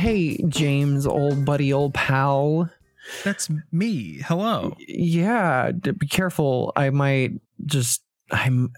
[0.00, 2.70] Hey, James, old buddy, old pal.
[3.22, 4.22] That's me.
[4.24, 4.74] Hello.
[4.78, 6.72] Yeah, be careful.
[6.74, 7.32] I might
[7.66, 8.02] just.
[8.30, 8.72] I'm.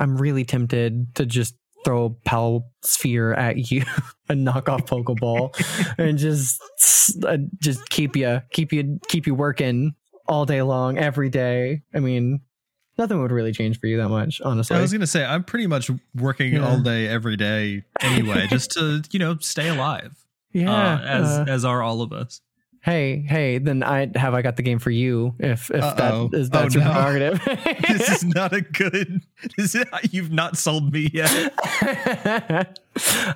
[0.00, 3.82] I'm really tempted to just throw a pal sphere at you,
[4.28, 5.54] a knockoff Pokeball,
[5.98, 6.60] and just
[7.24, 9.94] uh, just keep you keep you keep you working
[10.26, 11.82] all day long, every day.
[11.94, 12.40] I mean,
[12.98, 14.76] nothing would really change for you that much, honestly.
[14.76, 16.66] I was gonna say I'm pretty much working Yeah.
[16.68, 20.16] all day every day anyway, just to you know stay alive.
[20.52, 20.70] Yeah.
[20.72, 22.40] uh, as uh, as are all of us.
[22.82, 26.28] hey, hey, then I have I got the game for you if if Uh-oh.
[26.28, 26.92] that is Oh, that's your no.
[26.92, 27.40] prerogative.
[27.88, 29.20] this is not a good.
[29.56, 31.52] This is, you've not sold me yet.
[31.82, 32.72] uh,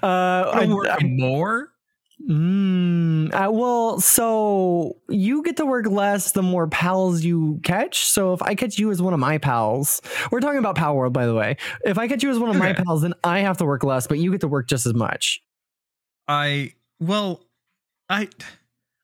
[0.02, 1.70] I, I'm more.
[2.28, 8.04] Mm, uh, well, so you get to work less the more pals you catch.
[8.06, 11.12] So if I catch you as one of my pals, we're talking about Pal World,
[11.12, 11.56] by the way.
[11.84, 14.06] If I catch you as one of my pals, then I have to work less,
[14.06, 15.42] but you get to work just as much.
[16.26, 16.72] I
[17.06, 17.44] well,
[18.08, 18.28] I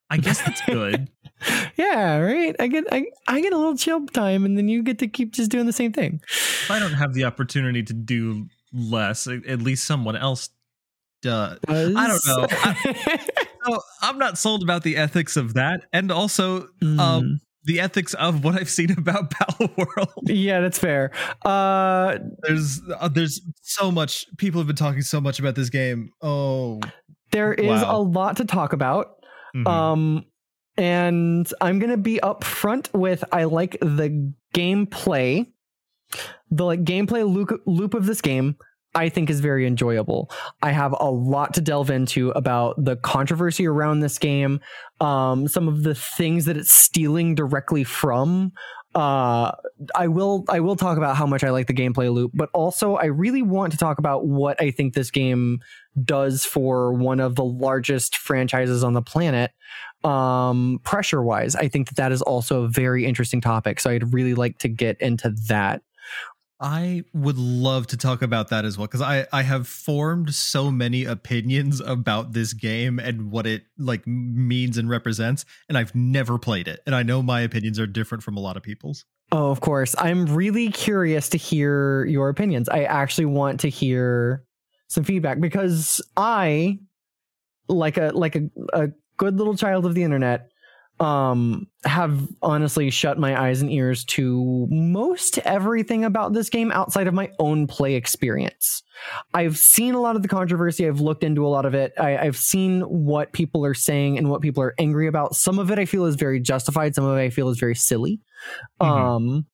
[0.09, 1.09] I guess that's good.
[1.79, 2.55] Yeah, right.
[2.61, 5.33] I get I, I get a little chill time, and then you get to keep
[5.33, 6.21] just doing the same thing.
[6.29, 10.51] if I don't have the opportunity to do less, at least someone else
[11.23, 11.59] does.
[11.67, 11.73] I
[12.09, 12.47] don't know.
[13.67, 16.99] So I'm not sold about the ethics of that, and also Mm.
[17.01, 20.09] um, the ethics of what I've seen about Battle World.
[20.25, 21.13] yeah, that's fair.
[21.43, 24.27] Uh, There's uh, there's so much.
[24.37, 26.11] People have been talking so much about this game.
[26.23, 26.81] Oh,
[27.33, 27.97] there is Wow.
[27.97, 29.07] a lot to talk about.
[29.55, 29.67] mhm.
[29.67, 30.25] Um,
[30.77, 35.47] and I'm gonna be upfront with I like the gameplay,
[36.51, 38.57] the like gameplay loop loop of this game.
[38.93, 40.33] I think is very enjoyable.
[40.63, 44.59] I have a lot to delve into about the controversy around this game,
[45.01, 48.51] um, some of the things that it's stealing directly from.
[48.95, 49.53] Uh,
[49.95, 52.97] I will I will talk about how much I like the gameplay loop, but also
[52.97, 55.61] I really want to talk about what I think this game
[56.05, 59.53] does for one of the largest franchises on the planet
[60.03, 64.15] um pressure wise i think that that is also a very interesting topic so i'd
[64.15, 65.83] really like to get into that
[66.61, 70.71] I would love to talk about that as well because I I have formed so
[70.71, 76.39] many opinions about this game and what it like means and represents, and I've never
[76.39, 79.05] played it, and I know my opinions are different from a lot of people's.
[79.33, 84.43] oh of course i'm really curious to hear your opinions i actually want to hear
[84.89, 86.77] some feedback because i
[87.69, 88.89] like a like a, a
[89.19, 90.51] good little child of the internet
[91.01, 97.07] um have honestly shut my eyes and ears to most everything about this game outside
[97.07, 98.83] of my own play experience.
[99.33, 100.87] I've seen a lot of the controversy.
[100.87, 101.93] I've looked into a lot of it.
[101.99, 105.35] I, i've seen what people are saying and what people are angry about.
[105.35, 106.95] Some of it i feel is very justified.
[106.95, 108.21] Some of it i feel is very silly.
[108.83, 108.87] Mhm.
[108.87, 109.47] um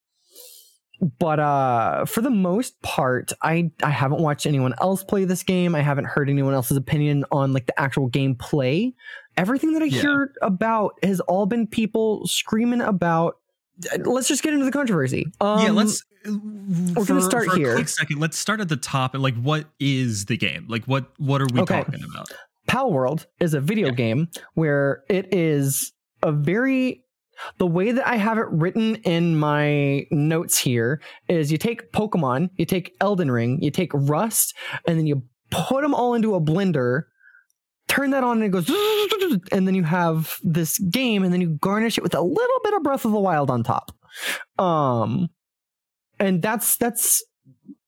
[1.19, 5.75] but uh for the most part i i haven't watched anyone else play this game
[5.75, 8.93] i haven't heard anyone else's opinion on like the actual gameplay
[9.37, 10.01] everything that i Yeah.
[10.01, 13.39] hear about has all been people screaming about
[14.05, 16.03] let's just get into the controversy um yeah, let's.
[16.25, 17.71] We're gonna start here.
[17.71, 18.19] A quick second.
[18.19, 20.67] Let's start at the top and like, what is the game?
[20.69, 21.85] Like, what what are we Okay.
[21.85, 22.33] talking about?
[22.67, 23.95] Pal World is a video Yeah.
[23.95, 25.93] game where it is
[26.25, 27.05] a very
[27.59, 32.51] the way that I have it written in my notes here is you take Pokemon,
[32.57, 34.55] you take Elden Ring, you take Rust,
[34.87, 37.05] and then you put them all into a blender,
[37.89, 38.69] turn that on and it goes
[39.53, 42.75] and then you have this game and then you garnish it with a little bit
[42.75, 43.93] of Breath of the Wild on top.
[44.59, 45.29] Um
[46.19, 47.23] and that's that's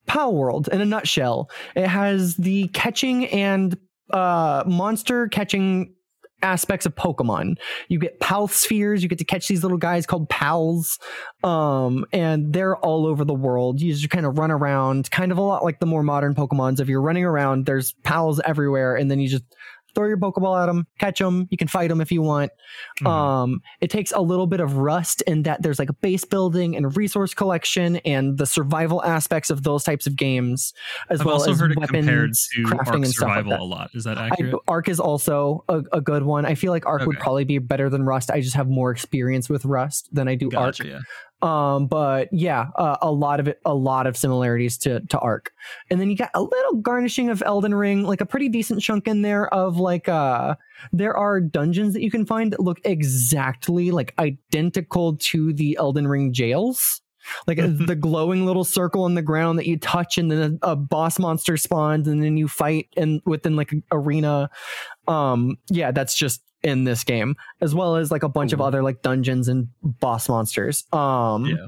[0.06, 1.50] Pal World in a nutshell.
[1.75, 3.76] It has the catching and
[4.10, 5.94] uh monster catching
[6.43, 7.59] aspects of Pokemon.
[7.88, 10.99] You get pal spheres, you get to catch these little guys called pals.
[11.44, 13.81] Um and they're all over the world.
[13.81, 16.81] You just kind of run around, kind of a lot like the more modern Pokemons.
[16.81, 19.44] If you're running around, there's pals everywhere and then you just
[19.94, 22.53] throw your Pokeball at them, catch them, you can fight them if you want.
[23.00, 23.06] Mhm.
[23.06, 26.76] Um, it takes a little bit of rust in that there's like a base building
[26.76, 30.72] and resource collection and the survival aspects of those types of games,
[31.10, 33.64] as I've well also as heard it compared to crafting, Ark and stuff like Survival
[33.64, 33.90] a lot.
[33.94, 34.55] Is that I, accurate?
[34.69, 36.44] Ark is also a, a good one.
[36.44, 38.31] I feel like Ark would probably be better than Rust.
[38.31, 40.82] I just have more experience with Rust than I do gotcha.
[40.85, 40.90] Ark.
[40.90, 41.00] Yeah.
[41.40, 45.52] Um, but yeah, uh, a lot of it, a lot of similarities to to Ark,
[45.88, 49.06] and then you got a little garnishing of Elden Ring, like a pretty decent chunk
[49.06, 50.56] in there of like uh,
[50.93, 56.08] there are dungeons that you can find that look exactly like identical to the Elden
[56.08, 57.02] Ring jails.
[57.46, 60.76] Like the glowing little circle on the ground that you touch, and then a, a
[60.76, 64.50] boss monster spawns, and then you fight and within like an arena.
[65.06, 68.82] Um, yeah, that's just in this game, as well as like a bunch of other
[68.82, 70.84] like dungeons and boss monsters.
[70.93, 71.66] Um, Yeah.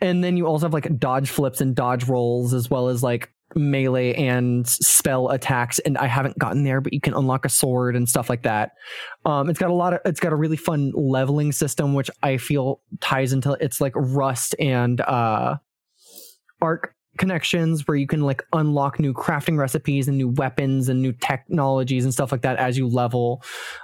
[0.00, 3.30] and then you also have like dodge flips and dodge rolls, as well as like
[3.54, 7.94] melee and spell attacks and i haven't gotten there but you can unlock a sword
[7.94, 8.70] and stuff like that
[9.26, 12.38] um it's got a lot of it's got a really fun leveling system which i
[12.38, 15.54] feel ties into it's like rust and uh
[16.62, 21.12] Ark connections where you can like unlock new crafting recipes and new weapons and new
[21.12, 23.42] technologies and stuff like that as you level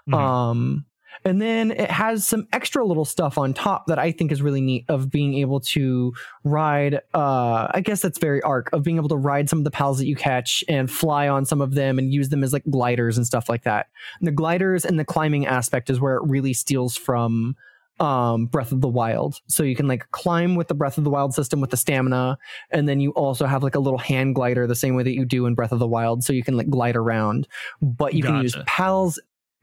[0.08, 0.14] Mhm.
[0.14, 0.84] um
[1.24, 4.60] and then it has some extra little stuff on top that I think is really
[4.60, 6.12] neat of being able to
[6.44, 9.70] ride uh I guess that's very Ark of being able to ride some of the
[9.72, 12.62] pals that you catch and fly on some of them and use them as like
[12.70, 13.88] gliders and stuff like that.
[14.20, 17.56] And the gliders and the climbing aspect is where it really steals from
[18.00, 19.40] um Breath of the Wild.
[19.46, 22.38] So you can like climb with the Breath of the Wild system with the stamina
[22.70, 25.24] and then you also have like a little hand glider the same way that you
[25.24, 27.48] do in Breath of the Wild so you can like glide around.
[27.82, 29.18] But you can use pals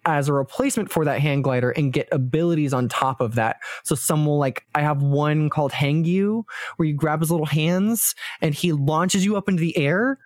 [0.05, 3.57] as a replacement for that hand glider and get abilities on top of that.
[3.83, 6.43] So some will like I have one called Hangyu
[6.77, 10.19] where you grab his little hands and he launches you up into the air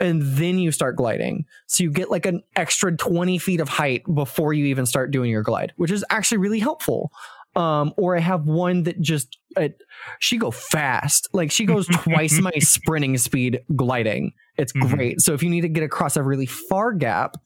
[0.00, 1.44] and then you start gliding.
[1.66, 5.30] So you get like an extra 20 feet of height before you even start doing
[5.30, 7.12] your glide, which is actually really helpful.
[7.56, 9.80] Um, or I have one that just it,
[10.20, 14.32] she go fast, like she goes twice my sprinting speed gliding.
[14.56, 14.90] It's Mhm.
[14.94, 15.20] great.
[15.20, 17.36] So if you need to get across a really far gap,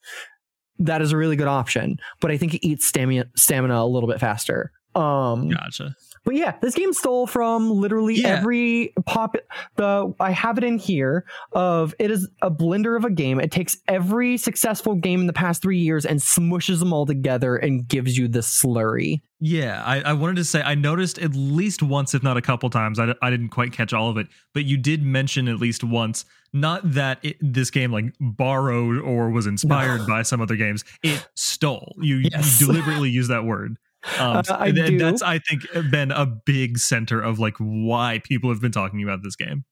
[0.79, 1.97] that is a really good option.
[2.21, 4.73] But I think it eats stamina stamina a little bit faster.
[4.95, 5.95] Um, Gotcha.
[6.25, 8.29] But yeah, this game stole from literally Yeah.
[8.39, 9.37] every pop.
[9.77, 13.41] The I have it in here of it is a blender of a game.
[13.41, 17.57] It takes every successful game in the past three years and smushes them all together
[17.57, 19.21] and gives you the slurry.
[19.41, 22.71] Yeah, I, I wanted to say I noticed at least once, if not a couple
[22.71, 22.99] times.
[22.99, 26.25] I, I didn't quite catch all of it, but you did mention at least once.
[26.55, 30.85] Not that it, this game like borrowed or was inspired by some other games.
[31.03, 31.95] It stole.
[32.01, 32.61] You, Yes.
[32.61, 33.77] you deliberately use that word.
[34.19, 34.99] Um, Uh, I do.
[34.99, 39.23] That's I think been a big center of like why people have been talking about
[39.23, 39.65] this game.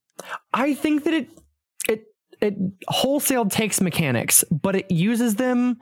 [0.53, 1.31] I think that it
[1.89, 2.05] it
[2.41, 2.55] it
[2.89, 5.79] wholesale takes mechanics, but it uses them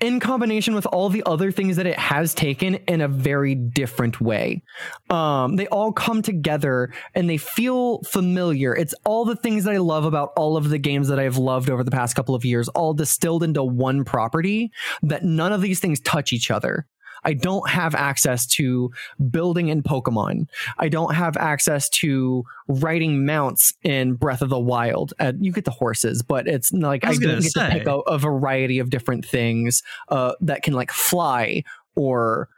[0.00, 4.20] in combination with all the other things that it has taken in a very different
[4.20, 4.62] way.
[5.08, 8.74] Um, they all come together and they feel familiar.
[8.74, 11.70] It's all the things that I love about all of the games that I've loved
[11.70, 15.80] over the past couple of years, all distilled into one property that none of these
[15.80, 16.86] things touch each other.
[17.24, 18.90] I don't have access to
[19.30, 20.48] building in Pokemon.
[20.78, 25.14] I don't have access to riding mounts in Breath of the Wild.
[25.18, 27.98] Uh, you get the horses, but it's like I I, don't get to pick a,
[28.00, 32.48] a variety of different things uh, that can like fly or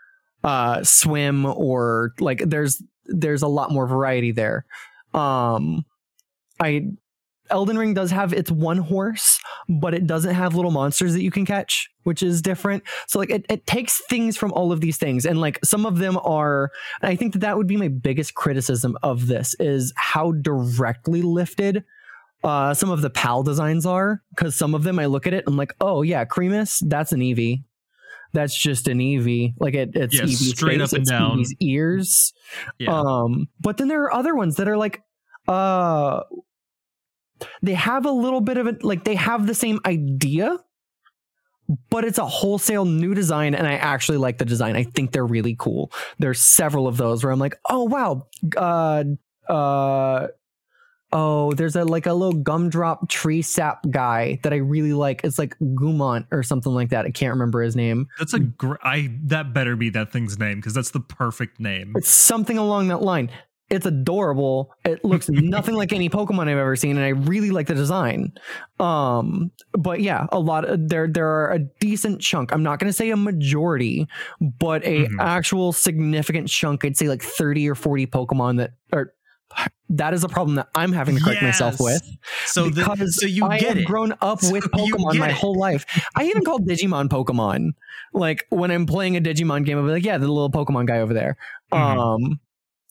[0.45, 4.65] uh, swim or like there's there's a lot more variety there.
[5.15, 5.85] Um,
[6.61, 6.89] I
[7.51, 11.31] Elden Ring does have its one horse, but it doesn't have little monsters that you
[11.31, 12.85] can catch, which is different.
[13.08, 15.99] So like it, it takes things from all of these things, and like some of
[15.99, 16.70] them are.
[17.03, 21.85] I think that that would be my biggest criticism of this is how directly lifted
[22.44, 24.23] uh, some of the PAL designs are.
[24.31, 27.11] Because some of them, I look at it, and I'm like, oh yeah, Cremis, that's
[27.12, 27.64] an Eevee.
[28.32, 29.55] That's just an Eevee.
[29.58, 31.38] Like it, it's Eevee's straight face, up and down.
[31.38, 32.32] Eevee's ears.
[32.79, 33.00] Yeah.
[33.00, 35.03] Um, but then there are other ones that are like,
[35.49, 36.20] uh,
[37.62, 40.58] they have a little bit of it, like they have the same idea,
[41.91, 44.77] but it's a wholesale new design, and I actually like the design.
[44.77, 45.91] I think they're really cool.
[46.19, 48.27] There's several of those where I'm like, oh wow,
[48.57, 49.05] uh,
[49.49, 50.29] uh.
[51.13, 55.23] Oh, there's a like a little gumdrop tree sap guy that I really like.
[55.23, 57.06] It's like Gumont or something like that.
[57.06, 58.08] I can't remember his name.
[58.19, 61.93] that's a gr- I that better be that thing's name because that's the perfect name.
[61.96, 63.31] It's something along that line.
[63.69, 64.73] It's adorable.
[64.85, 68.32] It looks nothing like any Pokemon I've ever seen, and I really like the design.
[68.79, 72.53] Um, but yeah, a lot of there there are a decent chunk.
[72.53, 74.06] I'm not going to say a majority,
[74.41, 75.17] but a Mhm.
[75.20, 76.85] actual significant chunk.
[76.85, 79.13] I'd say like 30 or 40 Pokemon that are.
[79.89, 82.03] That is a problem that I'm having to correct myself with
[82.44, 83.85] So the, because so you I get have it.
[83.87, 85.35] grown up So with Pokemon my it.
[85.35, 85.87] whole life.
[86.15, 87.70] I even call Digimon Pokemon.
[88.13, 90.99] Like when I'm playing a Digimon game, I'll be like, yeah, the little Pokemon guy
[90.99, 91.39] over there.
[91.73, 91.79] Mhm.
[91.79, 92.41] Um,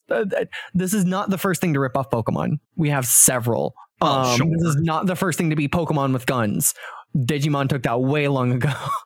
[0.10, 2.60] th- th- this is not the first thing to rip off Pokemon.
[2.76, 3.74] We have several.
[4.02, 6.74] Oh, um, This is not the first thing to be Pokemon with guns.
[7.16, 8.74] Digimon took that way long ago.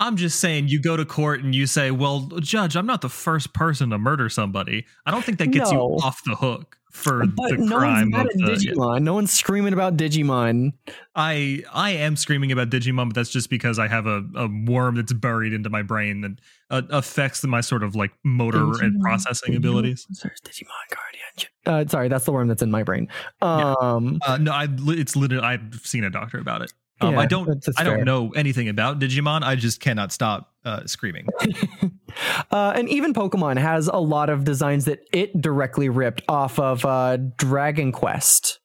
[0.00, 3.08] I'm just saying, you go to court and you say, "Well, judge, I'm not the
[3.08, 5.76] first person to murder somebody." I don't think that gets No.
[5.76, 8.52] you off the hook for but the no crime one's of the.
[8.72, 9.02] Digimon.
[9.02, 10.72] No one's screaming about Digimon.
[11.16, 14.94] I I am screaming about Digimon, but that's just because I have a, a worm
[14.94, 16.38] that's buried into my brain that
[16.70, 20.06] uh, affects my sort of like motor and processing Digimon, abilities.
[20.22, 21.50] There's Digimon Guardian.
[21.66, 23.08] Uh, sorry, that's the worm that's in my brain.
[23.42, 23.74] Yeah.
[23.80, 26.72] Um, Uh, no, I it's literally I've seen a doctor about it.
[27.00, 29.42] Um, yeah, I don't I don't know anything about Digimon.
[29.42, 31.26] I just cannot stop uh, screaming.
[32.50, 36.84] uh, and even Pokemon has a lot of designs that it directly ripped off of
[36.84, 38.60] uh, Dragon Quest.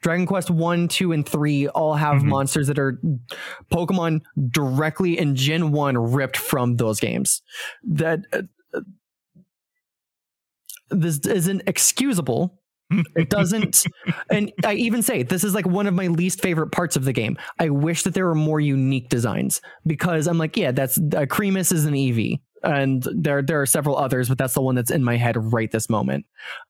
[0.00, 2.24] Dragon Quest 1, 2, and 3 all have Mhm.
[2.26, 3.00] monsters that are
[3.72, 4.20] Pokemon
[4.50, 7.40] directly in Gen 1 ripped from those games.
[7.82, 8.42] That uh,
[8.74, 8.80] uh,
[10.90, 12.60] this isn't excusable.
[13.16, 13.84] It doesn't,
[14.30, 17.12] and I even say this is like one of my least favorite parts of the
[17.12, 17.36] game.
[17.58, 21.72] I wish that there were more unique designs because I'm like, yeah, that's uh, Cremis
[21.72, 25.02] is an Eevee, and there there are several others, but that's the one that's in
[25.02, 26.26] my head right this moment.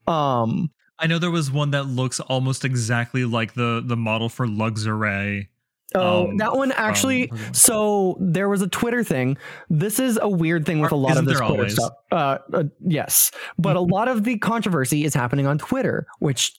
[0.06, 4.46] Um, I know there was one that looks almost exactly like the the model for
[4.46, 5.48] Luxray.
[5.94, 7.28] Oh, um, that one actually.
[7.28, 7.56] from Pokemon.
[7.56, 9.36] So there was a Twitter thing.
[9.70, 11.74] This is a weird thing with a lot of this Twitter always?
[11.74, 11.92] stuff.
[12.10, 16.52] Uh, uh, yes, but a lot of the controversy is happening on Twitter, which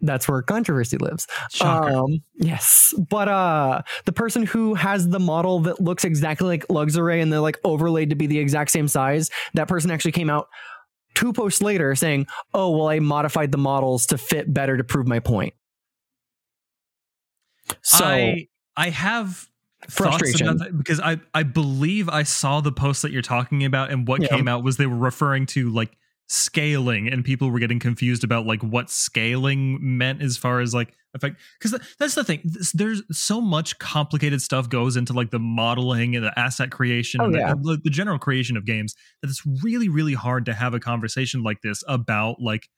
[0.00, 1.26] that's where controversy lives.
[1.60, 7.22] Um, yes, but uh, the person who has the model that looks exactly like Luxray
[7.22, 10.48] and they're like overlaid to be the exact same size, that person actually came out
[11.14, 15.06] two posts later saying, "Oh, well, I modified the models to fit better to prove
[15.06, 15.54] my point."
[17.82, 19.48] So I I have
[19.88, 20.58] Frustration.
[20.78, 24.28] because I I believe I saw the post that you're talking about and what Yeah.
[24.28, 28.46] came out was they were referring to like scaling and people were getting confused about
[28.46, 33.02] like what scaling meant as far as like effect because that's the thing This- there's
[33.12, 37.34] so much complicated stuff goes into like the modeling and the asset creation Oh, and
[37.34, 37.52] yeah.
[37.54, 41.42] the, the general creation of games that it's really really hard to have a conversation
[41.42, 42.68] like this about like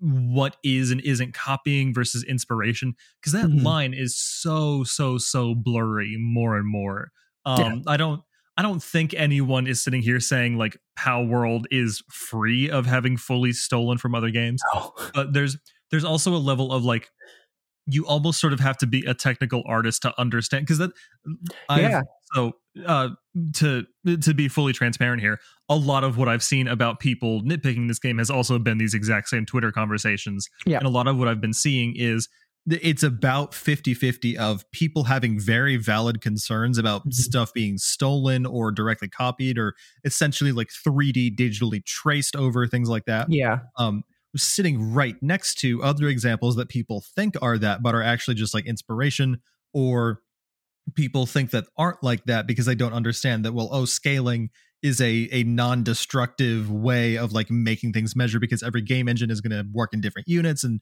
[0.00, 3.62] what is and isn't copying versus inspiration because that Mhm.
[3.62, 7.10] line is so so so blurry more and more
[7.44, 7.92] um Yeah.
[7.92, 8.22] i don't
[8.58, 13.16] i don't think anyone is sitting here saying like Pal World is free of having
[13.16, 14.92] fully stolen from other games Oh.
[15.14, 15.56] but there's
[15.90, 17.08] there's also a level of like
[17.88, 20.90] you almost sort of have to be a technical artist to understand because that
[21.68, 22.00] I've, Yeah.
[22.34, 22.52] so
[22.86, 23.10] uh
[23.54, 23.84] to
[24.20, 25.38] to be fully transparent here
[25.68, 28.92] a lot of what i've seen about people nitpicking this game has also been these
[28.92, 30.78] exact same twitter conversations Yeah.
[30.78, 32.28] and a lot of what i've been seeing is
[32.68, 37.14] it's about 50-50 of people having very valid concerns about Mhm.
[37.14, 39.74] stuff being stolen or directly copied or
[40.04, 43.60] essentially like 3d digitally traced over things like that Yeah.
[43.78, 44.02] um
[44.36, 48.54] sitting right next to other examples that people think are that but are actually just
[48.54, 49.40] like inspiration
[49.72, 50.20] or
[50.94, 54.50] people think that aren't like that because they don't understand that well oh scaling
[54.82, 59.40] is a a non-destructive way of like making things measure because every game engine is
[59.40, 60.80] going to work in different units and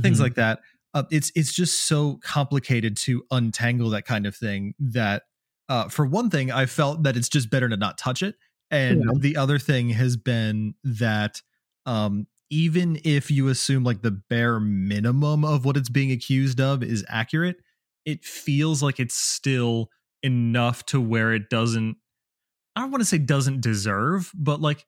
[0.00, 0.22] things Mhm.
[0.22, 0.60] like that.
[0.94, 5.22] Uh, it's it's just so complicated to untangle that kind of thing that
[5.68, 8.36] uh, for one thing, I felt that it's just better to not touch it,
[8.70, 9.10] and Yeah.
[9.18, 11.40] the other thing has been that
[11.86, 16.82] um, even if you assume like the bare minimum of what it's being accused of
[16.82, 17.56] is accurate,
[18.04, 19.88] it feels like it's still
[20.22, 21.96] enough to where it doesn't.
[22.76, 24.84] I don't want to say doesn't deserve, but like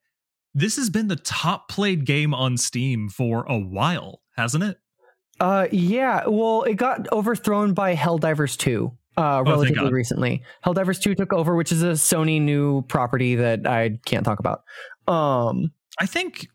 [0.54, 4.76] this has been the top played game on Steam for a while, hasn't it?
[5.40, 6.26] Uh, yeah.
[6.26, 10.42] Well, it got overthrown by Helldivers 2 uh, thank relatively recently.
[10.66, 14.64] Helldivers 2 took over, which is a Sony new property that I can't talk about.
[15.08, 16.48] Um, I think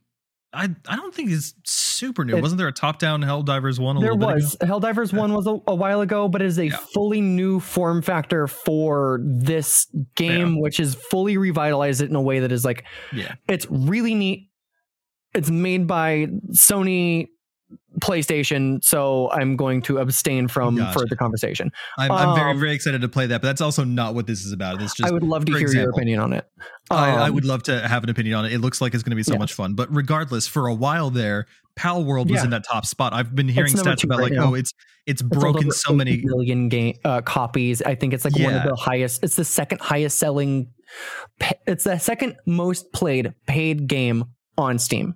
[0.52, 2.36] I I don't think it's super new.
[2.36, 4.80] It- Wasn't there a top down Helldivers one a there little bit was ago?
[4.80, 6.78] Helldivers 1 was a, a while ago, but it is a Yeah.
[6.78, 12.40] fully new form factor for this game, which is fully revitalized it in a way
[12.40, 13.36] that is like, Yeah.
[13.48, 14.50] it's really neat.
[15.36, 17.28] It's made by Sony
[18.00, 21.00] PlayStation, so I'm going to abstain from Gotcha.
[21.00, 21.72] further conversation.
[21.98, 24.46] I'm, I'm very Um, very excited to play that, but that's also not what this
[24.46, 24.82] is about.
[24.82, 26.46] It's just I would love to hear your opinion on it.
[26.92, 28.54] I, I Um, would love to have an opinion on it.
[28.54, 29.40] It looks like it's going to be so Yes.
[29.40, 29.74] much fun.
[29.76, 32.46] But regardless, for a while there, Pal World was Yeah.
[32.46, 33.14] in that top spot.
[33.14, 34.52] I've been hearing stats about right like, now.
[34.52, 34.74] oh, it's
[35.06, 36.22] it's It's broken so many.
[36.24, 37.82] million game uh, copies.
[37.82, 39.24] I think it's like one of the highest.
[39.24, 40.72] It's the second highest selling.
[41.66, 44.26] It's the second most played paid game
[44.58, 45.16] on Steam.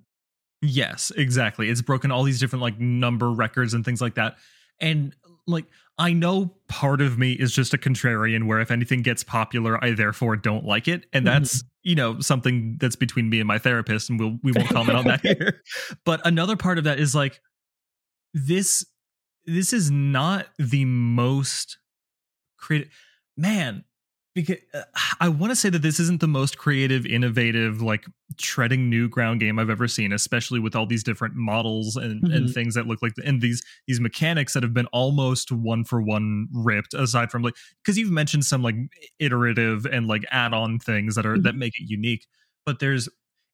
[0.63, 1.69] Yes, exactly.
[1.69, 4.37] It's broken all these different like number records and things like that.
[4.79, 5.13] And
[5.45, 5.65] like
[5.97, 9.91] I know part of me is just a contrarian where if anything gets popular, I
[9.91, 11.05] therefore don't like it.
[11.11, 11.33] And mm-hmm.
[11.33, 14.97] that's, you know, something that's between me and my therapist, and we'll we won't comment
[14.97, 15.61] on that here.
[16.05, 17.41] But another part of that is like
[18.33, 18.85] this
[19.45, 21.77] this is not the most
[22.57, 22.89] creative
[23.35, 23.83] man
[24.35, 24.81] because uh,
[25.19, 28.05] I want to say that this isn't the most creative, innovative, like
[28.39, 32.49] treading new ground game I've ever seen, especially with all these different models and, and
[32.49, 32.49] Mhm.
[32.49, 36.47] things that look like and these these mechanics that have been almost one for one
[36.53, 36.93] ripped.
[36.93, 38.75] Aside from like because you've mentioned some like
[39.19, 42.25] iterative and like add on things that are that make it unique,
[42.65, 43.09] but there's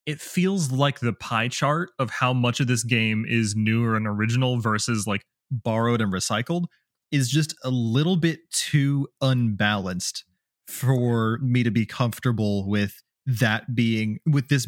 [0.05, 4.07] it feels like the pie chart of how much of this game is newer and
[4.07, 6.65] original versus like borrowed and recycled
[7.11, 10.23] is just a little bit too unbalanced
[10.69, 14.67] for me to be comfortable with that being with this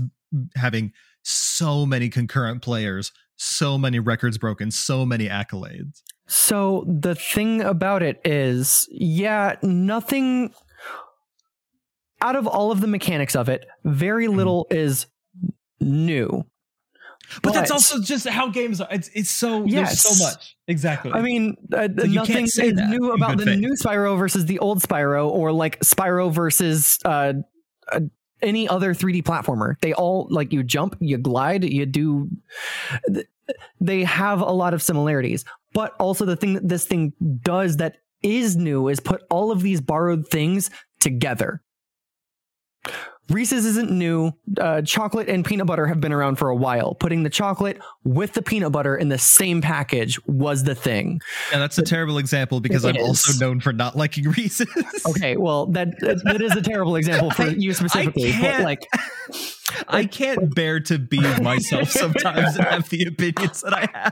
[0.55, 0.91] having
[1.23, 3.11] so many concurrent players
[3.43, 6.03] so many records broken, so many accolades.
[6.27, 10.53] So the thing about it is, yeah, nothing
[12.21, 14.37] out of all of the mechanics of it, very Mm-hmm.
[14.37, 15.07] little is
[15.79, 16.45] new.
[17.41, 18.87] But, that's also just how games are.
[18.91, 20.03] It's it's so Yes.
[20.03, 20.55] there's so much.
[20.67, 21.11] Exactly.
[21.11, 23.59] I mean, uh, you nothing say is new about the faith.
[23.59, 27.33] new Spyro versus the old Spyro, or like Spyro versus uh,
[27.91, 27.99] uh,
[28.41, 29.79] any other 3D platformer.
[29.81, 32.29] They all like you jump, you glide, you do.
[33.79, 37.97] They have a lot of similarities, but also the thing that this thing does that
[38.21, 40.69] is new is put all of these borrowed things
[40.99, 41.61] together.
[43.29, 44.33] Reese's isn't new.
[44.59, 46.95] Uh, chocolate and peanut butter have been around for a while.
[46.95, 51.21] Putting the chocolate with the peanut butter in the same package was the thing.
[51.53, 54.67] And that's a terrible example because I'm also known for not liking Reese's.
[55.05, 58.33] Okay, well that that is a terrible example for I- you specifically.
[58.39, 58.85] But like,
[59.87, 64.11] I can't bear to be myself sometimes and have the opinions that I have.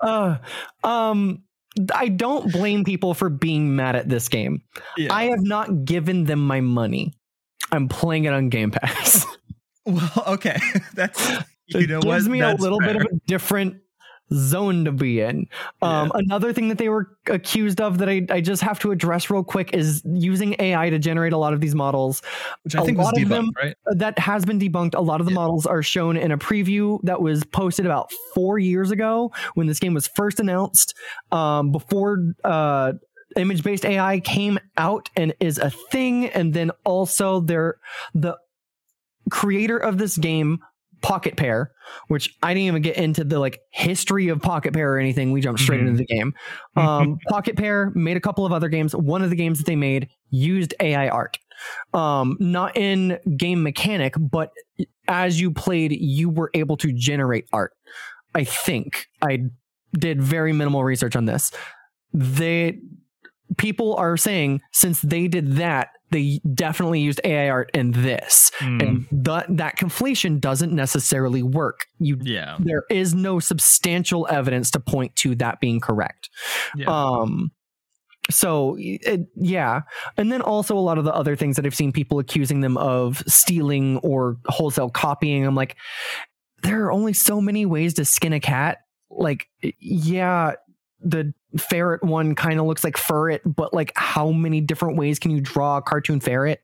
[0.00, 0.38] uh,
[0.82, 1.42] um,
[1.94, 4.62] I don't blame people for being mad at this game.
[4.96, 5.12] Yeah.
[5.12, 7.12] I have not given them my money.
[7.72, 9.26] I'm playing it on Game Pass.
[9.86, 10.58] well, okay.
[10.94, 11.30] That's
[11.66, 12.32] you it know gives what?
[12.32, 13.82] me a That's little bit of a different
[14.32, 15.46] zone to be in.
[15.82, 19.30] Um, Another thing that they were accused of that I, I just have to address
[19.30, 22.22] real quick is using AI to generate a lot of these models.
[22.64, 23.76] which I a think was debunked, them- right?
[23.86, 24.94] That has been debunked.
[24.94, 25.36] A lot of the Yeah.
[25.36, 29.78] models are shown in a preview that was posted about four years ago when this
[29.78, 30.94] game was first announced.
[31.30, 32.94] Um, before uh,
[33.36, 37.76] image based AI came out and is a thing, and then also there
[38.14, 38.36] the
[39.30, 40.60] creator of this game.
[41.02, 41.72] Pocket Pair,
[42.08, 45.30] which I didn't even get into the like history of Pocket Pair or anything.
[45.32, 45.88] We jumped straight Mhm.
[45.88, 46.34] into the game.
[46.76, 48.94] Um, Pocket Pair made a couple of other games.
[48.94, 51.38] One of the games that they made used AI art
[51.94, 54.50] um not in game mechanic but
[55.08, 57.72] as you played you were able to generate art
[58.34, 59.38] i think i
[59.98, 61.50] did very minimal research on this
[62.12, 62.78] they
[63.56, 68.82] people are saying since they did that they definitely used ai art in this Mm.
[68.82, 72.56] and that that conflation doesn't necessarily work you Yeah.
[72.58, 76.30] there is no substantial evidence to point to that being correct
[76.74, 76.86] Yeah.
[76.88, 77.50] um
[78.30, 79.82] so it, yeah
[80.16, 82.76] and then also a lot of the other things that i've seen people accusing them
[82.78, 85.76] of stealing or wholesale copying i'm like
[86.62, 88.78] there are only so many ways to skin a cat
[89.10, 89.46] like
[89.78, 90.54] yeah
[91.00, 95.30] the ferret one kind of looks like ferret but like how many different ways can
[95.30, 96.62] you draw a cartoon ferret?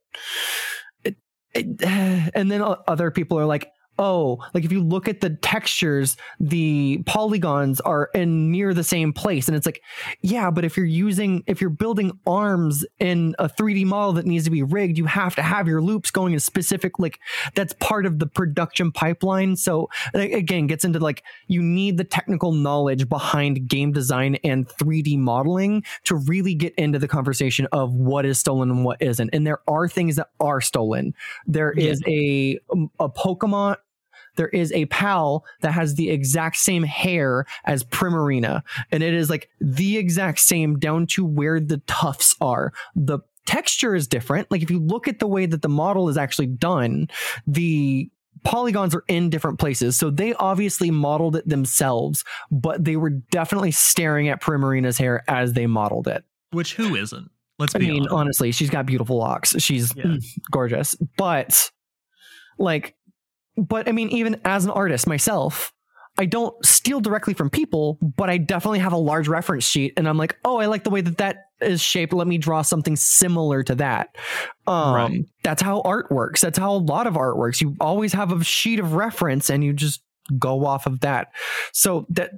[1.03, 1.17] It,
[1.53, 1.81] it,
[2.35, 7.01] and then other people are like oh like if you look at the textures the
[7.05, 9.47] polygons are in near the same place.
[9.47, 9.81] And it's like
[10.21, 14.45] yeah but if you're using if you're building arms in a 3d model that needs
[14.45, 17.19] to be rigged you have to have your loops going in specific like
[17.55, 19.55] that's part of the production pipeline.
[19.55, 25.17] So again gets into like you need the technical knowledge behind game design and 3d
[25.17, 29.29] modeling to really get into the conversation of what is stolen and what isn't.
[29.33, 31.13] And there are things that are stolen.
[31.45, 32.59] There is a
[32.99, 33.77] a pokemon
[34.35, 39.29] there is a pal that has the exact same hair as Primarina, and it is
[39.29, 42.73] like the exact same down to where the tufts are.
[42.95, 44.49] The texture is different.
[44.51, 47.09] Like if you look at the way that the model is actually done,
[47.45, 48.09] the
[48.43, 49.97] polygons are in different places.
[49.97, 55.53] So they obviously modeled it themselves, but they were definitely staring at Primarina's hair as
[55.53, 56.23] they modeled it.
[56.51, 57.29] Which who isn't?
[57.59, 58.13] Let's I be mean, honest.
[58.13, 59.55] honestly, she's got beautiful locks.
[59.59, 60.17] She's Yeah.
[60.51, 60.95] gorgeous.
[61.17, 61.69] But
[62.57, 62.95] like
[63.57, 65.71] but I mean even as an artist myself,
[66.17, 70.07] I don't steal directly from people, but I definitely have a large reference sheet and
[70.07, 72.13] I'm like, "Oh, I like the way that that is shaped.
[72.13, 74.15] Let me draw something similar to that."
[74.67, 75.25] Um Right.
[75.43, 76.41] that's how art works.
[76.41, 77.61] That's how a lot of art works.
[77.61, 80.01] You always have a sheet of reference and you just
[80.37, 81.27] go off of that.
[81.73, 82.31] So that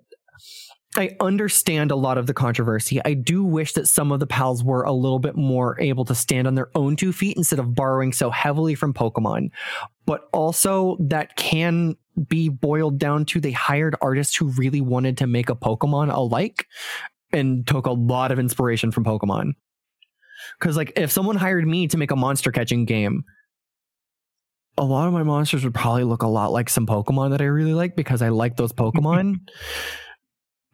[0.98, 3.02] I understand a lot of the controversy.
[3.04, 6.16] I do wish that some of the pals were a little bit more able to
[6.16, 9.50] stand on their own two feet instead of borrowing so heavily from Pokemon.
[10.06, 11.96] But also, that can
[12.28, 16.66] be boiled down to they hired artists who really wanted to make a Pokemon alike
[17.34, 19.54] and took a lot of inspiration from Pokemon.
[20.60, 23.26] Because, like, if someone hired me to make a monster catching game,
[24.78, 27.46] a lot of my monsters would probably look a lot like some Pokemon that I
[27.46, 29.40] really like because I like those Pokemon.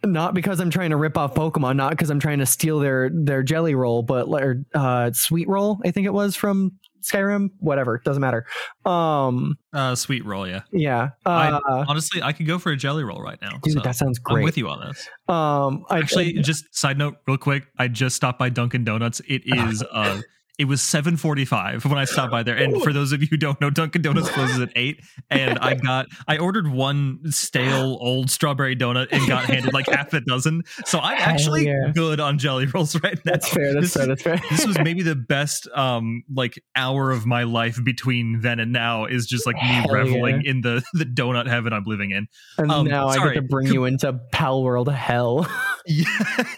[0.04, 3.10] Not because I'm trying to rip off Pokemon, not because I'm trying to steal their
[3.14, 7.50] their jelly roll, but or, uh, sweet roll, I think it was from Skyrim.
[7.60, 8.46] Whatever, doesn't matter.
[8.86, 10.62] Um, Uh, sweet roll, yeah.
[10.72, 11.10] yeah.
[11.26, 13.60] I- Uh, Honestly, I could go for a jelly roll right now.
[13.64, 14.40] dude, so that sounds great.
[14.42, 15.08] I'm with you on this.
[15.28, 17.66] Um, I, Actually, I- just side note, real quick.
[17.80, 19.20] I just stopped by Dunkin' Donuts.
[19.28, 20.22] It is uh,
[20.58, 22.56] It was 7:45 when I stopped by there.
[22.56, 25.74] And for those of you who don't know, Dunkin' Donuts closes at 8 and I
[25.76, 30.64] got I ordered one stale old strawberry donut and got handed like half a dozen.
[30.86, 31.92] So I'm actually yeah.
[31.94, 33.32] good on jelly rolls right now.
[33.32, 33.74] That's fair.
[33.74, 34.08] That's This fair.
[34.08, 34.40] That's fair.
[34.50, 39.06] this was maybe the best um like hour of my life between then and now
[39.06, 42.28] is just like me Hell reveling in the the donut heaven I'm living in.
[42.58, 43.36] and um, now I sorry.
[43.36, 45.48] get to bring you into Pal World hell.
[45.88, 46.06] Yeah,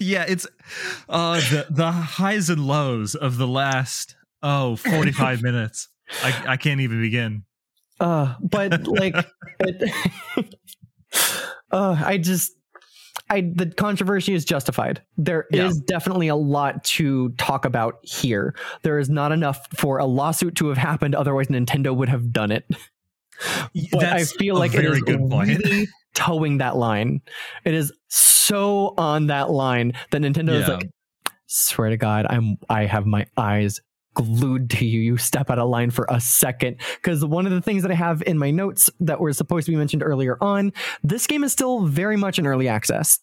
[0.01, 0.45] yeah, it's
[1.09, 5.89] uh the the highs and lows of the last oh 45 minutes.
[6.23, 7.43] I I can't even begin.
[7.99, 9.15] Uh, but like,
[9.59, 9.93] it,
[11.71, 12.51] uh, I just,
[13.29, 15.01] I the controversy is justified.
[15.15, 15.81] There is Yeah.
[15.87, 18.55] definitely a lot to talk about here.
[18.81, 21.15] There is not enough for a lawsuit to have happened.
[21.15, 22.65] Otherwise, Nintendo would have done it.
[23.91, 25.49] But I That's feel a like it very is good point.
[25.63, 27.21] really toeing that line.
[27.65, 30.89] It is so on that line that Nintendo is like,
[31.47, 33.79] swear to God, I'm I have my eyes
[34.15, 35.01] glued to you.
[35.01, 36.77] You step out of line for a second.
[36.95, 39.71] Because one of the things that I have in my notes that were supposed to
[39.71, 40.71] be mentioned earlier on,
[41.03, 43.19] this game is still very much in early access.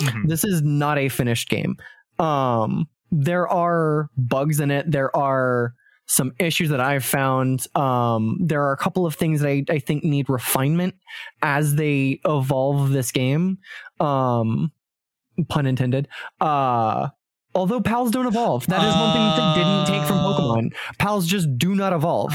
[0.00, 0.28] Mhm.
[0.28, 1.76] This is not a finished game.
[2.18, 4.90] Um, there are bugs in it.
[4.90, 5.72] There are
[6.06, 7.66] some issues that I've found.
[7.76, 10.94] Um, there are a couple of things that I, I think need refinement
[11.42, 13.58] as they evolve this game.
[14.00, 14.70] Um,
[15.48, 16.08] pun intended.
[16.40, 17.08] Uh,
[17.54, 20.34] although pals don't evolve, that is one thing that they didn't take from Oh.
[20.38, 20.74] Pokemon.
[20.98, 22.32] Pals just do not evolve.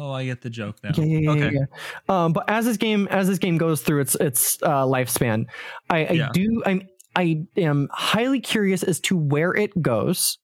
[0.00, 0.90] Oh, I get the joke now.
[0.94, 1.40] Yeah, yeah, yeah, okay.
[1.54, 1.60] yeah,
[2.08, 2.24] yeah.
[2.24, 5.46] Um, but as this game as this game goes through its its uh, lifespan,
[5.90, 6.28] I, I Yeah.
[6.32, 6.82] do I'm
[7.16, 10.38] I am highly curious as to where it goes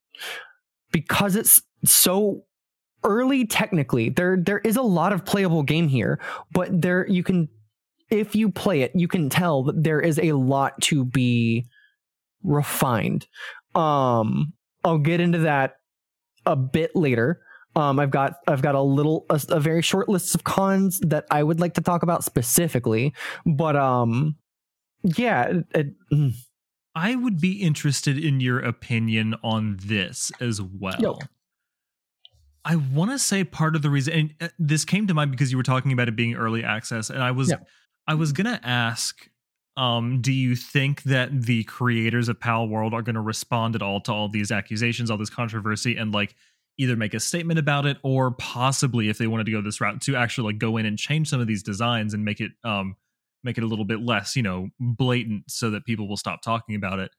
[0.94, 2.44] because it's so
[3.02, 4.10] early technically.
[4.10, 6.20] There there is a lot of playable game here,
[6.52, 7.48] but there you can
[8.10, 11.66] if you play it, you can tell that there is a lot to be
[12.44, 13.26] refined.
[13.74, 14.52] Um,
[14.84, 15.74] I'll get into that
[16.46, 17.40] a bit later.
[17.74, 21.24] Um, I've got I've got a little a, a very short list of cons that
[21.28, 23.12] I would like to talk about specifically,
[23.44, 24.36] but um,
[25.02, 26.34] yeah, it, it, mm,
[26.94, 30.96] I would be interested in your opinion on this as well.
[31.00, 31.18] Yo.
[32.64, 35.50] I want to say part of the reason, and uh, this came to mind because
[35.50, 37.56] you were talking about it being early access, and I was, Yeah.
[38.06, 39.28] I was gonna ask,
[39.76, 43.82] um, do you think that the creators of Pal World are going to respond at
[43.82, 46.36] all to all these accusations, all this controversy, and like
[46.78, 50.00] either make a statement about it, or possibly, if they wanted to go this route,
[50.02, 52.96] to actually like go in and change some of these designs and make it, um,
[53.44, 56.74] make it a little bit less, you know, blatant, so that people will stop talking
[56.74, 57.10] about it.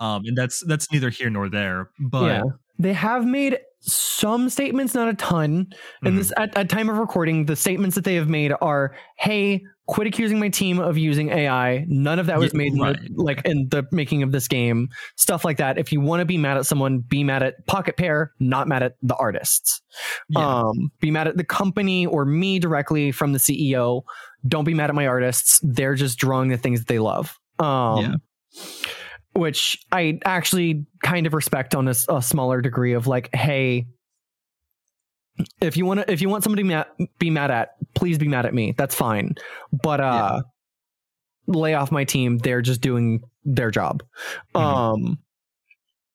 [0.00, 1.90] Um, and that's that's neither here nor there.
[1.98, 2.42] But yeah,
[2.78, 5.68] they have made some statements, not a ton.
[6.02, 6.18] And Mhm.
[6.18, 10.08] this at, at time of recording, the statements that they have made are, "Hey, quit
[10.08, 11.84] accusing my team of using AI.
[11.88, 14.88] None of that was Yeah, made in the, like in the making of this game.
[15.14, 15.78] Stuff like that.
[15.78, 18.82] If you want to be mad at someone, be mad at Pocket Pair, not mad
[18.82, 19.80] at the artists.
[20.28, 20.44] Yeah.
[20.44, 24.02] Um, be mad at the company or me directly from the CEO.
[24.46, 25.60] Don't be mad at my artists.
[25.62, 27.38] They're just drawing the things that they love.
[27.58, 28.14] Um, Yeah.
[29.34, 33.86] Which I actually kind of respect on a smaller degree of like, hey,
[35.60, 38.28] if you want to, if you want somebody to ma- be mad at, please be
[38.28, 38.72] mad at me.
[38.78, 39.34] That's fine.
[39.72, 40.40] But uh,
[41.46, 42.38] lay off my team.
[42.38, 44.02] They're just doing their job.
[44.54, 44.60] Mhm.
[44.60, 45.18] Um,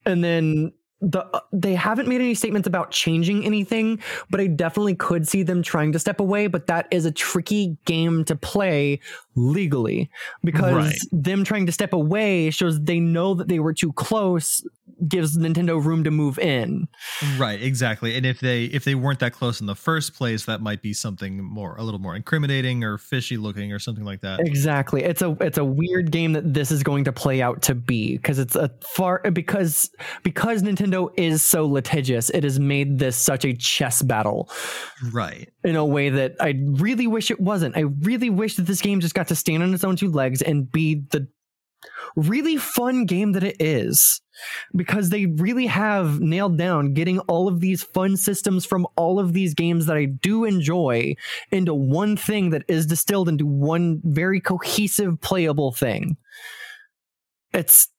[0.06, 4.96] and then the uh, they haven't made any statements about changing anything, but I definitely
[4.96, 6.48] could see them trying to step away.
[6.48, 9.00] But that is a tricky game to play
[9.36, 10.10] legally
[10.44, 11.00] because Right.
[11.12, 14.64] them trying to step away shows they know that they were too close,
[15.08, 16.88] gives Nintendo room to move in.
[17.38, 18.16] Right, exactly.
[18.16, 20.94] And if they if they weren't that close in the first place, that might be
[20.94, 24.40] something more a little more incriminating or fishy looking or something like that.
[24.42, 25.04] Exactly.
[25.04, 28.18] It's a it's a weird game that this is going to play out to be
[28.18, 29.90] because it's a far because
[30.24, 34.50] because Nintendo is so litigious, it has made this such a chess battle
[35.12, 35.50] Right.
[35.64, 37.76] in a way that I really wish it wasn't.
[37.78, 40.42] I really wish that this game just got to stand on its own two legs
[40.42, 41.28] and be the
[42.16, 44.22] really fun game that it is
[44.76, 49.34] because they really have nailed down getting all of these fun systems from all of
[49.34, 51.16] these games that I do enjoy
[51.52, 56.18] into one thing that is distilled into one very cohesive playable thing.
[57.54, 57.90] It's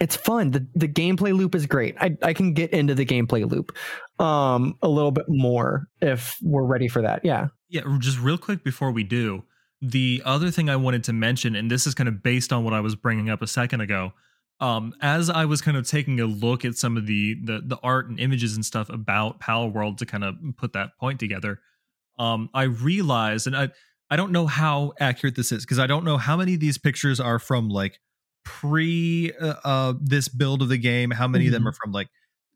[0.00, 0.50] it's fun.
[0.50, 1.96] The the gameplay loop is great.
[2.00, 3.76] I I can get into the gameplay loop
[4.18, 7.24] um a little bit more if we're ready for that.
[7.24, 7.48] Yeah.
[7.68, 9.42] Yeah, just real quick before we do,
[9.82, 12.72] the other thing I wanted to mention, and this is kind of based on what
[12.74, 14.12] I was bringing up a second ago.
[14.58, 17.78] Um, as I was kind of taking a look at some of the the, the
[17.82, 21.60] art and images and stuff about Pal World to kind of put that point together,
[22.18, 23.68] um, I realized, and I
[24.10, 26.78] I don't know how accurate this is because I don't know how many of these
[26.78, 28.00] pictures are from like
[28.44, 31.68] pre uh, uh this build of the game, how many of them Mhm.
[31.68, 32.08] are from like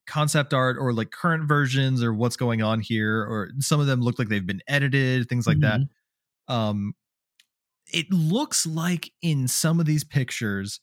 [0.06, 4.00] concept art or like current versions or what's going on here or some of them
[4.00, 5.80] look like they've been edited things like that
[6.48, 6.94] um
[7.92, 10.80] it looks like in some of these pictures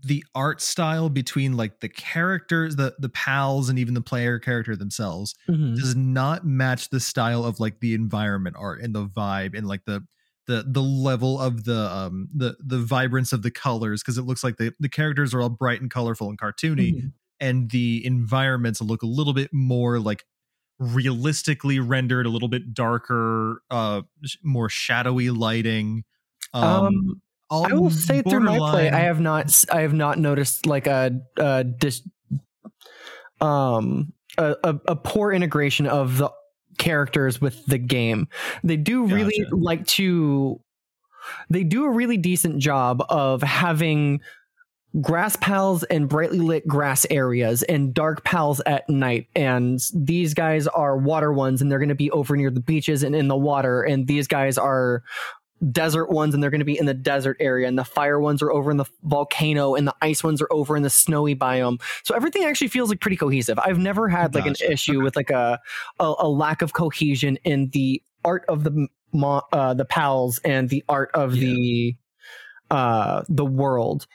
[0.00, 4.76] the art style between like the characters the the pals and even the player character
[4.76, 5.74] themselves Mhm.
[5.76, 9.84] does not match the style of like the environment art and the vibe and like
[9.86, 10.06] the
[10.46, 14.44] the the level of the um the the vibrance of the colors because it looks
[14.44, 17.12] like the the characters are all bright and colorful and cartoony Mhm.
[17.40, 20.24] and the environments look a little bit more like
[20.78, 24.02] realistically rendered a little bit darker uh
[24.44, 26.04] more shadowy lighting
[26.52, 30.66] um, Um, I will say through my play, I have not, I have not noticed
[30.66, 32.02] like a, a dis,
[33.40, 36.30] um, a, a, a poor integration of the
[36.78, 38.28] characters with the game.
[38.62, 40.60] They do really like to,
[41.48, 44.20] they do a really decent job of having
[45.02, 50.66] grass pals and brightly lit grass areas and dark pals at night and these guys
[50.66, 53.36] are water ones and they're going to be over near the beaches and in the
[53.36, 55.02] water and these guys are
[55.72, 58.42] desert ones and they're going to be in the desert area and the fire ones
[58.42, 61.80] are over in the volcano and the ice ones are over in the snowy biome
[62.04, 64.66] so everything actually feels like pretty cohesive i've never had like Gotcha.
[64.66, 65.58] an issue with like a,
[65.98, 68.88] a a lack of cohesion in the art of the
[69.52, 71.40] uh the pals and the art of Yeah.
[71.54, 71.96] the
[72.70, 74.06] uh the world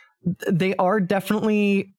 [0.50, 1.94] they are definitely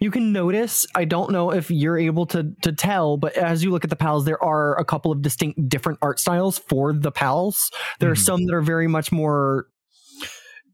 [0.00, 3.70] you can notice i don't know if you're able to to tell but as you
[3.70, 7.12] look at the pals there are a couple of distinct different art styles for the
[7.12, 7.70] pals.
[8.00, 8.24] There are Mhm.
[8.24, 9.66] some that are very much more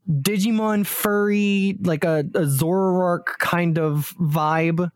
[0.09, 4.89] digimon furry like a, a zoroark kind of vibe.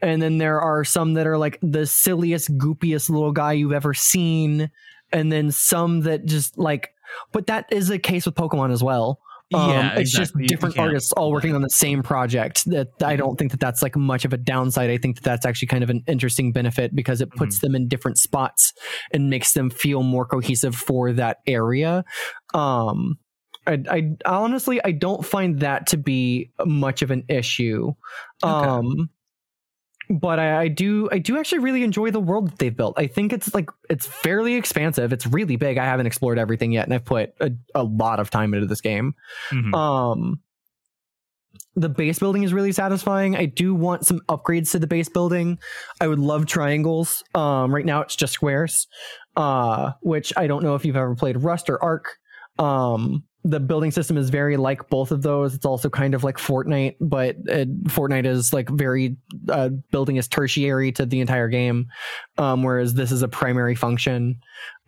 [0.00, 3.94] And then there are some that are like the silliest goopiest little guy you've ever
[3.94, 4.70] seen.
[5.12, 6.90] And then some that just like
[7.32, 9.20] but that is a case with pokemon as well
[9.54, 10.42] um, yeah, it's just exactly.
[10.42, 12.64] You different artists all working on the same project.
[12.66, 14.90] That I don't think that that's like much of a downside.
[14.90, 17.86] I think that that's actually kind of an interesting benefit because it puts them in
[17.86, 18.72] different spots
[19.12, 22.04] and makes them feel more cohesive for that area.
[22.54, 23.18] Um,
[23.68, 27.92] I, I honestly I don't find that to be much of an issue.
[28.42, 28.68] Okay.
[28.68, 29.10] Um,
[30.08, 32.94] but I, I do I do actually really enjoy the world that they've built.
[32.96, 35.12] I think it's like it's fairly expansive.
[35.12, 35.78] It's really big.
[35.78, 38.80] I haven't explored everything yet, and I've put a, a lot of time into this
[38.80, 39.14] game.
[39.50, 39.74] Mhm.
[39.74, 40.40] Um,
[41.74, 43.36] the base building is really satisfying.
[43.36, 45.58] I do want some upgrades to the base building.
[46.00, 47.22] I would love triangles.
[47.34, 48.86] Um, right now it's just squares,
[49.36, 52.16] uh, which I don't know if you've ever played Rust or Ark.
[52.58, 55.54] Um, the building system is very like both of those.
[55.54, 59.16] It's also kind of like Fortnite, but uh, Fortnite is like very
[59.48, 61.88] uh, building is tertiary to the entire game,
[62.38, 64.40] um, whereas this is a primary function.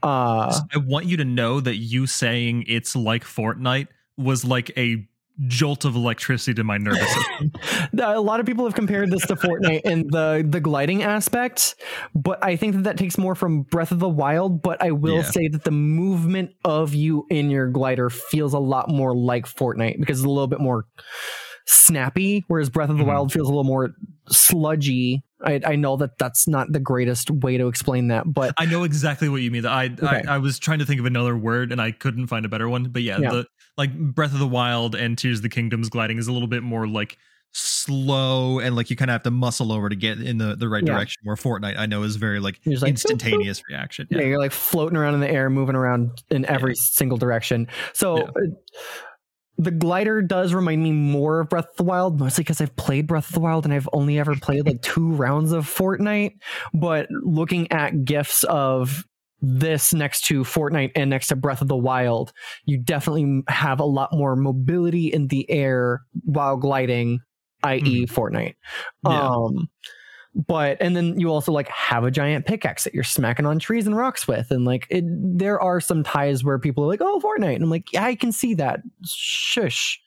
[0.03, 5.07] Uh, I want you to know that you saying it's like Fortnite was like a
[5.47, 7.53] jolt of electricity to my nervous system.
[8.01, 11.77] a lot of people have compared this to Fortnite in the the gliding aspect,
[12.15, 14.63] but I think that that takes more from Breath of the Wild.
[14.63, 15.23] But I will Yeah.
[15.23, 20.01] say that the movement of you in your glider feels a lot more like Fortnite
[20.01, 20.87] because it's a little bit more
[21.67, 23.09] snappy, whereas Breath of the Mhm.
[23.09, 23.91] Wild feels a little more
[24.31, 25.23] sludgy.
[25.45, 28.83] I, I know that that's not the greatest way to explain that, but I know
[28.85, 29.67] exactly what you mean.
[29.67, 30.23] I, Okay.
[30.27, 32.69] I I was trying to think of another word and I couldn't find a better
[32.69, 32.85] one.
[32.91, 33.31] But yeah, Yeah.
[33.31, 33.47] the
[33.79, 36.63] like Breath of the Wild and Tears of the Kingdom's gliding is a little bit
[36.63, 37.17] more like
[37.53, 40.69] slow and like you kind of have to muscle over to get in the the
[40.69, 40.93] right Yeah.
[40.93, 42.89] direction where fortnite i know is very like like, boop, boop.
[42.89, 44.19] instantaneous reaction yeah.
[44.19, 44.25] yeah.
[44.27, 47.67] you're like floating around in the air, moving around in every single direction.
[47.95, 48.25] So Yeah.
[48.25, 48.85] uh,
[49.61, 53.09] the glider does remind me more of Breath of the Wild, mostly because I've played
[53.09, 56.35] Breath of the Wild and I've only ever played like two rounds of Fortnite.
[56.73, 59.05] But looking at gifs of
[59.41, 62.33] this next to Fortnite and next to Breath of the Wild,
[62.65, 67.21] you definitely have a lot more mobility in the air while gliding,
[67.63, 68.57] i.e., Fortnite.
[69.07, 69.29] Yeah.
[69.29, 69.69] Um,
[70.47, 73.87] but and then you also like have a giant pickaxe that you're smacking on trees
[73.87, 77.21] and rocks with, and like it, there are some ties where people are like, "Oh,
[77.21, 80.01] Fortnite," and I'm like, "Yeah, I can see that." Shush.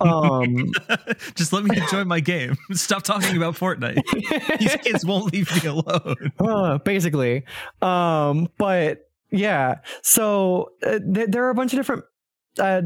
[0.00, 0.70] Um,
[1.34, 2.56] Just let me enjoy my game.
[2.72, 4.00] Stop talking about Fortnite.
[4.60, 6.32] These kids won't leave me alone.
[6.38, 7.44] uh, basically.
[7.82, 12.04] Um, but yeah, so uh, th- there are a bunch of different
[12.58, 12.82] uh,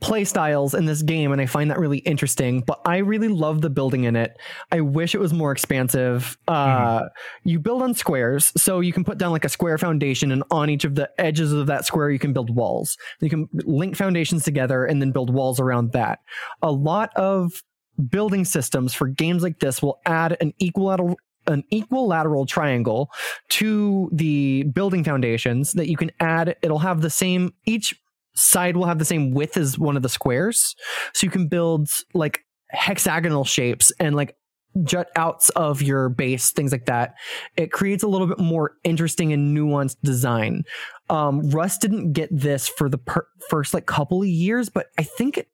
[0.00, 2.60] play styles in this game, and I find that really interesting.
[2.60, 4.36] But I really love the building in it.
[4.70, 6.36] I wish it was more expansive.
[6.48, 7.02] Uh,
[7.44, 10.70] You build on squares, so you can put down like a square foundation, and on
[10.70, 12.96] each of the edges of that square, you can build walls.
[13.20, 16.18] You can link foundations together and then build walls around that.
[16.62, 17.62] A lot of
[18.08, 21.16] building systems for games like this will add an equilateral
[21.48, 23.10] an equilateral triangle
[23.48, 28.00] to the building foundations that you can add it'll have the same each
[28.34, 30.74] side will have the same width as one of the squares
[31.12, 32.40] so you can build like
[32.70, 34.36] hexagonal shapes and like
[34.84, 37.14] jut outs of your base, things like that.
[37.56, 40.64] It creates a little bit more interesting and nuanced design.
[41.10, 45.02] Um, Rust didn't get this for the per- first like couple of years, but I
[45.02, 45.48] think it,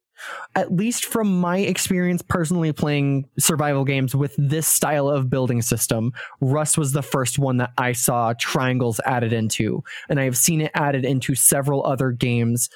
[0.55, 6.11] at least from my experience personally playing survival games with this style of building system,
[6.41, 10.61] Rust was the first one that I saw triangles added into, and I have seen
[10.61, 12.69] it added into several other games.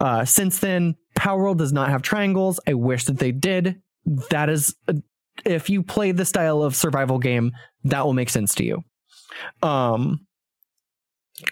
[0.00, 2.60] Uh, since then, Pal World does not have triangles.
[2.66, 3.82] I wish that they did.
[4.30, 4.74] That is,
[5.44, 7.52] if you play the style of survival game,
[7.84, 8.84] that will make sense to you.
[9.62, 10.26] Um,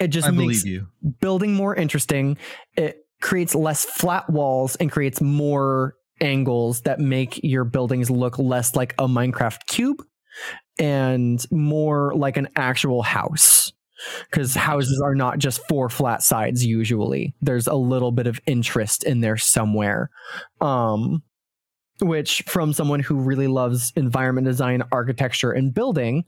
[0.00, 0.88] it just I makes you.
[1.20, 2.38] building more interesting.
[2.76, 8.74] It creates less flat walls and creates more angles that make your buildings look less
[8.74, 10.02] like a Minecraft cube
[10.78, 13.72] and more like an actual house.
[14.30, 17.34] Because houses are not just four flat sides usually.
[17.40, 20.10] There's a little bit of interest in there somewhere.
[20.60, 21.22] Um,
[22.00, 26.24] which, from someone who really loves environment design, architecture, and building,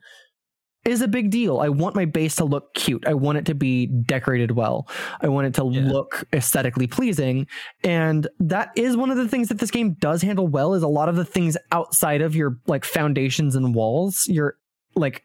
[0.88, 1.60] is a big deal.
[1.60, 3.06] I want my base to look cute.
[3.06, 4.88] I want it to be decorated well.
[5.20, 5.88] I want it to Yeah.
[5.88, 7.46] look aesthetically pleasing.
[7.84, 10.88] And that is one of the things that this game does handle well is a
[10.88, 14.56] lot of the things outside of your like foundations and walls, your
[14.94, 15.24] like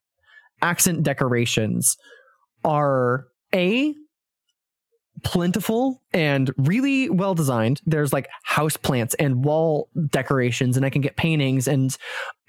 [0.62, 1.98] accent decorations
[2.64, 3.94] are a
[5.24, 7.82] plentiful and really well designed.
[7.86, 11.96] There's like house plants and wall decorations, and I can get paintings and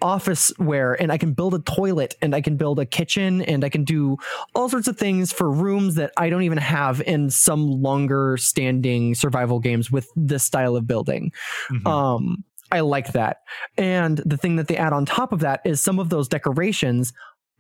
[0.05, 3.65] office wear, and I can build a toilet, and I can build a kitchen, and
[3.65, 4.19] I can do
[4.55, 9.15] all sorts of things for rooms that I don't even have in some longer standing
[9.15, 11.33] survival games with this style of building.
[11.71, 11.87] Mhm.
[11.87, 13.39] Um, I like that.
[13.79, 17.13] And the thing that they add on top of that is some of those decorations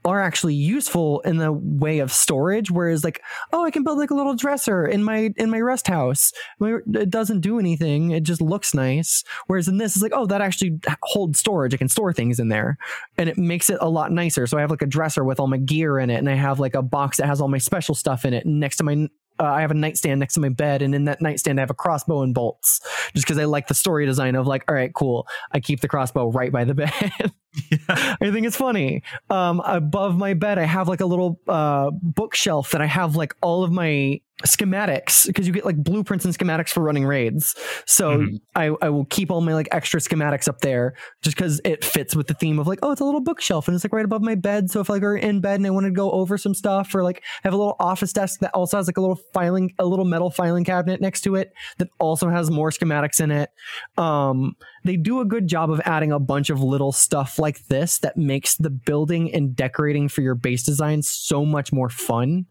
[0.05, 4.11] are actually useful in the way of storage whereas like oh i can build like
[4.11, 6.33] a little dresser in my in my Rust house.
[6.61, 8.11] It doesn't do anything.
[8.11, 9.25] It just looks nice.
[9.47, 11.75] Whereas in this is like oh that actually holds storage.
[11.75, 12.79] I can store things in there.
[13.19, 14.47] And it makes it a lot nicer.
[14.47, 16.61] So i have like a dresser with all my gear in it and i have
[16.61, 19.09] like a box that has all my special stuff in it next to my
[19.41, 21.71] uh, I have a nightstand next to my bed, and in that nightstand, I have
[21.71, 22.81] a crossbow and bolts,
[23.15, 25.27] just because I like the story design of like, all right, cool.
[25.53, 27.33] I keep the crossbow right by the bed.
[27.71, 27.79] Yeah.
[28.21, 29.03] I think it's funny.
[29.31, 33.35] Um, above my bed, I have like a little uh, bookshelf that I have like
[33.43, 37.55] all of my schematics because you get like blueprints and schematics for running raids.
[37.87, 38.41] So Mhm.
[38.55, 42.15] I, I will keep all my like extra schematics up there just because it fits
[42.15, 44.23] with the theme of like, oh, it's a little bookshelf and it's like right above
[44.23, 44.71] my bed.
[44.71, 47.03] So if like we're in bed and I want to go over some stuff or
[47.03, 49.87] like I have a little office desk that also has like a little filing, a
[49.87, 53.51] little metal filing cabinet next to it that also has more schematics in it.
[53.97, 57.99] Um, they do a good job of adding a bunch of little stuff like this
[58.01, 62.47] that makes the building and decorating for your base design so much more fun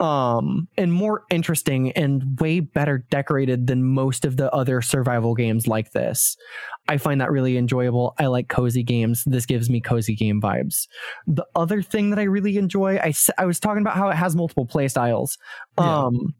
[0.00, 5.68] um and more interesting and way better decorated than most of the other survival games
[5.68, 6.36] like this.
[6.88, 8.14] I find that really enjoyable.
[8.18, 9.22] I like cozy games.
[9.26, 10.88] This gives me cozy game vibes.
[11.26, 14.34] The other thing that i really enjoy I, I was talking about how it has
[14.34, 15.38] multiple play styles.
[15.78, 16.34] Um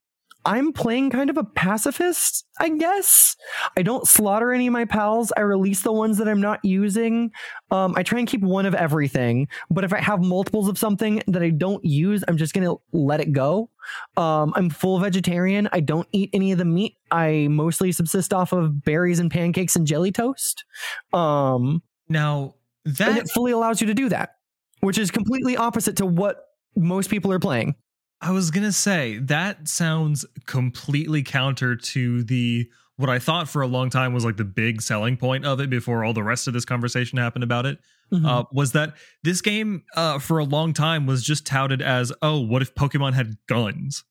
[0.44, 3.36] I'm playing kind of a pacifist, I guess.
[3.76, 5.32] I don't slaughter any of my pals.
[5.36, 7.30] I release the ones that I'm not using.
[7.70, 11.22] Um, I try and keep one of everything, but if I have multiples of something
[11.26, 13.70] that I don't use, I'm just gonna let it go.
[14.16, 15.68] Um, I'm full vegetarian.
[15.72, 16.96] I don't eat any of the meat.
[17.10, 20.64] I mostly subsist off of berries and pancakes and jelly toast.
[21.12, 24.36] Um, Now and that it fully allows you to do that,
[24.80, 27.76] which is completely opposite to what most people are playing.
[28.22, 33.66] I was gonna say that sounds completely counter to the what I thought for a
[33.66, 36.54] long time was like the big selling point of it before all the rest of
[36.54, 37.78] this conversation happened about it.
[38.12, 38.24] Mhm.
[38.26, 42.38] Uh, was that this game uh, for a long time was just touted as oh
[42.40, 44.04] what if Pokemon had guns?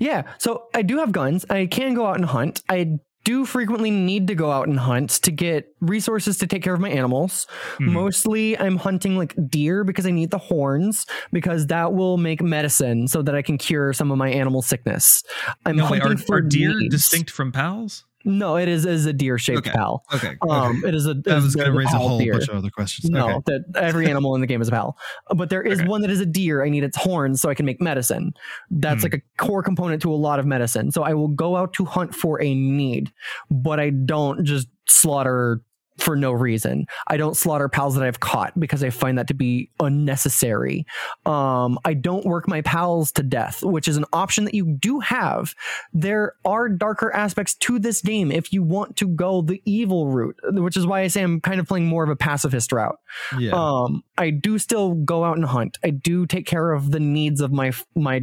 [0.00, 1.46] Yeah, so I do have guns.
[1.48, 2.62] I can go out and hunt.
[2.68, 6.74] I do frequently need to go out and hunt to get resources to take care
[6.74, 7.46] of my animals.
[7.78, 7.92] Mhm.
[7.92, 13.08] Mostly I'm hunting like deer because I need the horns because that will make medicine
[13.08, 15.22] so that I can cure some of my animal sickness.
[15.66, 16.94] I'm No, wait, hunting are, for are deer needs.
[16.94, 18.04] distinct from pals?
[18.24, 19.70] No, it is is a deer shaped Okay.
[19.70, 20.04] pal.
[20.14, 22.32] Okay, Um, it is a that is was going to raise a whole deer.
[22.32, 23.10] bunch of other questions.
[23.10, 23.38] No, Okay.
[23.46, 24.96] that every animal in the game is a pal.
[25.34, 25.88] But there is Okay.
[25.88, 26.64] one that is a deer.
[26.64, 28.32] I need its horns so I can make medicine.
[28.70, 29.06] That's Hmm.
[29.12, 30.90] like a core component to a lot of medicine.
[30.92, 33.10] So I will go out to hunt for a need,
[33.50, 35.60] but I don't just slaughter
[35.98, 36.86] for no reason.
[37.08, 40.86] I don't slaughter pals that I've caught because I find that to be unnecessary.
[41.26, 45.00] Um, I don't work my pals to death, which is an option that you do
[45.00, 45.54] have.
[45.92, 50.36] There are darker aspects to this game if you want to go the evil route,
[50.44, 52.98] which is why I say I'm kind of playing more of a pacifist route.
[53.38, 53.52] Yeah.
[53.52, 55.78] Um, I do still go out and hunt.
[55.84, 58.22] I do take care of the needs of my my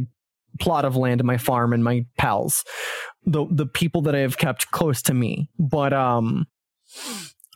[0.58, 2.64] plot of land and my farm and my pals,
[3.24, 5.48] the the people that I have kept close to me.
[5.58, 6.46] But um,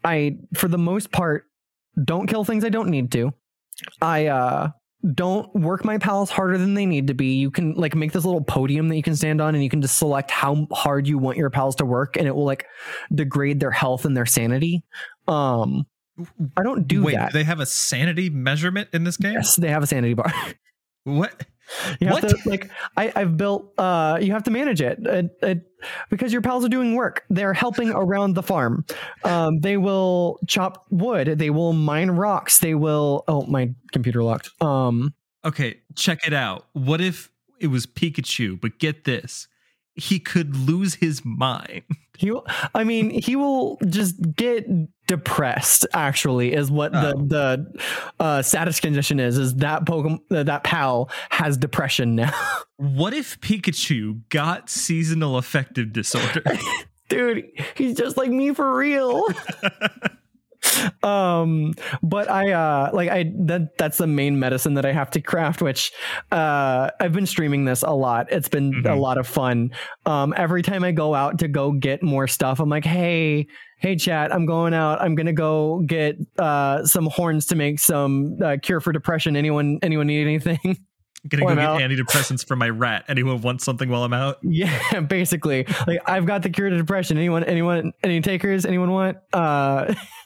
[0.04, 1.46] I for the most part,
[2.02, 3.32] don't kill things I don't need to.
[4.02, 4.70] I uh
[5.14, 7.34] don't work my pals harder than they need to be.
[7.34, 9.82] You can like make this little podium that you can stand on and you can
[9.82, 12.66] just select how hard you want your pals to work and it will like
[13.14, 14.82] degrade their health and their sanity.
[15.28, 15.86] Um
[16.56, 17.32] I don't do Wait, that.
[17.32, 19.32] they have a sanity measurement in this game?
[19.34, 20.32] yes, they have a sanity bar.
[21.04, 21.44] What?
[22.00, 22.28] You have What?
[22.30, 24.98] to like I, I've built uh you have to manage it.
[25.04, 25.62] It, it
[26.10, 27.24] because your pals are doing work.
[27.30, 28.84] They're helping around the farm.
[29.24, 34.50] Um they will chop wood, they will mine rocks, they will oh my computer locked.
[34.62, 35.14] Um
[35.44, 36.66] Okay, check it out.
[36.72, 37.30] What if
[37.60, 38.58] it was Pikachu?
[38.58, 39.46] But get this,
[39.94, 41.82] he could lose his mind.
[42.16, 44.66] he will, I mean he will just get
[45.06, 47.24] depressed actually is what the Oh.
[47.26, 47.80] the
[48.20, 52.32] uh status condition is is that Pokemon that pal has depression now.
[52.76, 56.42] What if Pikachu got seasonal affective disorder?
[57.08, 57.44] Dude,
[57.76, 59.24] he's just like me for real.
[61.02, 61.72] um
[62.02, 65.62] but i uh like i that that's the main medicine that i have to craft
[65.62, 65.92] which
[66.32, 69.00] uh i've been streaming this a lot it's been a Mhm.
[69.00, 69.70] lot of fun
[70.06, 73.46] um every time i go out to go get more stuff i'm like hey
[73.78, 78.36] hey chat i'm going out i'm gonna go get uh some horns to make some
[78.42, 80.58] uh, cure for depression anyone anyone need anything
[81.32, 83.06] I'm Gonna go get antidepressants for my rat.
[83.08, 84.40] Anyone want something while I'm out?
[84.42, 85.64] Yeah, basically.
[85.86, 87.16] Like I've got the cure to depression.
[87.16, 88.66] Anyone anyone any takers?
[88.66, 89.16] Anyone want?
[89.32, 89.94] Uh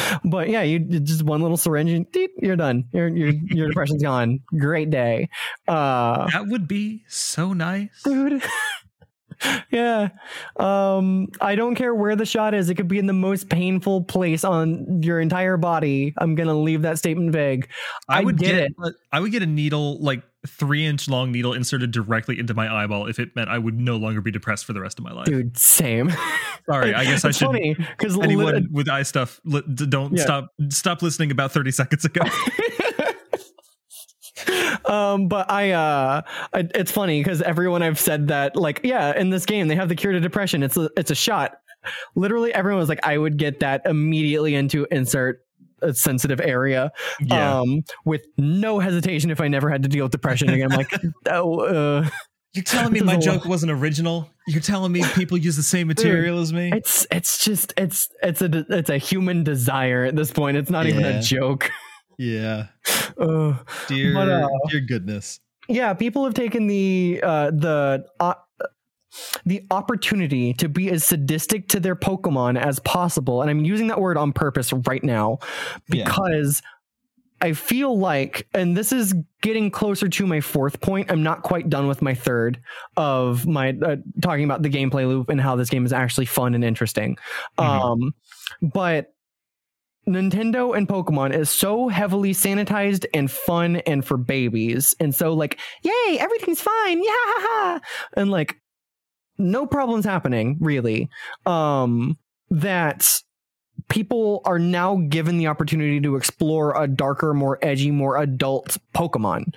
[0.24, 2.84] but yeah, you just one little syringe and deep, you're done.
[2.92, 4.40] Your your your depression's gone.
[4.58, 5.28] Great day.
[5.68, 8.02] Uh That would be so nice.
[8.04, 8.42] dude.
[9.70, 10.08] yeah.
[10.56, 12.70] Um I don't care where the shot is.
[12.70, 16.14] It could be in the most painful place on your entire body.
[16.18, 17.68] I'm going to leave that statement vague.
[18.08, 18.94] I, I would get get, it.
[19.10, 23.06] I would get a needle, like three inch long needle, inserted directly into my eyeball
[23.06, 25.26] if it meant I would no longer be depressed for the rest of my life.
[25.26, 26.10] Dude, same.
[26.70, 27.46] Sorry, I guess I should.
[27.46, 30.22] funny cuz Anyone with eye stuff, li- don't Yeah.
[30.24, 30.48] stop.
[30.70, 31.30] Stop listening.
[31.30, 32.22] About thirty seconds ago.
[34.86, 36.22] um but i uh
[36.52, 39.88] I, it's funny because everyone i've said that like yeah in this game they have
[39.88, 41.52] the cure to depression it's a it's a shot
[42.16, 45.44] literally everyone was like i would get that immediately into insert
[45.82, 47.60] a sensitive area yeah.
[47.60, 50.92] um with no hesitation if i never had to deal with depression again i'm like
[51.30, 52.08] oh uh
[52.54, 54.28] You're telling me my joke wasn't original?
[54.46, 56.70] You're telling me people use the same material as me?
[56.72, 60.86] it's it's just it's it's a it's a human desire at this point it's not
[60.86, 61.70] even a joke
[62.18, 62.66] Yeah.
[63.18, 63.56] Ugh.
[63.88, 65.40] Dear, But, uh, dear goodness.
[65.68, 68.34] yeah people have taken the uh the uh,
[69.44, 74.00] the opportunity to be as sadistic to their pokemon as possible and i'm using that
[74.00, 75.38] word on purpose right now
[75.88, 76.04] Yeah.
[76.04, 76.62] because
[77.40, 81.68] i feel like and this is getting closer to my fourth point i'm not quite
[81.68, 82.60] done with my third
[82.96, 86.54] of my uh, talking about the gameplay loop and how this game is actually fun
[86.54, 87.16] and interesting
[87.58, 87.64] Mhm.
[87.64, 88.14] um
[88.62, 89.08] but
[90.08, 94.96] Nintendo and Pokemon is so heavily sanitized and fun and for babies.
[94.98, 97.00] And so like, yay, everything's fine.
[97.12, 97.78] Yeah.
[98.16, 98.56] And like
[99.42, 101.08] no problems happening really.
[101.46, 102.18] Um
[102.50, 103.20] that
[103.88, 109.54] people are now given the opportunity to explore a darker, more edgy, more adult Pokemon.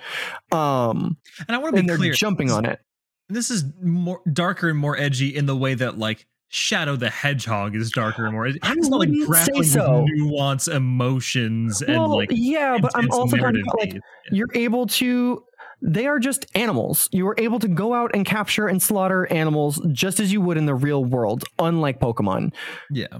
[0.52, 1.16] Um
[1.46, 2.12] and I want to be clear.
[2.12, 2.80] jumping on it.
[3.28, 7.74] This is more darker and more edgy in the way that like Shadow the Hedgehog
[7.74, 8.46] is darker and more.
[8.46, 8.60] edgy.
[8.62, 10.02] I It's not like grappling so.
[10.02, 14.86] with nuance, emotions, and like yeah, but I'm also talking narrative about like you're able
[14.86, 15.42] to
[15.82, 17.08] they are just animals.
[17.12, 20.56] You are able to go out and capture and slaughter animals just as you would
[20.56, 22.52] in the real world, unlike Pokemon.
[22.90, 23.18] Yeah.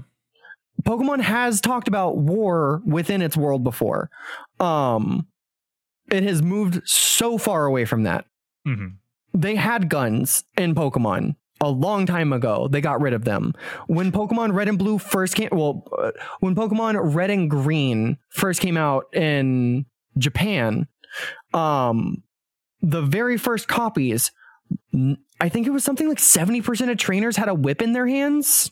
[0.82, 4.10] Pokemon has talked about war within its world before.
[4.60, 5.26] Um
[6.10, 8.26] it has moved so far away from that.
[8.66, 8.94] Mhm.
[9.34, 12.68] They had guns in Pokemon a long time ago.
[12.68, 13.54] They got rid of them.
[13.88, 18.60] When Pokemon Red and Blue first came, well, uh, when Pokemon Red and Green first
[18.60, 19.84] came out in
[20.16, 20.86] Japan,
[21.54, 22.22] um,
[22.80, 24.32] the very first copies,
[25.40, 28.70] I think it was something like 70% of trainers had a whip in their hands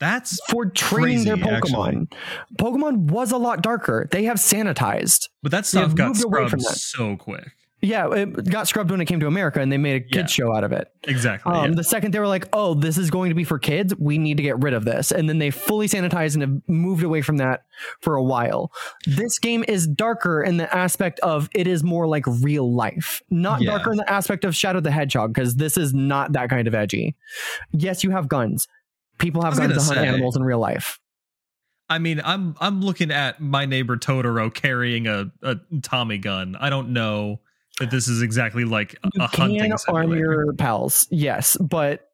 [0.00, 2.12] That's for training their Crazy, Pokemon.
[2.58, 4.08] Pokemon was a lot darker.
[4.10, 5.28] They have sanitized.
[5.42, 7.52] but that stuff got scrubbed so quick.
[7.80, 10.44] Yeah, it got scrubbed when it came to America and they made a kids Yeah.
[10.46, 10.90] show out of it.
[11.04, 11.52] Exactly.
[11.52, 11.76] Um, yeah.
[11.76, 13.94] The second they were like, "Oh, this is going to be for kids.
[13.96, 17.04] We need to get rid of this," and then they fully sanitized and have moved
[17.04, 17.62] away from that
[18.00, 18.72] for a while.
[19.06, 23.60] This game is darker in the aspect of it is more like real life, not
[23.62, 23.70] Yeah.
[23.70, 26.74] darker in the aspect of Shadow the Hedgehog because this is not that kind of
[26.74, 27.14] edgy.
[27.72, 28.66] Yes, you have guns.
[29.18, 30.98] People have guns to hunt say- animals in real life.
[31.88, 36.56] I mean, I'm I'm looking at my neighbor Totoro carrying a, a Tommy gun.
[36.60, 37.40] I don't know
[37.80, 42.10] that this is exactly like a, You a hunting can arm your pals, yes, but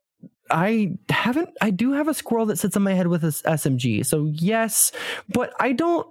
[0.50, 1.50] I haven't.
[1.60, 4.92] I do have a squirrel that sits on my head with a SMG, so yes,
[5.28, 6.06] but I don't.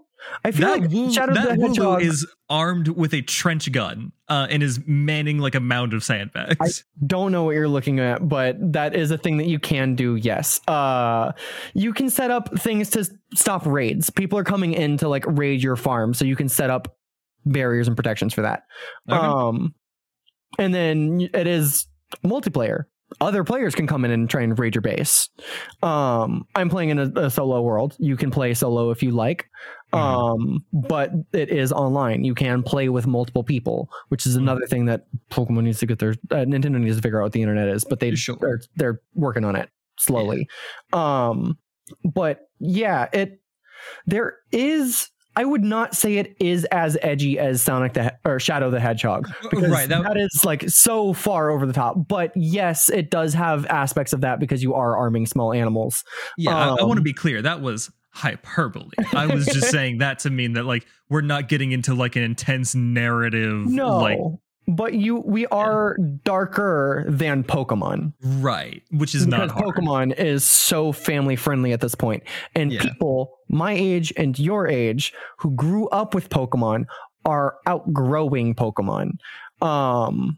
[0.46, 4.14] I feel that like Woo- Shadow that the Hedgehog is armed with a trench gun
[4.30, 6.58] uh, and is manning like a mound of sandbags.
[6.62, 9.96] I don't know what you're looking at, but that is a thing that you can
[9.96, 10.16] do.
[10.16, 10.62] Yes.
[10.66, 11.34] Uh,
[11.74, 14.10] you can set up things to stop raids.
[14.10, 16.96] People are coming in to like raid your farm, so you can set up
[17.46, 18.64] barriers and protections for that.
[19.10, 19.18] Okay.
[19.20, 19.74] Um,
[20.60, 21.88] and then it is
[22.24, 22.86] multiplayer.
[23.22, 25.30] Other players can come in and try and raid your base.
[25.84, 27.96] Um, I'm playing in a, a solo world.
[28.00, 29.48] You can play solo if you like.
[29.94, 30.00] Mhm.
[30.00, 32.24] Um, but it is online.
[32.24, 34.30] You can play with multiple people, which Mm-hmm.
[34.30, 37.26] is another thing that Pokemon needs to get their uh, Nintendo needs to figure out
[37.26, 37.86] what the internet is.
[37.86, 38.36] But they Sure.
[38.42, 39.70] they're, they're working on it
[40.00, 40.48] slowly.
[40.92, 41.60] Um,
[42.04, 43.40] but yeah, it
[44.08, 45.10] there is.
[45.36, 49.30] I would not say it is as edgy as Sonic the or Shadow the Hedgehog
[49.50, 49.90] because right.
[49.90, 52.08] That, that is like so far over the top.
[52.08, 56.04] But yes, it does have aspects of that because you are arming small animals.
[56.38, 57.42] yeah, I, I want to um, be clear.
[57.42, 58.92] That was hyperbole.
[59.14, 62.24] I was just saying that to mean that like we're not getting into like an
[62.24, 63.66] intense narrative.
[63.66, 64.20] No, like
[64.68, 69.76] but you we are darker than Pokemon right, which is because not hard.
[69.76, 72.24] Pokemon is so family friendly at this point,
[72.56, 72.82] and Yeah.
[72.82, 76.86] people my age and your age who grew up with Pokemon
[77.26, 79.12] are outgrowing Pokemon.
[79.62, 80.38] Um,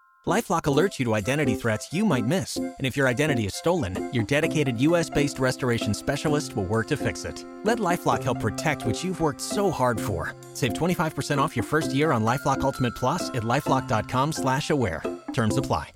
[0.27, 2.57] Lifelock alerts you to identity threats you might miss.
[2.57, 6.97] And if your identity is stolen, your dedicated US based restoration specialist will work to
[6.97, 7.43] fix it.
[7.63, 10.35] Let Lifelock help protect what you've worked so hard for.
[10.53, 15.01] Save 25% off your first year on Lifelock Ultimate Plus at lifelock.com slash aware.
[15.33, 15.91] Terms apply.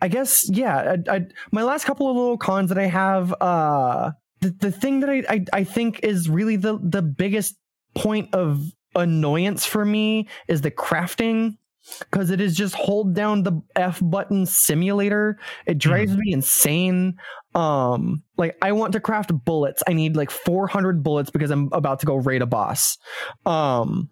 [0.00, 0.96] I guess yeah.
[1.08, 5.00] I, I, my last couple of little cons that I have, uh, the, the thing
[5.00, 7.56] that I, I I think is really the the biggest
[7.94, 8.62] point of
[8.94, 11.56] annoyance for me is the crafting
[11.98, 15.38] because it is just hold down the F button simulator.
[15.66, 17.16] It drives me insane.
[17.54, 19.82] Um, like I want to craft bullets.
[19.86, 22.98] I need like 400 bullets because I'm about to go raid a boss.
[23.46, 24.10] Um,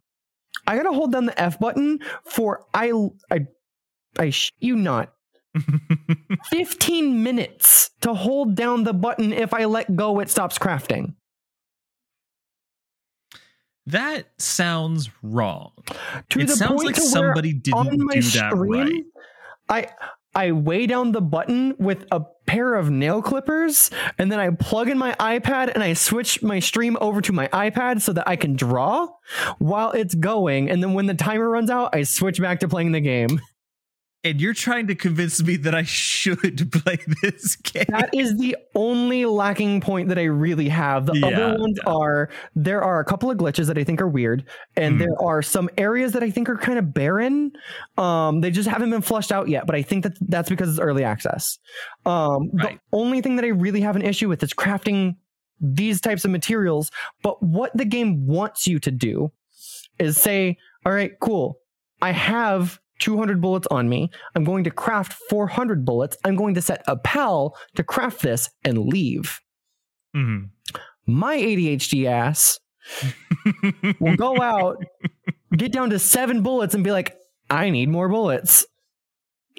[0.66, 2.92] I gotta hold down the F button for I
[3.30, 3.46] I
[4.18, 5.12] I sh- you not
[6.50, 9.32] 15 minutes to hold down the button.
[9.32, 11.14] If I let go, it stops crafting.
[13.86, 15.72] That sounds wrong.
[16.30, 19.04] To it the sounds point like somebody didn't on my do that stream, right.
[19.68, 19.86] I
[20.34, 24.88] I weigh down the button with a pair of nail clippers, and then I plug
[24.88, 28.36] in my iPad and I switch my stream over to my iPad so that I
[28.36, 29.08] can draw
[29.58, 30.68] while it's going.
[30.68, 33.40] And then when the timer runs out, I switch back to playing the game.
[34.30, 37.84] and you're trying to convince me that I should play this game.
[37.88, 41.06] That is the only lacking point that I really have.
[41.06, 41.92] The Yeah, other ones yeah.
[41.92, 44.44] are there are a couple of glitches that I think are weird,
[44.76, 44.98] and Mhm.
[45.00, 47.52] there are some areas that I think are kind of barren.
[47.96, 50.78] Um, they just haven't been flushed out yet, but I think that that's because it's
[50.80, 51.58] early access.
[52.04, 52.78] Um, Right.
[52.90, 55.16] The only thing that I really have an issue with is crafting
[55.60, 56.90] these types of materials.
[57.22, 59.32] But what the game wants you to do
[59.98, 61.58] is say, "All right, cool.
[62.02, 64.10] I have." 200 bullets on me.
[64.34, 66.16] I'm going to craft 400 bullets.
[66.24, 69.40] I'm going to set a pal to craft this and leave.
[70.14, 70.50] Mhm.
[71.06, 72.58] My ADHD ass
[74.00, 74.82] will go out,
[75.56, 77.16] get down to seven bullets, and be like,
[77.50, 78.66] I need more bullets.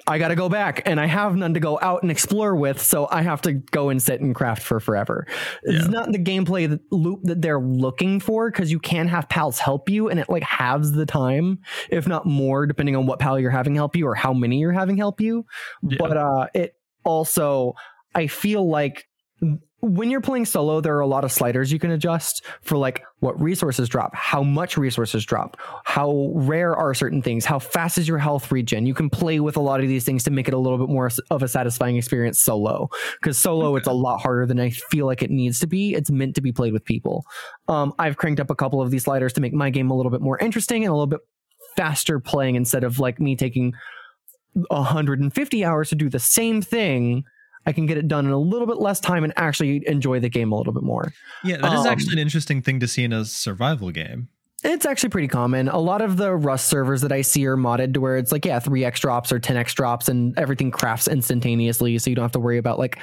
[0.08, 2.80] I got to go back, and I have none to go out and explore with,
[2.80, 5.26] so I have to go and sit and craft for forever.
[5.62, 9.58] It's not the gameplay that- loop that they're looking for because you can have pals
[9.58, 11.58] help you, and it like halves the time,
[11.90, 14.72] if not more, depending on what pal you're having help you or how many you're
[14.72, 15.44] having help you.
[15.82, 15.98] Yeah.
[15.98, 17.74] But uh, it also,
[18.14, 19.04] I feel like
[19.80, 23.04] when you're playing solo, there are a lot of sliders you can adjust for like
[23.20, 28.08] what resources drop, how much resources drop, how rare are certain things, how fast is
[28.08, 28.86] your health regen.
[28.86, 30.88] You can play with a lot of these things to make it a little bit
[30.88, 32.90] more of a satisfying experience solo.
[33.20, 35.94] Because solo, it's a lot harder than I feel like it needs to be.
[35.94, 37.24] It's meant to be played with people.
[37.68, 40.10] Um, I've cranked up a couple of these sliders to make my game a little
[40.10, 41.20] bit more interesting and a little bit
[41.76, 43.74] faster playing instead of like me taking
[44.54, 47.24] 150 hours to do the same thing.
[47.66, 50.28] I can get it done in a little bit less time and actually enjoy the
[50.28, 51.12] game a little bit more.
[51.44, 54.28] Yeah, that is Um, actually an interesting thing to see in a survival game.
[54.64, 55.68] It's actually pretty common.
[55.68, 58.44] A lot of the Rust servers that I see are modded to where it's like,
[58.44, 61.96] yeah, 3x drops or 10x drops and everything crafts instantaneously.
[61.98, 62.98] So you don't have to worry about like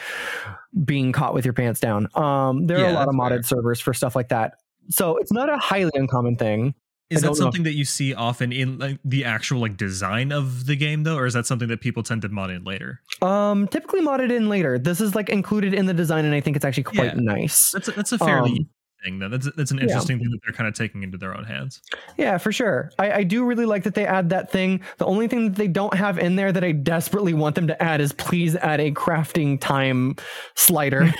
[0.83, 2.07] being caught with your pants down.
[2.15, 3.57] Um, there are a lot of modded fair.
[3.57, 4.55] servers for stuff like that.
[4.89, 6.75] So it's not a highly uncommon thing.
[7.11, 10.31] Is that don't know something that you see often in like, the actual like design
[10.31, 12.99] of the game though, or is that something that people tend to mod in later?
[13.21, 14.79] Um, typically modded in later.
[14.79, 17.21] This is like included in the design, and I think it's actually quite Yeah.
[17.21, 17.71] nice.
[17.71, 18.69] That's a, that's a fairly Um,
[19.03, 19.31] thing then.
[19.31, 19.83] That's that's an yeah.
[19.83, 21.81] interesting thing that they're kind of taking into their own hands.
[22.17, 22.91] Yeah, for sure.
[22.99, 24.81] I, I do really like that they add that thing.
[24.97, 27.83] The only thing that they don't have in there that I desperately want them to
[27.83, 30.15] add is please add a crafting time
[30.55, 31.11] slider.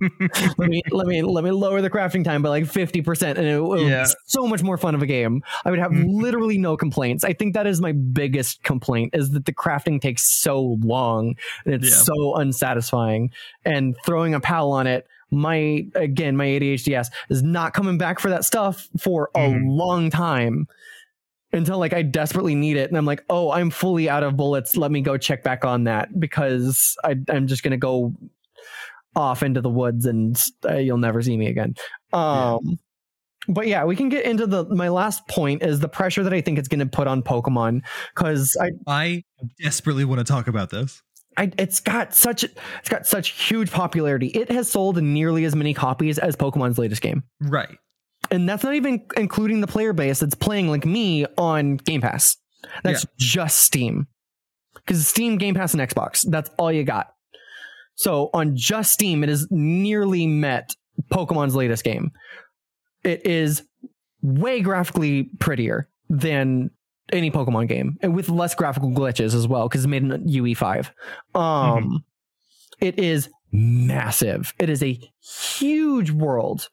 [0.58, 3.62] let me let me let me lower the crafting time by like 50% and it
[3.62, 4.04] would Yeah.
[4.04, 5.42] be so much more fun of a game.
[5.64, 6.20] I would have Mhm.
[6.20, 7.24] literally no complaints.
[7.24, 11.74] I think that is my biggest complaint is that the crafting takes so long and
[11.74, 12.14] it's Yeah.
[12.14, 13.30] so unsatisfying
[13.64, 18.30] and throwing a pal on it my again my ADHDs is not coming back for
[18.30, 19.76] that stuff for a Mhm.
[19.76, 20.66] long time
[21.52, 24.76] until like I desperately need it and I'm like oh I'm fully out of bullets
[24.76, 28.14] let me go check back on that because I, I'm just gonna go
[29.16, 31.74] off into the woods and uh, you'll never see me again
[32.12, 32.78] um
[33.46, 36.40] but yeah we can get into the my last point is the pressure that I
[36.40, 37.82] think it's gonna put on Pokemon
[38.14, 39.24] because I I
[39.62, 41.02] desperately want to talk about this.
[41.36, 44.28] I, it's got such it's got such huge popularity.
[44.28, 47.76] It has sold nearly as many copies as Pokemon's latest game, Right.
[48.30, 52.36] and that's not even including the player base that's playing like me on Game Pass.
[52.82, 54.06] That's just Steam,
[54.74, 56.24] because Steam, Game Pass, and Xbox.
[56.28, 57.12] That's all you got.
[57.96, 60.74] So on just Steam, it has nearly met
[61.12, 62.10] Pokemon's latest game.
[63.02, 63.62] It is
[64.22, 66.70] way graphically prettier than
[67.12, 70.90] any Pokemon game, and with less graphical glitches as well, because it's made in UE5.
[71.34, 72.04] Um,
[72.80, 74.52] it is massive.
[74.58, 74.98] It is a
[75.58, 76.68] huge world.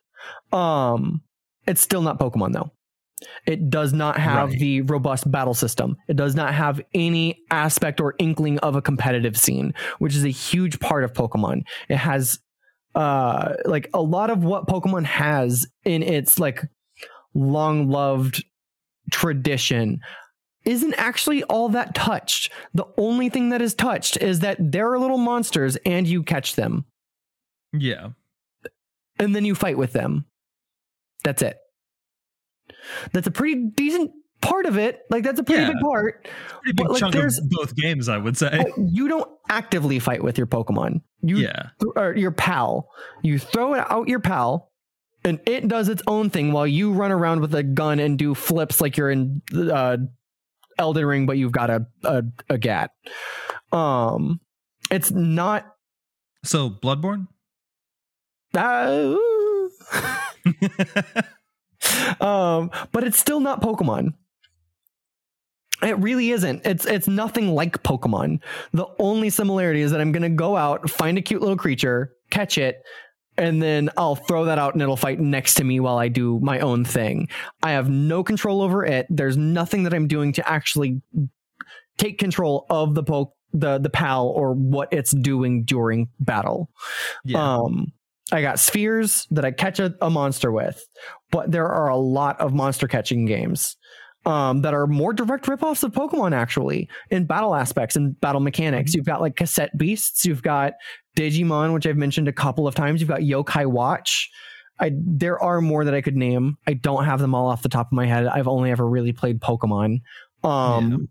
[0.51, 1.21] Um,
[1.67, 2.71] it's still not Pokemon though.
[3.45, 4.59] It does not have Right.
[4.59, 5.95] the robust battle system.
[6.07, 10.29] It does not have any aspect or inkling of a competitive scene, which is a
[10.29, 11.61] huge part of Pokemon.
[11.87, 12.39] It has
[12.95, 16.63] uh like a lot of what Pokemon has in its like
[17.35, 18.43] long loved
[19.11, 19.99] tradition
[20.65, 22.51] isn't actually all that touched.
[22.73, 26.55] The only thing that is touched is that there are little monsters and you catch
[26.55, 26.85] them
[27.73, 28.09] Yeah.
[29.19, 30.25] and then you fight with them.
[31.23, 31.57] That's it.
[33.11, 35.01] That's a pretty decent part of it.
[35.09, 35.71] Like that's a pretty Yeah.
[35.73, 36.23] big part.
[36.23, 38.65] Pretty But, big like, chunk of there's- both games, I would say.
[38.77, 41.01] You don't actively fight with your Pokemon.
[41.21, 41.69] You yeah.
[41.79, 42.89] th- or your pal.
[43.21, 44.71] You throw it out your pal,
[45.23, 48.33] and it does its own thing while you run around with a gun and do
[48.33, 49.97] flips like you're in uh,
[50.77, 52.91] Elden Ring, but you've got a a, a gat.
[53.71, 54.39] Um,
[54.89, 55.65] it's not.
[56.43, 57.27] So Bloodborne?
[58.53, 59.15] Uh,
[62.21, 64.13] um, but it's still not Pokemon.
[65.81, 66.65] It really isn't.
[66.65, 68.41] It's it's nothing like Pokemon.
[68.73, 72.57] The only similarity is that I'm gonna go out, find a cute little creature, catch
[72.57, 72.83] it,
[73.37, 76.39] and then I'll throw that out and it'll fight next to me while I do
[76.41, 77.29] my own thing.
[77.63, 79.07] I have no control over it.
[79.09, 81.01] There's nothing that I'm doing to actually
[81.97, 86.69] take control of the poke the the pal or what it's doing during battle.
[87.25, 87.55] Yeah.
[87.55, 87.91] Um,
[88.31, 90.81] I got spheres that I catch a, a monster with,
[91.31, 93.75] but there are a lot of monster catching games
[94.25, 98.93] um, that are more direct ripoffs of Pokemon, actually, in battle aspects and battle mechanics.
[98.93, 100.73] You've got like cassette beasts, you've got
[101.17, 104.29] Digimon, which I've mentioned a couple of times, you've got Yokai Watch.
[104.79, 106.57] I, there are more that I could name.
[106.65, 108.25] I don't have them all off the top of my head.
[108.25, 110.01] I've only ever really played Pokemon.
[110.43, 111.07] Um,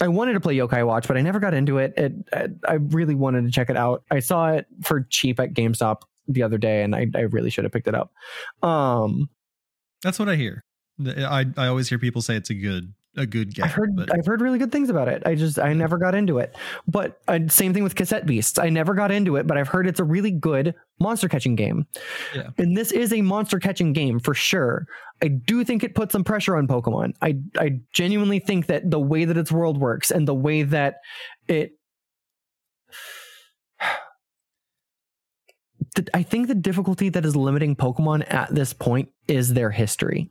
[0.00, 1.92] I wanted to play Yokai Watch, but I never got into it.
[1.96, 2.50] It, it.
[2.66, 4.04] I really wanted to check it out.
[4.10, 7.64] I saw it for cheap at GameStop the other day, and I, I really should
[7.64, 8.12] have picked it up.
[8.62, 9.28] Um,
[10.02, 10.64] That's what I hear.
[11.06, 13.64] I I always hear people say it's a good a good game.
[13.64, 15.22] I've heard but I've heard really good things about it.
[15.26, 16.56] I just I never got into it.
[16.86, 18.58] But uh, same thing with Cassette Beasts.
[18.58, 21.86] I never got into it, but I've heard it's a really good monster catching game.
[22.34, 22.50] Yeah.
[22.58, 24.86] And this is a monster catching game for sure.
[25.22, 27.14] I do think it puts some pressure on Pokemon.
[27.20, 30.96] I I genuinely think that the way that its world works and the way that
[31.48, 31.72] it
[36.14, 40.30] I think the difficulty that is limiting Pokemon at this point is their history,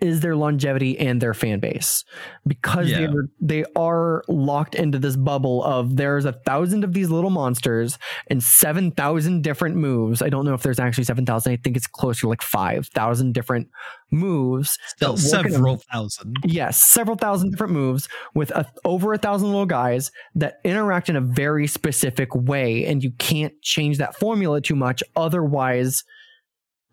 [0.00, 2.04] is their longevity and their fan base,
[2.46, 7.10] because they are they are locked into this bubble of there's a thousand of these
[7.10, 10.22] little monsters and seven thousand different moves.
[10.22, 11.52] I don't know if there's actually seven thousand.
[11.52, 13.68] I think it's closer to like five thousand different
[14.10, 14.78] moves.
[14.86, 16.36] still that work in several thousand.
[16.44, 21.16] Yes, several thousand different moves with a, over a thousand little guys that interact in
[21.16, 25.02] a very specific way, and you can't change that formula too much.
[25.16, 26.04] Otherwise,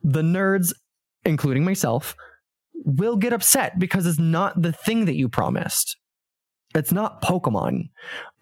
[0.04, 0.74] the nerds,
[1.24, 2.16] including myself,
[2.84, 5.98] will get upset because it's not the thing that you promised.
[6.74, 7.90] It's not Pokemon.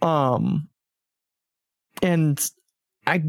[0.01, 0.67] Um,
[2.01, 2.43] and
[3.05, 3.23] I.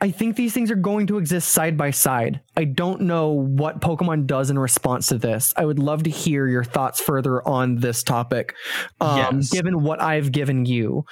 [0.00, 2.40] I think these things are going to exist side by side.
[2.56, 5.54] I don't know what Pokemon does in response to this.
[5.56, 8.56] I would love to hear your thoughts further on this topic,
[9.00, 9.50] um, Yes.
[9.50, 11.04] given what I've given you.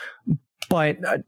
[0.68, 1.18] But uh,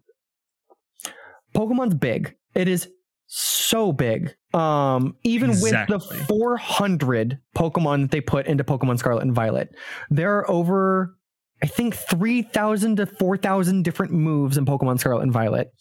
[1.55, 2.35] Pokemon's big.
[2.57, 2.89] It is
[3.35, 4.35] so big.
[4.53, 5.97] Um, even Exactly.
[5.97, 9.71] with the 400 Pokemon that they put into Pokemon Scarlet and Violet,
[10.11, 11.17] there are over,
[11.63, 15.73] I think, 3,000 to 4,000 different moves in Pokemon Scarlet and Violet.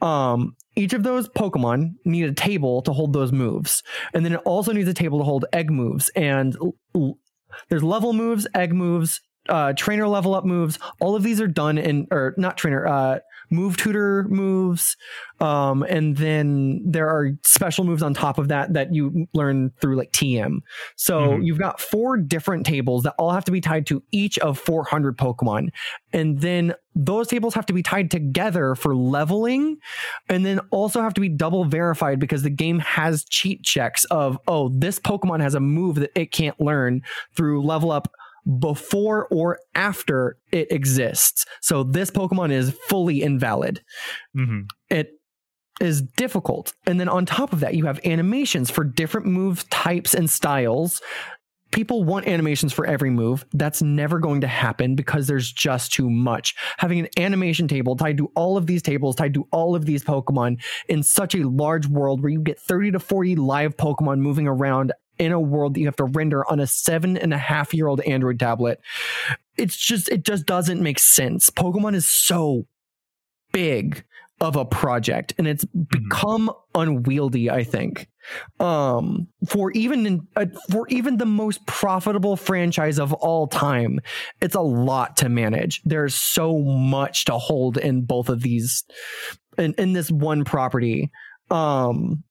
[0.00, 3.82] Um, each of those Pokemon need a table to hold those moves,
[4.14, 6.08] and then it also needs a table to hold egg moves.
[6.14, 7.18] And l- l-
[7.68, 10.78] there's level moves, egg moves, uh, trainer level up moves.
[11.00, 13.18] All of these are done in, or not trainer, uh,
[13.50, 14.96] move tutor moves.
[15.40, 19.96] Um, and then there are special moves on top of that that you learn through
[19.96, 20.60] like TM.
[20.96, 21.44] So Mhm.
[21.46, 25.16] you've got four different tables that all have to be tied to each of 400
[25.16, 25.68] Pokemon.
[26.12, 29.76] And then those tables have to be tied together for leveling
[30.28, 34.38] and then also have to be double verified because the game has cheat checks of,
[34.48, 37.02] oh, this Pokemon has a move that it can't learn
[37.34, 38.10] through level up
[38.58, 41.44] before or after it exists.
[41.60, 43.82] So this Pokemon is fully invalid
[44.34, 45.12] hmm it
[45.80, 46.72] is difficult.
[46.86, 51.02] And then on top of that, you have animations for different move types and styles.
[51.72, 53.44] People want animations for every move.
[53.52, 56.54] That's never going to happen because there's just too much.
[56.78, 60.04] Having an animation table tied to all of these tables, tied to all of these
[60.04, 64.46] Pokemon in such a large world where you get 30 to 40 live Pokemon moving
[64.46, 67.74] around in a world that you have to render on a seven and a half
[67.74, 68.80] year old Android tablet.
[69.56, 71.50] It's just, it just doesn't make sense.
[71.50, 72.66] Pokemon is so
[73.52, 74.04] big
[74.40, 78.06] of a project and it's become unwieldy i think
[78.60, 83.98] um for even in, uh, for even the most profitable franchise of all time
[84.42, 88.84] it's a lot to manage there's so much to hold in both of these
[89.56, 91.10] in, in this one property
[91.50, 92.22] um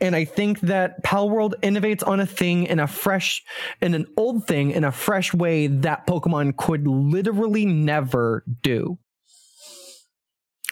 [0.00, 3.42] and I think that Pal World innovates on a thing in a fresh,
[3.80, 8.98] in an old thing in a fresh way that Pokemon could literally never do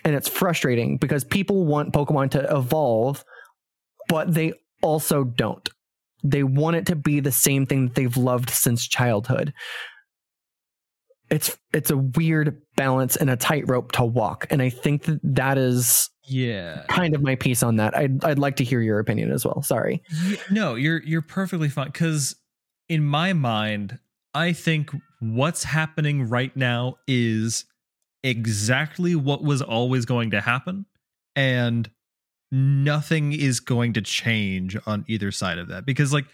[0.05, 3.25] and it's frustrating because people want Pokemon to evolve,
[4.09, 5.68] but they also don't.
[6.25, 9.53] They want it to be the same thing that they've loved since childhood.
[11.33, 15.57] It's it's a weird balance and a tightrope to walk, and I think that that
[15.57, 16.85] is Yeah.
[16.89, 17.97] kind of my piece on that.
[17.97, 19.62] I'd I'd like to hear your opinion as well.
[19.62, 20.03] Sorry.
[20.51, 22.37] No, you're you're perfectly fine because
[22.89, 23.99] in my mind,
[24.35, 27.64] I think what's happening right now is
[28.22, 30.85] exactly what was always going to happen,
[31.35, 31.91] and
[32.51, 35.87] nothing is going to change on either side of that.
[35.87, 36.26] Because, like,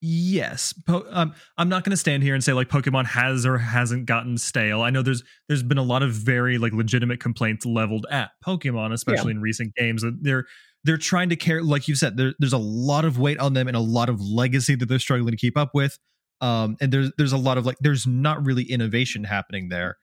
[0.00, 3.58] yes, po- um, I'm not going to stand here and say like Pokemon has or
[3.58, 4.82] hasn't gotten stale.
[4.82, 8.92] I know there's there's been a lot of very like legitimate complaints leveled at Pokemon,
[8.92, 10.04] especially in recent games.
[10.20, 10.44] They're
[10.84, 13.68] they're trying to care like you said there, there's a lot of weight on them
[13.68, 15.98] and a lot of legacy that they're struggling to keep up with
[16.40, 19.96] um and there's there's a lot of like there's not really innovation happening there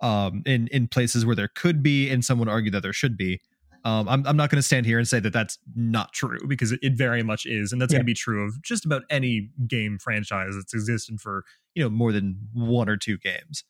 [0.00, 3.16] um in in places where there could be and someone would argue that there should
[3.16, 3.40] be
[3.84, 6.72] um i'm, I'm not going to stand here and say that that's not true because
[6.72, 7.98] it, it very much is and that's Yeah.
[7.98, 11.90] going to be true of just about any game franchise that's existed for you know
[11.90, 13.64] more than one or two games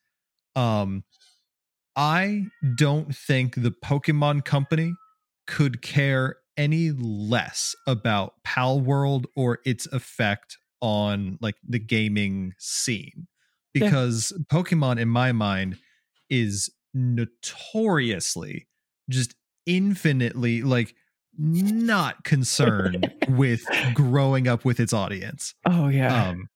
[0.57, 1.05] um
[1.97, 2.45] i
[2.77, 4.93] don't think the pokemon company
[5.47, 13.27] could care any less about Pal World or its effect on like the gaming scene
[13.75, 13.85] Yeah.
[13.87, 15.79] because Pokemon in my mind
[16.29, 18.69] is notoriously
[19.09, 19.35] just
[19.71, 20.95] infinitely like
[21.39, 23.65] not concerned with
[23.95, 25.55] growing up with its audience.
[25.65, 26.31] Oh yeah.
[26.31, 26.49] um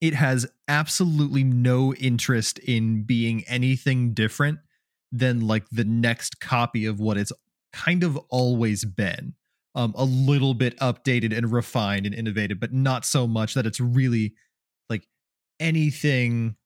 [0.00, 4.58] it has absolutely no interest in being anything different
[5.12, 7.32] than like the next copy of what it's
[7.72, 9.34] kind of always been.
[9.74, 13.80] Um a little bit updated and refined and innovative but not so much that it's
[13.80, 14.34] really
[14.90, 15.08] like
[15.58, 16.56] anything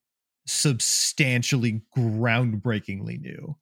[0.47, 3.57] substantially groundbreakingly new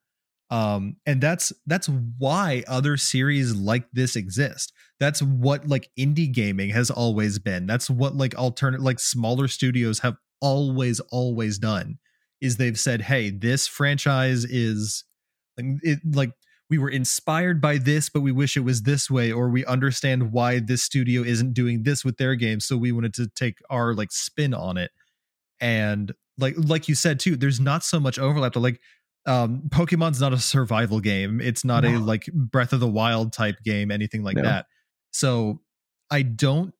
[0.54, 4.72] um and that's that's why other series like this exist.
[5.00, 7.66] That's what like indie gaming has always been.
[7.66, 11.98] That's what like alternate like smaller studios have always always done
[12.40, 15.04] is they've said hey this franchise is
[15.56, 16.30] like it like
[16.70, 20.30] we were inspired by this but we wish it was this way or we understand
[20.32, 23.92] why this studio isn't doing this with their game so we wanted to take our
[23.94, 24.92] like spin on it.
[25.60, 28.80] And like like you said too there's not so much overlap to like
[29.26, 33.56] um pokemon's not a survival game it's not a like breath of the wild type
[33.64, 34.42] game anything like No.
[34.42, 34.66] that
[35.10, 35.60] so
[36.10, 36.74] i don't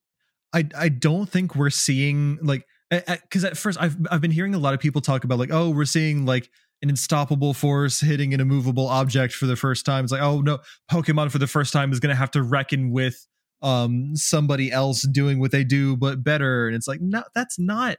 [0.52, 4.58] i i don't think we're seeing like because at first i've i've been hearing a
[4.58, 6.50] lot of people talk about like oh we're seeing like
[6.82, 10.04] an unstoppable force hitting an immovable object for the first time.
[10.04, 10.58] It's like, oh no,
[10.92, 13.26] Pokemon for the first time is going to have to reckon with
[13.62, 17.96] um somebody else doing what they do but better and it's like no that's not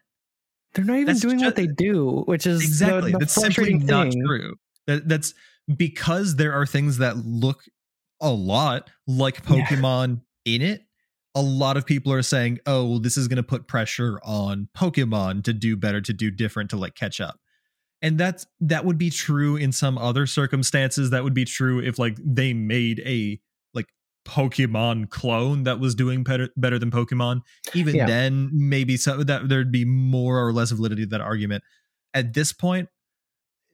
[0.75, 3.11] They're not even That's doing what they do, which is exactly.
[3.13, 4.55] the that's simply frustrating not true.
[4.87, 5.33] That, that's
[5.75, 7.63] because there are things that look
[8.21, 9.65] a lot like Yeah.
[9.65, 10.85] pokemon in it
[11.35, 14.69] a lot of people are saying oh well, this is going to put pressure on
[14.75, 17.39] pokemon to do better to do different to like catch up.
[18.01, 21.09] And that's that would be true in some other circumstances.
[21.09, 23.39] That would be true if like they made a
[24.25, 27.41] pokemon clone that was doing better better than pokemon
[27.73, 28.05] even Yeah.
[28.07, 31.63] then maybe so that there'd be more or less validity to that argument
[32.13, 32.89] at this point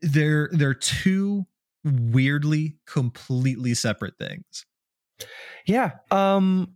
[0.01, 1.45] they're they're two
[1.85, 4.65] weirdly completely separate things
[5.65, 5.91] Yeah.
[6.11, 6.75] Um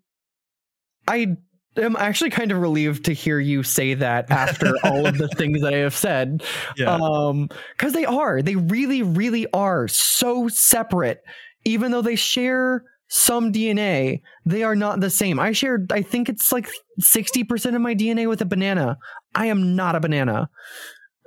[1.08, 1.36] I
[1.78, 5.62] am actually kind of relieved to hear you say that after all of the things
[5.62, 6.44] that I have said.
[6.88, 8.42] Um cuz they are.
[8.42, 11.22] They really really are so separate
[11.66, 12.86] even though they share
[13.16, 15.40] some DNA, they are not the same.
[15.40, 16.70] I shared I think it's like
[17.02, 18.98] 60% of my DNA with a banana.
[19.34, 20.50] I am not a banana.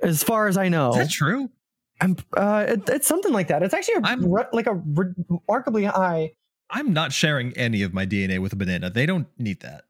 [0.03, 0.91] As far as I know.
[0.91, 1.49] is that true
[1.99, 3.63] I'm uh it, it's something like that.
[3.63, 6.31] It's actually a, re- like a remarkably high
[6.71, 9.85] i'm not sharing any of my dna with a banana they don't need that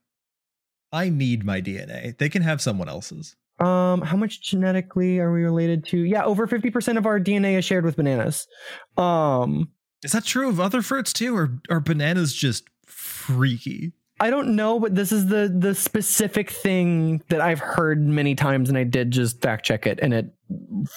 [0.94, 5.44] i need my dna they can have someone else's Um, how much genetically are we
[5.44, 5.98] related to?
[5.98, 8.48] Yeah, over 50% of our DNA is shared with bananas.
[8.96, 9.72] Um,
[10.04, 14.80] is that true of other fruits too or are bananas just freaky I don't know,
[14.80, 19.12] but this is the the specific thing that I've heard many times, and I did
[19.12, 20.00] just fact check it.
[20.02, 20.34] And it,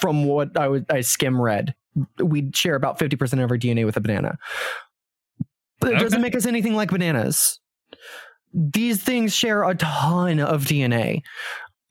[0.01, 1.75] from what I was I skim read,
[2.19, 4.39] we share about 50% of our DNA with a banana.
[5.79, 7.61] But it doesn't make us anything like bananas.
[8.53, 11.23] These things share a ton of DNA.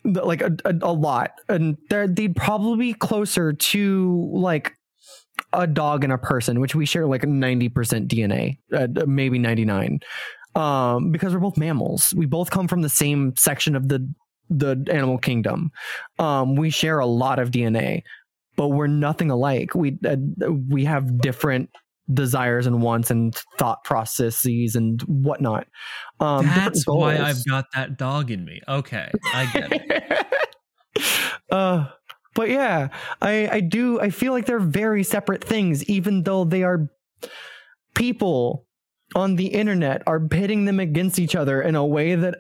[0.04, 1.32] Like a, a, a lot.
[1.48, 4.76] And they're they'd probably be closer to like
[5.54, 7.72] a dog and a person, which we share like 90%
[8.08, 10.00] DNA, uh, maybe 99.
[10.56, 12.14] Um, because we're both mammals.
[12.16, 14.08] We both come from the same section of the
[14.50, 15.72] the animal kingdom.
[16.20, 18.04] Um, we share a lot of DNA,
[18.58, 19.74] but we're nothing alike.
[19.74, 20.18] We uh,
[20.68, 21.70] we have different
[22.14, 25.68] desires and wants and thought processes and whatnot.
[26.20, 27.18] Um, That's why.
[27.18, 28.62] I've got that dog in me.
[28.68, 30.28] Okay, I get it.
[31.52, 31.88] uh,
[32.36, 32.90] but yeah,
[33.22, 36.90] I I do I feel like they're very separate things, even though they are
[37.96, 38.66] people
[39.16, 42.36] on the internet are pitting them against each other in a way that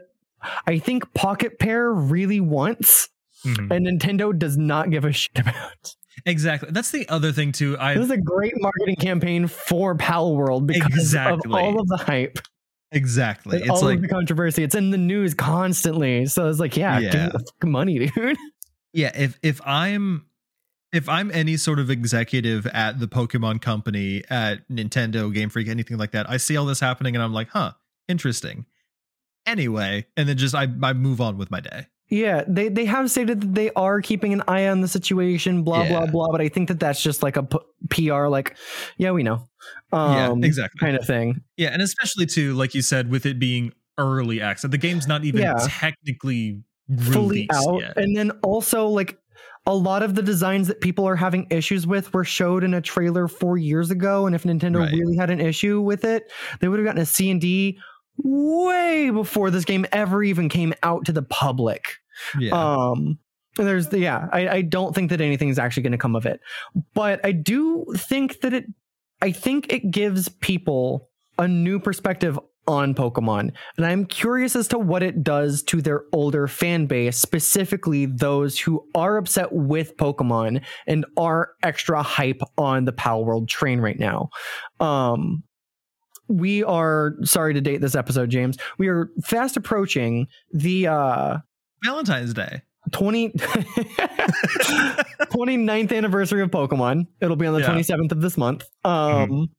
[0.65, 3.09] I think Pocket Pair really wants,
[3.45, 3.71] Mhm.
[3.75, 5.95] and Nintendo does not give a shit about.
[6.25, 10.35] exactly that's the other thing too i This is a great marketing campaign for Pal
[10.35, 11.49] World because Exactly.
[11.49, 12.37] of all of the hype,
[12.91, 14.61] exactly it's all like of the controversy.
[14.63, 18.37] It's in the news constantly, so it's like, yeah, give me the money, dude.
[18.93, 20.25] yeah if if i'm
[20.93, 25.97] if i'm any sort of executive at the pokemon company at nintendo game freak anything
[25.97, 27.71] like that i see all this happening and i'm like huh
[28.07, 28.65] interesting
[29.45, 33.09] anyway and then just i, I move on with my day Yeah, they they have
[33.09, 36.27] stated that they are keeping an eye on the situation, blah blah blah.
[36.29, 37.63] But I think that that's just like a p-
[38.09, 38.57] PR, like,
[38.97, 39.47] yeah, we know,
[39.93, 41.39] um, yeah exactly kind of thing.
[41.55, 45.23] yeah and especially too like you said with it being early access the game's not
[45.23, 45.53] even Yeah.
[45.69, 46.59] technically
[47.11, 47.79] fully out.
[47.79, 47.97] yet.
[47.97, 49.17] And then also like
[49.65, 52.81] a lot of the designs that people are having issues with were showed in a
[52.81, 54.25] trailer four years ago.
[54.25, 54.91] And if Nintendo Right.
[54.93, 57.77] really had an issue with it, they would have gotten a C and D
[58.17, 61.83] way before this game ever even came out to the public.
[62.39, 63.17] yeah Um
[63.57, 66.39] there's the yeah, I, I don't think that anything's actually gonna come of it.
[66.93, 68.65] But I do think that it
[69.21, 73.51] I think it gives people a new perspective on Pokemon.
[73.77, 78.59] And I'm curious as to what it does to their older fan base, specifically those
[78.59, 83.99] who are upset with Pokemon and are extra hype on the Pal World train right
[83.99, 84.29] now.
[84.79, 85.43] Um
[86.27, 88.57] we are sorry to date this episode, James.
[88.77, 91.37] We are fast approaching the uh
[91.83, 92.61] valentine's day
[92.93, 93.29] 20
[95.31, 97.07] 29th anniversary of Pokemon.
[97.19, 97.69] It'll be on the Yeah.
[97.71, 98.63] 27th of this month.
[98.85, 99.49] Um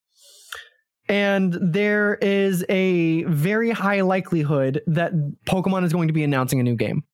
[1.13, 5.13] and there is a very high likelihood that
[5.47, 7.05] Pokemon is going to be announcing a new game.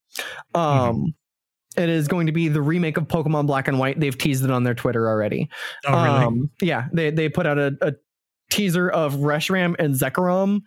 [0.54, 1.14] Um
[1.76, 4.00] it is going to be the remake of Pokemon Black and White.
[4.00, 5.48] They've teased it on their Twitter already.
[5.86, 6.24] Oh, really?
[6.24, 7.92] Um, yeah, they they put out a, a
[8.50, 10.60] teaser of Reshiram and Zekrom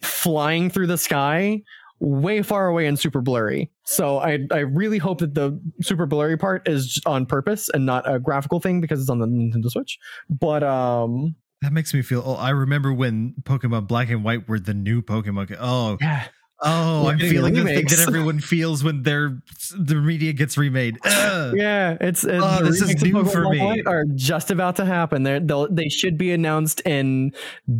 [0.00, 1.62] flying through the sky
[2.00, 3.70] way far away and super blurry.
[3.84, 8.08] So I I really hope that the super blurry part is on purpose and not
[8.12, 9.98] a graphical thing because it's on the Nintendo Switch.
[10.28, 14.60] But um that makes me feel oh i remember when pokemon black and white were
[14.60, 16.26] the new pokemon oh yeah,
[16.60, 19.40] Oh, We're I'm feeling the thing that everyone feels when their
[19.78, 20.98] the media gets remade.
[21.04, 21.54] Ugh.
[21.56, 23.60] Yeah, it's, it's Oh, this is remakes new for me.
[23.60, 25.22] White Are just about to happen.
[25.22, 27.30] They're, they'll they should be announced in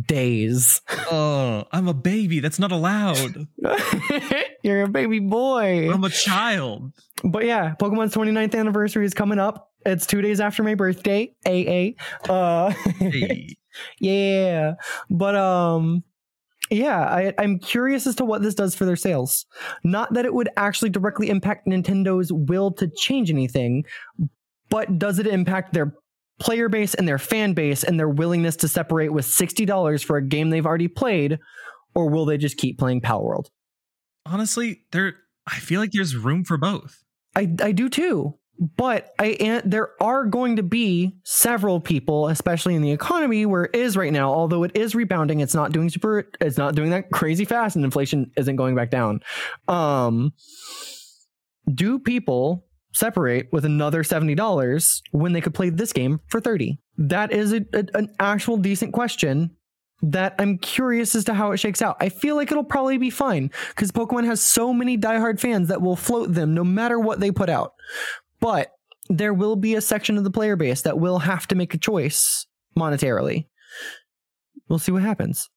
[0.07, 0.81] days.
[1.11, 2.39] Oh, I'm a baby.
[2.39, 3.47] That's not allowed.
[4.63, 5.91] You're a baby boy.
[5.91, 6.93] I'm a child.
[7.23, 9.71] But yeah, Pokemon's 29th anniversary is coming up.
[9.85, 11.33] It's two days after my birthday.
[11.45, 12.31] AA.
[12.31, 13.55] Uh, Hey.
[13.99, 14.73] Yeah.
[15.09, 16.03] But um
[16.71, 19.45] yeah, I, I'm curious as to what this does for their sales.
[19.83, 23.85] Not that it would actually directly impact Nintendo's will to change anything,
[24.69, 25.95] but does it impact their
[26.39, 30.25] player base and their fan base and their willingness to separate with $60 for a
[30.25, 31.39] game they've already played?
[31.95, 33.49] Or will they just keep playing Pal World?
[34.25, 35.15] Honestly, there
[35.47, 37.03] I feel like there's room for both.
[37.35, 38.37] I, I do too.
[38.59, 43.75] But I there are going to be several people, especially in the economy where it
[43.75, 44.33] is right now.
[44.33, 46.29] Although it is rebounding, it's not doing super.
[46.41, 49.21] It's not doing that crazy fast, and inflation isn't going back down.
[49.69, 50.33] Um,
[51.73, 56.81] do people separate with another seventy dollars when they could play this game for thirty?
[56.97, 59.51] That is a, a- an actual decent question.
[60.01, 61.97] That I'm curious as to how it shakes out.
[61.99, 65.81] I feel like it'll probably be fine because Pokemon has so many diehard fans that
[65.81, 67.73] will float them no matter what they put out.
[68.39, 68.71] But
[69.09, 71.77] there will be a section of the player base that will have to make a
[71.77, 72.45] choice
[72.77, 73.47] monetarily.
[74.67, 75.49] We'll see what happens.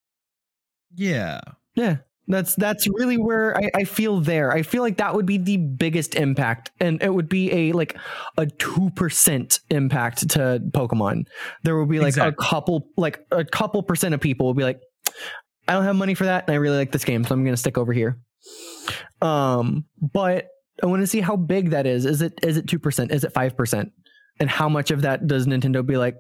[0.95, 1.41] Yeah.
[1.75, 1.99] Yeah.
[2.29, 4.53] That's that's really where I, I feel there.
[4.53, 7.97] I feel like that would be the biggest impact, and it would be a like
[8.39, 11.25] a two percent impact to Pokemon.
[11.65, 12.37] There will be like Exactly.
[12.39, 14.81] a couple, like a couple percent of people will be like,
[15.67, 17.57] I don't have money for that, and I really like this game, so I'm gonna
[17.57, 18.19] stick over here.
[19.21, 20.47] Um, but
[20.83, 22.07] I want to see how big that is.
[22.07, 23.13] Is it is it two percent?
[23.13, 23.93] Is it five percent?
[24.41, 26.17] And how much of that does Nintendo be like?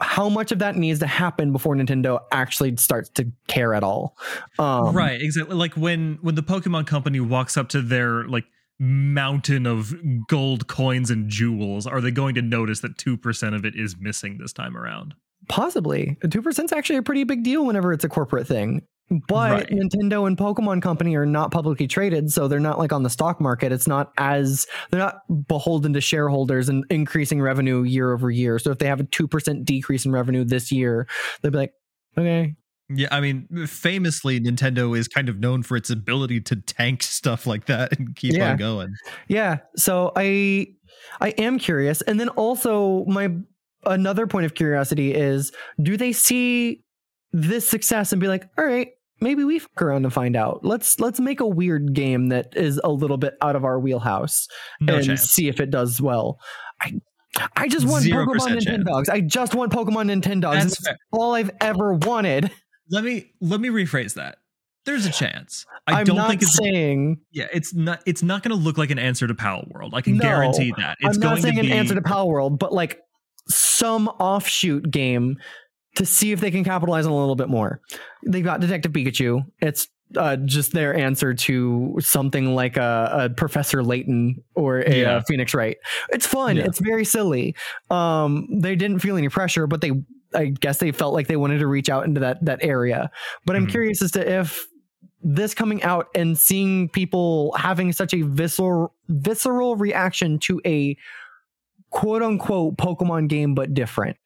[0.00, 4.16] How much of that needs to happen before Nintendo actually starts to care at all?
[4.58, 5.54] Um, right, exactly.
[5.54, 8.44] Like when when the Pokemon company walks up to their like
[8.78, 9.94] mountain of
[10.28, 14.38] gold coins and jewels, are they going to notice that 2% of it is missing
[14.38, 15.14] this time around?
[15.48, 16.16] Possibly.
[16.24, 18.82] 2% is actually a pretty big deal whenever it's a corporate thing.
[19.28, 19.68] But Right.
[19.70, 23.40] Nintendo and Pokemon Company are not publicly traded, so they're not like on the stock
[23.40, 23.70] market.
[23.70, 28.58] It's not as they're not beholden to shareholders and increasing revenue year over year.
[28.58, 31.06] So if they have a 2% decrease in revenue this year,
[31.42, 31.72] they'd be like,
[32.16, 32.54] okay,
[32.88, 37.46] Yeah, I mean, famously, Nintendo is kind of known for its ability to tank stuff
[37.46, 38.52] like that and keep Yeah.
[38.52, 38.94] on going.
[39.28, 39.58] Yeah.
[39.76, 40.68] So I
[41.20, 42.00] I am curious.
[42.02, 43.30] And then also my
[43.86, 45.52] another point of curiosity is
[45.82, 46.82] do they see
[47.34, 50.64] this success and be like, all right, maybe we fuck around and find out.
[50.64, 54.46] Let's let's make a weird game that is a little bit out of our wheelhouse
[54.80, 55.22] No and chance.
[55.22, 56.38] see if it does well.
[56.80, 56.92] I
[57.56, 58.58] I just want 0% Pokemon.
[58.60, 59.08] Nintendogs.
[59.10, 60.62] I just want Pokemon Nintendogs.
[60.62, 62.52] That's That's all I've ever wanted.
[62.90, 64.38] Let me let me rephrase that.
[64.86, 65.64] There's a chance.
[65.88, 68.78] I I'm don't not think it's saying yeah, it's not it's not going to look
[68.78, 69.94] like an answer to Pal World.
[69.94, 70.98] I can No, guarantee that.
[71.00, 73.00] It's I'm going not saying to an answer to Pal World, but like
[73.48, 75.38] some offshoot game
[75.96, 77.80] to see if they can capitalize on a little bit more.
[78.26, 79.44] They've got Detective Pikachu.
[79.60, 85.16] It's uh, just their answer to something like a, a Professor Layton or a, Yeah.
[85.16, 85.76] uh Phoenix Wright.
[86.10, 86.56] It's fun.
[86.56, 86.64] Yeah.
[86.64, 87.54] It's very silly.
[87.90, 89.92] Um, they didn't feel any pressure, but they,
[90.34, 93.10] I guess, they felt like they wanted to reach out into that that area.
[93.46, 93.70] But I'm Mhm.
[93.70, 94.66] curious as to if
[95.22, 100.96] this coming out and seeing people having such a visceral visceral reaction to a
[101.90, 104.16] quote unquote Pokemon game but different,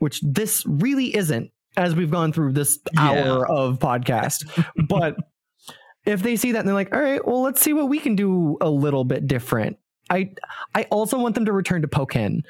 [0.00, 3.10] which this really isn't as we've gone through this Yeah.
[3.12, 4.44] hour of podcast.
[4.88, 5.16] but
[6.04, 8.16] if they see that and they're like, all right, well, let's see what we can
[8.16, 9.76] do a little bit different.
[10.10, 10.32] I
[10.74, 12.40] I also want them to return to Pokken.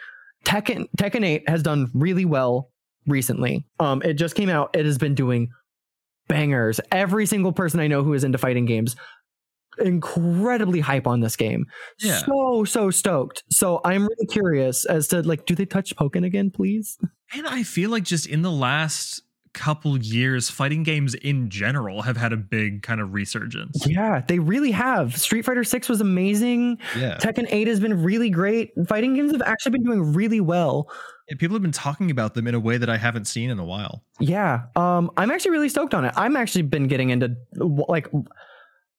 [0.46, 2.70] Tekken Tekken 8 has done really well
[3.07, 3.66] recently.
[3.78, 4.74] Um it just came out.
[4.74, 5.51] It has been doing
[6.28, 6.80] bangers.
[6.90, 8.96] Every single person I know who is into fighting games
[9.79, 11.66] incredibly hype on this game.
[11.99, 12.18] Yeah.
[12.18, 13.45] So so stoked.
[13.51, 16.99] So I'm really curious as to like do they touch Pokken again, please?
[17.35, 22.16] And I feel like just in the last couple years, fighting games in general have
[22.16, 23.85] had a big kind of resurgence.
[23.87, 25.16] Yeah, they really have.
[25.16, 26.79] Street Fighter 6 was amazing.
[26.97, 27.16] Yeah.
[27.18, 28.73] Tekken 8 has been really great.
[28.89, 30.89] Fighting games have actually been doing really well.
[31.39, 33.64] People have been talking about them in a way that I haven't seen in a
[33.64, 34.03] while.
[34.18, 34.62] Yeah.
[34.77, 36.12] Um I'm actually really stoked on it.
[36.16, 38.09] I'm actually been getting into like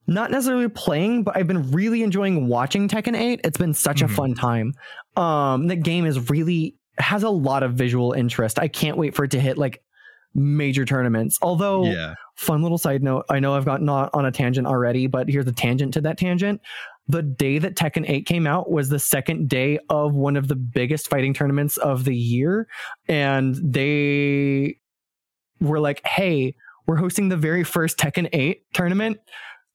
[0.07, 3.41] not necessarily playing, but I've been really enjoying watching Tekken 8.
[3.43, 4.15] It's been such a Mhm.
[4.15, 4.73] fun time.
[5.15, 8.59] Um the game is really has a lot of visual interest.
[8.59, 9.81] I can't wait for it to hit like
[10.33, 11.37] major tournaments.
[11.41, 12.13] Although Yeah.
[12.35, 15.51] fun little side note, I know I've gotten on a tangent already, but here's a
[15.51, 16.61] tangent to that tangent.
[17.07, 20.55] The day that Tekken 8 came out was the second day of one of the
[20.55, 22.67] biggest fighting tournaments of the year.
[23.09, 24.77] And they
[25.59, 26.55] were like, hey,
[26.87, 29.17] we're hosting the very first Tekken 8 tournament.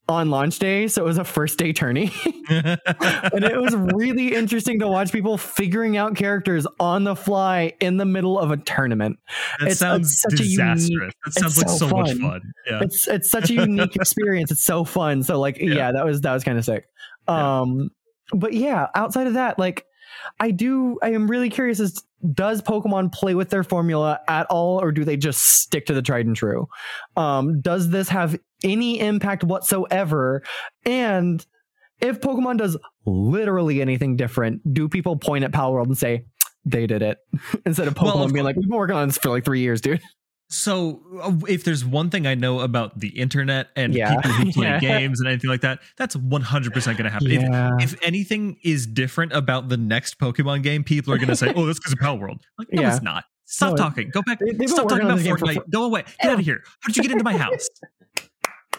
[0.09, 2.13] On launch day, so it was a first day tourney.
[2.49, 7.97] and it was really interesting to watch people figuring out characters on the fly in
[7.97, 9.19] the middle of a tournament.
[9.59, 12.21] That It's- sounds it's such a unique- that sounds like so, so much fun.
[12.21, 12.41] fun.
[12.71, 12.81] Yeah.
[12.83, 14.51] It's it's such a unique experience.
[14.51, 15.23] It's so fun.
[15.23, 15.93] So like yeah, Yeah.
[15.93, 16.85] that was that was kind of sick.
[17.29, 17.61] Yeah.
[17.61, 17.91] Um
[18.33, 19.85] but yeah, outside of that, like
[20.41, 22.03] I do I am really curious as
[22.33, 26.03] does Pokemon play with their formula at all or do they just stick to the
[26.03, 26.69] tried and true?
[27.17, 30.43] Um does this have any impact whatsoever?
[30.85, 31.45] And
[32.01, 36.25] if Pokemon does literally anything different, do people point at Pal World and say
[36.65, 37.19] they did it
[37.67, 39.61] instead of Pokemon Well, of being like we've been working on this for like 3
[39.61, 40.01] years, dude.
[40.49, 44.15] So, uh, if there's one thing I know about the internet and Yeah.
[44.15, 44.79] people who play Yeah.
[44.81, 47.31] games and anything like that, that's 100% going to happen.
[47.81, 51.53] If, if anything is different about the next Pokemon game, people are going to say,
[51.57, 52.95] "Oh, that's because of Pal World." Like, no, Yeah.
[52.95, 53.25] it's not.
[53.45, 54.11] Stop No, talking.
[54.11, 54.39] Go back.
[54.41, 55.71] they- Stop talking about game for Fortnite.
[55.71, 56.05] Go away.
[56.23, 56.63] Get out of here.
[56.81, 57.69] How did you get into my house?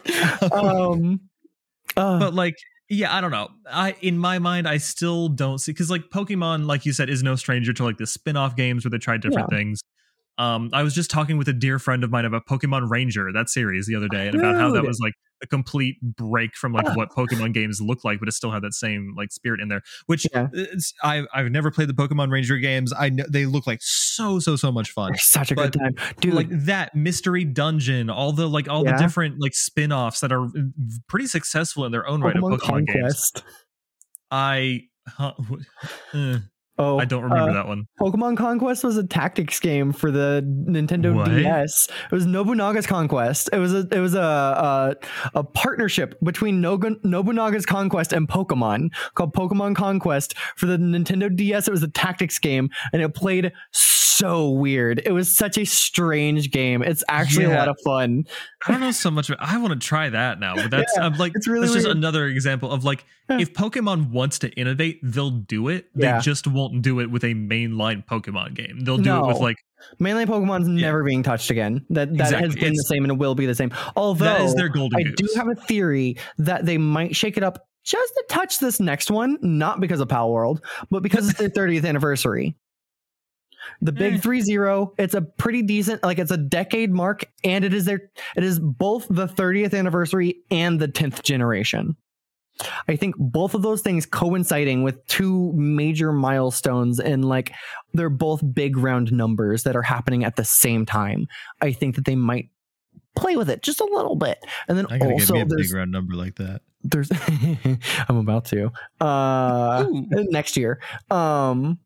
[0.53, 1.19] um
[1.97, 2.55] uh, but like
[2.89, 6.65] yeah i don't know i in my mind i still don't see because like pokemon
[6.65, 9.49] like you said is no stranger to like the spin-off games where they try different
[9.49, 9.81] things
[10.37, 13.49] um i was just talking with a dear friend of mine about pokemon ranger that
[13.49, 15.13] series the other day and about how that was like
[15.43, 18.73] a complete break from like what pokemon games look like but it still had that
[18.73, 20.47] same like spirit in there which Yeah.
[20.51, 22.91] it's, I, i've never played the pokemon ranger games.
[22.97, 25.15] I know they look like so so so much fun.
[25.17, 25.95] Such a but, good time.
[26.21, 28.95] Dude like that mystery dungeon all the like all Yeah.
[28.95, 30.47] the different like spin-offs that are
[31.07, 33.31] pretty successful in their own right of pokemon, pokemon games.
[34.31, 35.33] I huh,
[36.13, 36.37] uh,
[36.77, 37.87] oh I don't remember uh, that one.
[37.99, 41.29] pokemon conquest was a tactics game for the nintendo What?
[41.29, 44.95] ds it was nobunaga's conquest it was a it was a a,
[45.33, 51.71] a partnership between nobunaga's conquest and pokemon called pokemon conquest for the nintendo ds it
[51.71, 56.81] was a tactics game and it played so weird it was such a strange game
[56.81, 58.23] it's actually a lot of fun
[58.67, 59.29] I don't know so much.
[59.29, 61.75] About, I want to try that now, but that's Yeah, I'm like it's really that's
[61.75, 63.03] just another example of like Yeah.
[63.29, 65.87] If Pokemon wants to innovate, they'll do it.
[65.95, 68.79] They just won't do it with a mainline Pokemon game.
[68.81, 69.57] They'll do it with like
[69.99, 70.81] mainline Pokemon's Yeah.
[70.87, 71.85] never being touched again.
[71.89, 72.61] That that has Exactly.
[72.61, 73.71] been the same and it will be the same.
[73.95, 75.15] Although that is their golden I goose.
[75.17, 79.09] do have a theory that they might shake it up just to touch this next
[79.11, 80.61] one, not because of Pal World,
[80.91, 82.55] but because it's their 30th anniversary.
[83.81, 84.17] The big Eh.
[84.17, 88.09] three zero, it's a pretty decent, like it's a decade mark, and it is their
[88.35, 91.95] it is both the 30th anniversary and the 10th generation.
[92.87, 97.53] I think both of those things coinciding with two major milestones and like
[97.93, 101.27] they're both big round numbers that are happening at the same time.
[101.61, 102.49] I think that they might
[103.15, 104.39] play with it just a little bit.
[104.67, 106.61] And then I gotta also get me a there's big round number like that.
[106.83, 107.09] there's
[108.09, 108.71] I'm about to.
[109.01, 110.05] Uh Ooh.
[110.29, 110.79] next year.
[111.09, 111.79] Um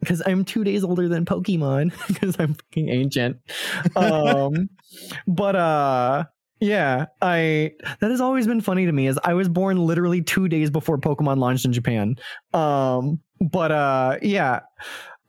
[0.00, 3.36] because I'm two days older than Pokemon because I'm fucking ancient.
[3.96, 4.68] Um
[5.26, 6.24] but uh
[6.62, 10.46] yeah, I that has always been funny to me is I was born literally two
[10.46, 12.14] days before Pokemon launched in Japan.
[12.54, 14.60] Um but uh yeah.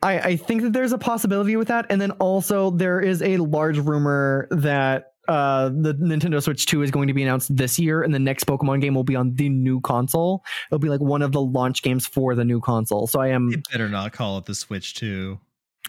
[0.03, 1.87] I, I think that there's a possibility with that.
[1.89, 6.91] And then also there is a large rumor that uh the Nintendo Switch 2 is
[6.91, 9.49] going to be announced this year and the next Pokemon game will be on the
[9.49, 10.43] new console.
[10.69, 13.07] It'll be like one of the launch games for the new console.
[13.07, 15.39] So I am better not call it the Switch 2.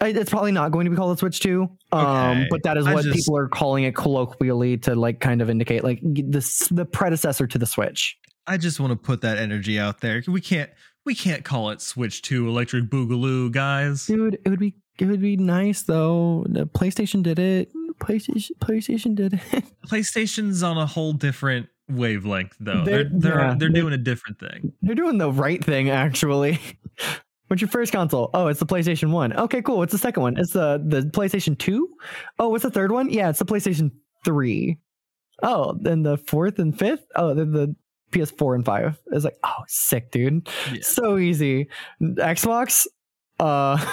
[0.00, 1.62] I, it's probably not going to be called a Switch 2.
[1.92, 2.46] Um Okay.
[2.50, 5.84] but that is what just- people are calling it colloquially to like kind of indicate
[5.84, 8.16] like this the predecessor to the Switch.
[8.46, 10.22] I just want to put that energy out there.
[10.26, 10.70] We can't
[11.06, 14.06] we can't call it Switch 2 Electric Boogaloo, guys.
[14.06, 16.44] Dude, it would be it would be nice though.
[16.48, 17.72] PlayStation did it.
[17.98, 19.64] PlayStation PlayStation did it.
[19.88, 22.82] PlayStation's on a whole different wavelength though.
[22.84, 24.72] They're- They're they're yeah, they're they- doing a different thing.
[24.82, 26.58] They're doing the right thing actually.
[27.48, 28.30] What's your first console?
[28.32, 29.34] Oh, it's the PlayStation 1.
[29.34, 29.78] Okay, cool.
[29.78, 30.36] What's the second one?
[30.38, 31.88] It's the the PlayStation 2?
[32.38, 33.10] Oh, what's the third one?
[33.10, 33.90] Yeah, it's the PlayStation
[34.24, 34.78] 3.
[35.42, 37.04] Oh, then the fourth and fifth?
[37.16, 37.76] Oh, then the
[38.12, 39.00] PS4 and 5.
[39.12, 40.48] It's like, oh, sick, dude.
[40.72, 40.78] Yeah.
[40.82, 41.68] So easy.
[42.00, 42.86] Xbox
[43.40, 43.84] uh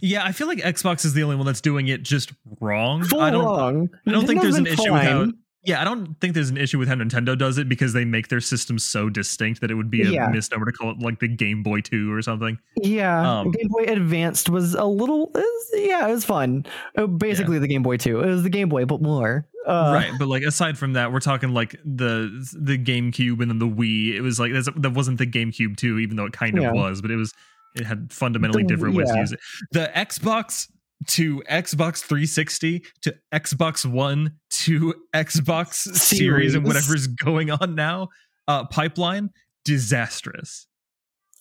[0.00, 3.04] Yeah, I feel like Xbox is the only one that's doing it just wrong.
[3.04, 3.90] full I don't wrong.
[4.06, 5.34] I don't think there's an issue with fine.
[5.64, 8.28] Yeah, I don't think there's an issue with how Nintendo does it because they make
[8.28, 10.28] their system so distinct that it would be a Yeah.
[10.28, 12.58] misnomer to call it like the Game Boy 2 or something.
[12.82, 15.30] Yeah, Um, Game Boy Advanced was a little.
[15.34, 16.66] It was, yeah, it was fun.
[16.98, 18.20] Uh, Basically, the Game Boy Two.
[18.20, 19.46] It was the Game Boy, but more.
[19.66, 22.28] Uh, right, but like aside from that, we're talking like the
[22.60, 24.12] the GameCube and then the Wii.
[24.14, 27.10] It was like that wasn't the GameCube 2 even though it kind of was, but
[27.10, 27.32] it was
[27.74, 29.40] it had fundamentally The- different ways to use it.
[29.72, 30.68] The Xbox
[31.08, 34.32] to Xbox 360 to Xbox One
[34.64, 36.66] to Xbox Series and Series.
[36.66, 38.08] whatever's going on now,
[38.48, 39.30] uh pipeline
[39.64, 40.66] disastrous.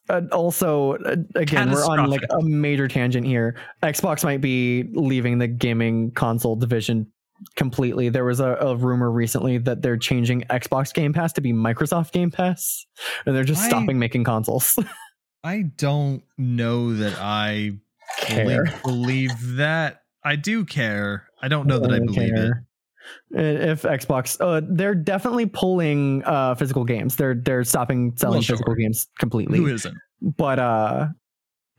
[0.10, 3.56] Uh, also, uh, again, we're on like a major tangent here.
[3.82, 7.08] Xbox might be leaving the gaming console division
[7.56, 8.10] completely.
[8.10, 12.12] There was a, a rumor recently that they're changing Xbox Game Pass to be Microsoft
[12.12, 12.86] Game Pass,
[13.26, 14.78] and they're just I- stopping making consoles.
[15.46, 17.72] I don't know that I
[18.20, 18.66] Care.
[18.84, 20.02] believe that.
[20.24, 21.28] I do care.
[21.42, 22.36] I don't know that I believe it.
[22.36, 22.66] care.
[23.32, 27.16] If Xbox, uh, they're definitely pulling uh, physical games.
[27.16, 28.56] They're they're stopping selling Well, sure.
[28.58, 29.58] physical games completely.
[29.60, 29.98] Who isn't?
[30.22, 31.08] But uh,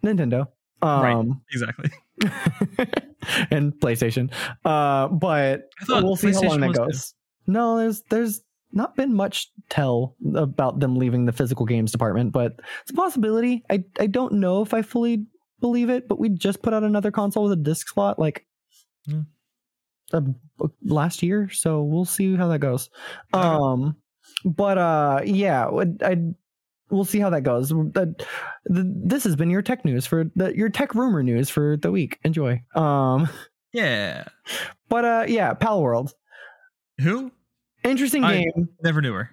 [0.04, 0.48] Nintendo,
[0.82, 1.12] Right.
[1.14, 1.90] um, Exactly.
[3.50, 4.30] and PlayStation.
[4.64, 7.14] Uh, but we'll see how long that goes.
[7.46, 8.42] No, there's there's
[8.72, 12.52] not been much tell about them leaving the physical games department, but
[12.82, 13.62] it's a possibility.
[13.70, 15.26] I I don't know if I fully
[15.60, 18.46] believe it, but we just put out another console with a disc slot like
[19.06, 19.20] Hmm.
[20.82, 22.90] Last year, so we'll see how that goes.
[23.32, 23.96] Um,
[24.44, 25.86] but uh, yeah, I.
[26.02, 26.16] I
[26.90, 27.70] We'll see how that goes.
[27.70, 28.24] That
[28.66, 32.18] this has been your tech news for the your tech rumor news for the week.
[32.24, 32.62] Enjoy.
[32.76, 33.28] Um,
[33.72, 34.24] Yeah.
[34.90, 36.12] but uh, yeah, Pal World,
[37.00, 37.32] Who?
[37.82, 38.68] interesting I- game.
[38.82, 39.30] Never knew her.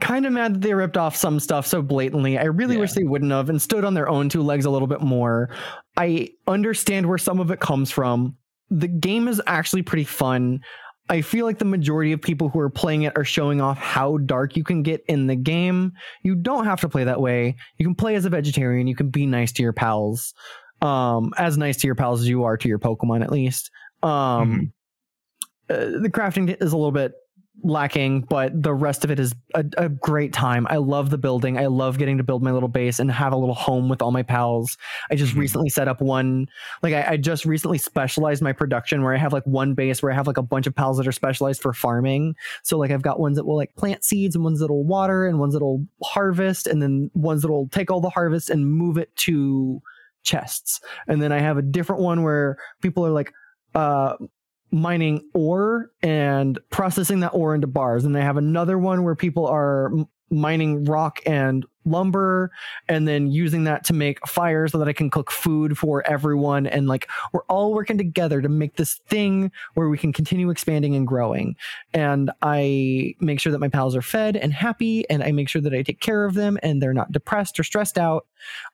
[0.00, 2.38] kind of mad that they ripped off some stuff so blatantly.
[2.38, 2.82] I really Yeah.
[2.82, 5.50] wish they wouldn't have and stood on their own two legs a little bit more.
[5.96, 8.36] I understand where some of it comes from.
[8.70, 10.60] The game is actually pretty fun.
[11.10, 14.18] I feel like the majority of people who are playing it are showing off how
[14.18, 15.92] dark you can get in the game.
[16.22, 17.56] You don't have to play that way.
[17.78, 18.86] You can play as a vegetarian.
[18.86, 20.34] You can be nice to your pals.
[20.82, 23.70] Um, as nice to your pals as you are to your Pokemon, at least.
[24.02, 24.72] Um,
[25.70, 27.12] uh, the crafting is a little bit
[27.62, 30.66] lacking, but the rest of it is a, a great time.
[30.70, 31.58] I love the building.
[31.58, 34.12] I love getting to build my little base and have a little home with all
[34.12, 34.76] my pals.
[35.10, 35.38] I just Mhm.
[35.40, 36.46] recently set up one,
[36.82, 40.12] like I, I just recently specialized my production where I have like one base where
[40.12, 42.34] I have like a bunch of pals that are specialized for farming.
[42.62, 45.38] So like I've got ones that will like plant seeds and ones that'll water and
[45.40, 49.80] ones that'll harvest and then ones that'll take all the harvest and move it to
[50.22, 50.80] chests.
[51.06, 53.32] And then I have a different one where people are like,
[53.74, 54.14] uh,
[54.70, 58.04] mining ore and processing that ore into bars.
[58.04, 59.90] And they have another one where people are
[60.30, 62.50] mining rock and lumber
[62.88, 66.66] and then using that to make fire so that I can cook food for everyone.
[66.66, 70.94] And like we're all working together to make this thing where we can continue expanding
[70.94, 71.56] and growing.
[71.94, 75.62] And I make sure that my pals are fed and happy and I make sure
[75.62, 78.26] that I take care of them and they're not depressed or stressed out.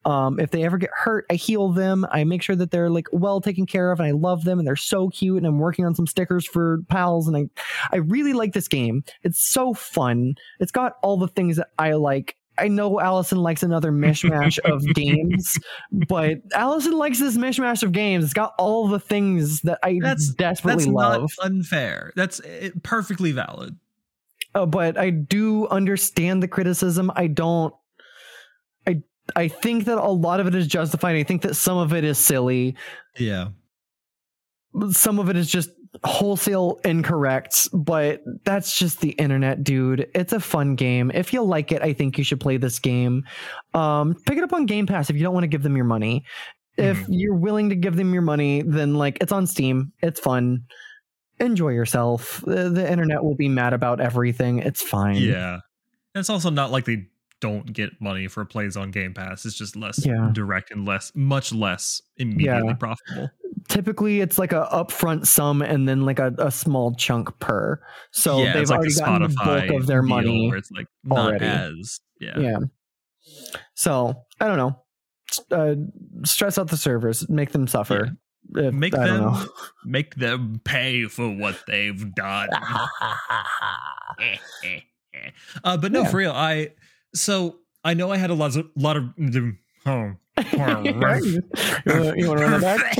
[0.04, 2.06] Um, if they ever get hurt, I heal them.
[2.10, 4.66] I make sure that they're like well taken care of and I love them and
[4.66, 5.38] they're so cute.
[5.38, 7.28] And I'm working on some stickers for pals.
[7.28, 7.44] And I,
[7.92, 9.04] I really like this game.
[9.22, 10.34] It's so fun.
[10.60, 12.36] It's got all the things that I like.
[12.56, 15.58] I know Allison likes another mishmash of games,
[15.92, 18.24] but Allison likes this mishmash of games.
[18.24, 21.30] It's got all the things that I That's- desperately That's love.
[21.38, 22.12] not unfair.
[22.16, 23.76] That's uh, perfectly valid.
[24.54, 27.10] Uh, but I do understand the criticism.
[27.16, 27.74] I don't.
[28.86, 29.02] I
[29.34, 31.16] I think that a lot of it is justified.
[31.16, 32.76] I think that some of it is silly.
[33.18, 33.48] Yeah.
[34.90, 35.70] Some of it is just
[36.02, 37.68] wholesale incorrect.
[37.72, 40.08] But that's just the internet, dude.
[40.14, 41.10] It's a fun game.
[41.14, 43.24] If you like it, I think you should play this game.
[43.74, 45.84] Um, pick it up on Game Pass if you don't want to give them your
[45.86, 46.24] money.
[46.76, 47.12] If Mm-hmm.
[47.12, 49.92] you're willing to give them your money, then like it's on Steam.
[50.02, 50.64] It's fun.
[51.38, 52.42] Enjoy yourself.
[52.46, 54.58] The, the internet will be mad about everything.
[54.58, 55.16] It's fine.
[55.16, 55.54] Yeah.
[56.14, 57.06] And it's also not like they
[57.44, 59.44] don't get money for plays on Game Pass.
[59.44, 60.30] It's just less Yeah.
[60.32, 62.74] direct and less, much less immediately Yeah.
[62.74, 63.30] profitable.
[63.68, 67.80] typically it's like a upfront sum and then like a, a small chunk per.
[68.12, 70.48] So yeah, they've like already a gotten the bulk of their money.
[70.48, 71.44] where it's like not already.
[71.46, 72.38] as yeah.
[72.38, 72.56] Yeah.
[73.74, 74.78] So I don't know.
[75.50, 75.74] Uh,
[76.24, 78.10] stress out the servers, make them suffer.
[78.54, 79.34] If- Make them
[79.86, 82.48] make them pay for what they've done.
[85.62, 86.08] Uh, but no, Yeah.
[86.08, 86.70] for real, I
[87.14, 89.04] so I know I had a lot of lot of
[89.86, 90.12] oh,
[92.16, 92.98] you want to run it back?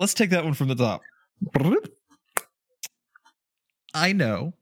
[0.00, 1.02] Let's take that one from the top.
[3.94, 4.54] I know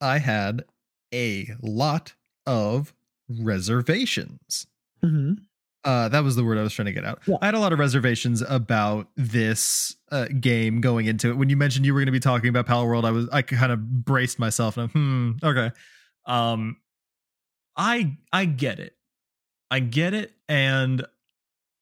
[0.00, 0.64] I had
[1.12, 2.14] a lot
[2.46, 2.94] of
[3.28, 4.66] reservations.
[5.04, 5.38] Mhm.
[5.82, 7.20] Uh, that was the word I was trying to get out.
[7.26, 7.36] Yeah.
[7.40, 11.38] I had a lot of reservations about this uh, game going into it.
[11.38, 13.40] When you mentioned you were going to be talking about Pal World, I was I
[13.42, 15.70] kind of braced myself and I'm, hmm, okay.
[16.30, 16.76] Um
[17.76, 18.94] i i get it
[19.70, 21.04] i get it and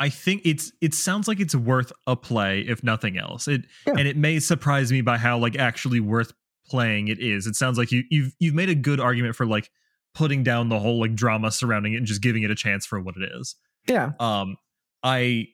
[0.00, 3.94] i think it's it sounds like it's worth a play if nothing else it Yeah.
[3.98, 6.32] and it may surprise me by how like actually worth
[6.66, 9.70] playing it is it sounds like you you've you've made a good argument for like
[10.14, 13.00] putting down the whole like drama surrounding it and just giving it a chance for
[13.00, 13.54] what it is
[13.88, 14.12] Yeah.
[14.20, 14.56] um
[15.02, 15.46] i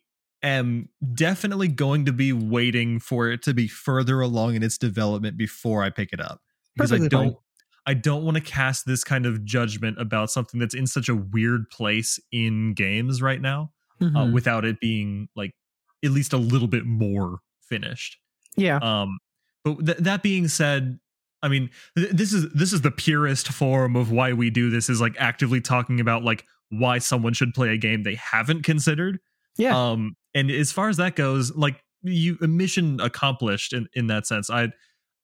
[0.43, 5.39] am definitely going to be waiting for it to be further along in its development
[5.39, 6.41] before I pick it up.
[6.77, 7.37] because I don't fine.
[7.87, 11.15] I don't want to cast this kind of judgment about something that's in such a
[11.15, 14.33] weird place in games right now uh, Mhm.
[14.33, 15.53] without it being like
[16.05, 18.19] at least a little bit more finished.
[18.57, 18.77] Yeah.
[18.79, 19.19] Um,
[19.65, 20.99] but th- that being said,
[21.43, 24.89] I mean, th- this is this is the purest form of why we do this
[24.89, 29.19] is like actively talking about like why someone should play a game they haven't considered.
[29.59, 29.77] Yeah.
[29.77, 34.49] Um, and as far as that goes, like you mission accomplished in in that sense.
[34.51, 34.73] I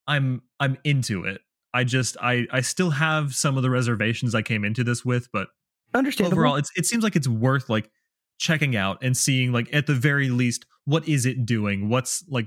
[0.06, 1.40] I'm I'm into it.
[1.72, 5.28] I just I I still have some of the reservations I came into this with,
[5.32, 5.48] but
[5.94, 6.38] Understandable.
[6.38, 7.90] overall it's it seems like it's worth like
[8.38, 12.46] checking out and seeing like at the very least what is it doing what's like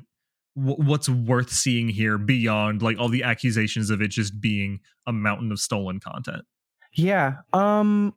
[0.56, 5.14] wh- what's worth seeing here beyond like all the accusations of it just being a
[5.14, 6.46] mountain of stolen content
[6.94, 7.38] Yeah.
[7.52, 8.14] Um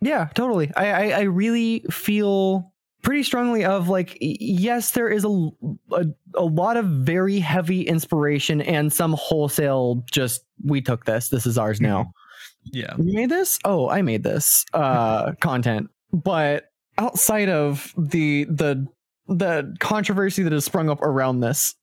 [0.00, 0.70] yeah, totally.
[0.76, 2.73] I, I I really feel
[3.04, 5.48] pretty strongly of like yes, there is a,
[5.92, 11.28] a a lot of very heavy inspiration and some wholesale just we took this.
[11.28, 12.12] This is ours now.
[12.72, 13.58] yeah You made this?
[13.64, 15.90] Oh, I made this uh content.
[16.12, 16.64] But
[16.98, 18.86] outside of the the
[19.28, 21.74] the controversy that has sprung up around this,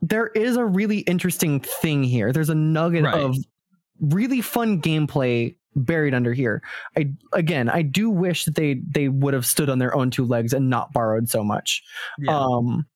[0.00, 2.32] there is a really interesting thing here.
[2.32, 3.14] There's a nugget Right.
[3.14, 3.36] of
[4.00, 6.62] really fun gameplay buried under here.
[6.96, 10.24] I again, I do wish that they they would have stood on their own two
[10.24, 11.82] legs and not borrowed so much.
[12.18, 12.36] yeah.
[12.38, 12.86] Um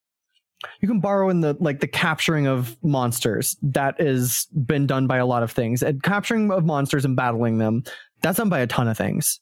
[0.80, 3.56] you can borrow in the like the capturing of monsters.
[3.62, 5.82] That has been done by a lot of things.
[5.82, 7.84] And capturing of monsters and battling them
[8.22, 9.38] that's done by a ton of things.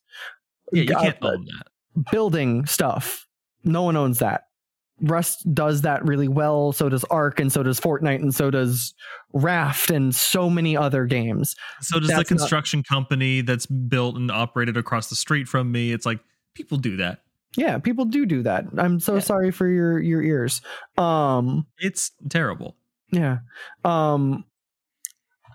[0.72, 2.10] Yeah you Uh, can't own that.
[2.10, 3.26] building stuff.
[3.62, 4.44] No one owns that
[5.04, 8.94] rust does that really well so does ark and so does fortnite and so does
[9.32, 11.54] raft and so many other games.
[11.80, 15.70] So does the that's not- construction company that's built and operated across the street from
[15.72, 15.92] me.
[15.92, 16.20] It's like
[16.54, 17.20] people do that.
[17.56, 18.64] Yeah people do do that.
[18.78, 19.20] I'm so Yeah.
[19.20, 20.60] sorry for your your ears.
[20.98, 22.76] Um it's terrible.
[23.12, 23.38] Yeah.
[23.84, 24.44] Um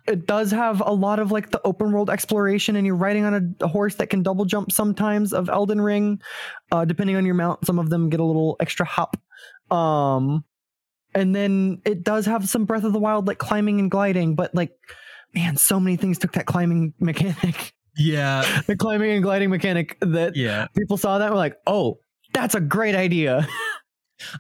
[0.10, 3.34] it does have a lot of like the open world exploration and you're riding on
[3.34, 6.22] a, a horse that can double jump sometimes of Elden Ring.
[6.72, 9.18] Uh depending on your mount, some of them get a little extra hop.
[9.72, 10.44] Um
[11.14, 14.54] and then it does have some Breath of the Wild like climbing and gliding, but
[14.56, 14.72] like
[15.36, 20.36] man, so many things took that climbing mechanic, yeah the climbing and gliding mechanic that
[20.36, 22.00] yeah people saw that were like, "Oh,
[22.34, 23.48] that's a great idea."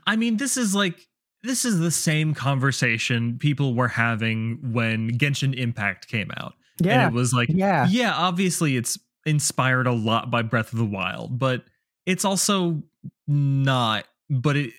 [0.07, 1.07] I mean, this is like
[1.43, 6.53] this is the same conversation people were having when Genshin Impact came out.
[6.79, 7.05] yeah.
[7.05, 7.87] And it was like, yeah.
[7.89, 11.63] yeah, obviously it's inspired a lot by Breath of the Wild, but
[12.05, 12.81] it's also
[13.27, 14.05] not.
[14.29, 14.73] But it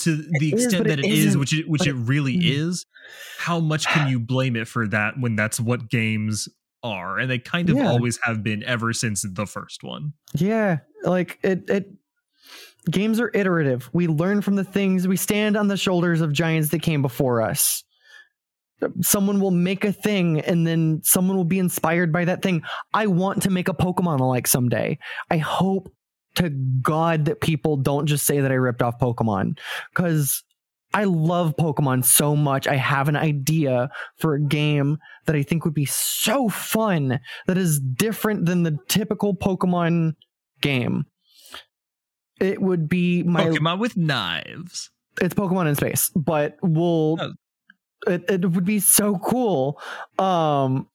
[0.00, 2.42] to the It is, extent but that it is, which it which it really Mm.
[2.44, 2.86] is,
[3.38, 6.48] how much can you blame it for that when that's what games
[6.84, 7.18] are?
[7.18, 7.88] And they kind of Yeah.
[7.88, 10.12] always have been ever since the first one.
[10.34, 11.88] Yeah, like it it
[12.90, 13.90] games are iterative.
[13.92, 17.42] We learn from the things we stand on the shoulders of giants that came before
[17.42, 17.82] us.
[19.00, 22.62] Someone will make a thing and then someone will be inspired by that thing.
[22.92, 24.98] I want to make a Pokemon like someday.
[25.30, 25.90] I hope
[26.34, 29.58] to God that people don't just say that I ripped off Pokemon
[29.94, 30.44] cuz
[30.92, 32.66] I love Pokemon so much.
[32.66, 37.58] I have an idea for a game that I think would be so fun that
[37.58, 40.14] is different than the typical Pokemon
[40.60, 41.06] game.
[42.40, 44.90] It would be my Pokemon with knives.
[45.20, 47.32] it's Pokemon in space, but we'll Oh.
[48.06, 49.80] it, it would be so cool.
[50.18, 50.88] Um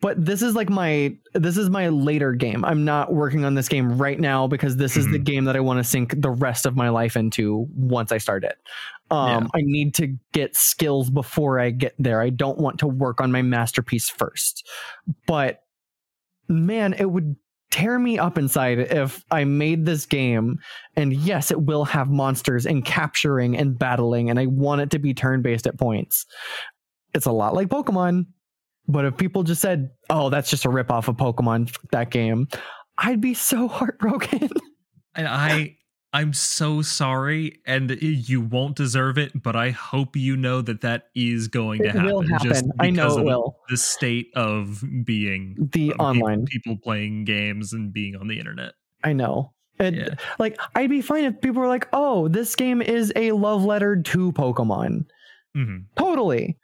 [0.00, 2.64] but this is like my this is my later game.
[2.64, 5.60] I'm not working on this game right now because this is the game that I
[5.60, 8.56] want to sink the rest of my life into once I start it.
[9.12, 12.20] Um I need to get skills before I get there.
[12.20, 14.68] I don't want to work on my masterpiece first.
[15.28, 15.62] But
[16.48, 17.36] man, it would
[17.70, 20.58] tear me up inside if I made this game
[20.96, 24.98] and yes, it will have monsters and capturing and battling, and I want it to
[24.98, 26.26] be turn based at points.
[27.14, 28.26] It's a lot like Pokemon,
[28.86, 32.48] but if people just said, "Oh, that's just a rip off of Pokemon," that game,
[32.98, 34.50] I'd be so heartbroken.
[35.14, 35.77] And I
[36.12, 41.08] I'm so sorry and you won't deserve it, but I hope you know that that
[41.14, 42.06] is going to it happen.
[42.12, 42.72] will just happen.
[42.80, 43.56] I know it of will.
[43.68, 48.72] The state of being The people- online, people, playing games and being on the internet.
[49.04, 49.52] I know.
[49.80, 50.14] Yeah.
[50.40, 53.94] Like, I'd be fine if people were like, "Oh, this game is a love letter
[54.02, 55.04] to Pokemon."
[55.56, 55.84] Mhm.
[55.96, 56.56] totally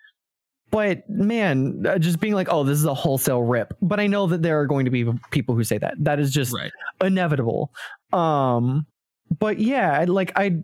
[0.70, 4.26] but man uh, just being like oh this is a wholesale rip but i know
[4.26, 6.70] that there are going to be people who say that that is just Right.
[7.02, 7.72] inevitable
[8.12, 8.86] um
[9.38, 10.56] but yeah like i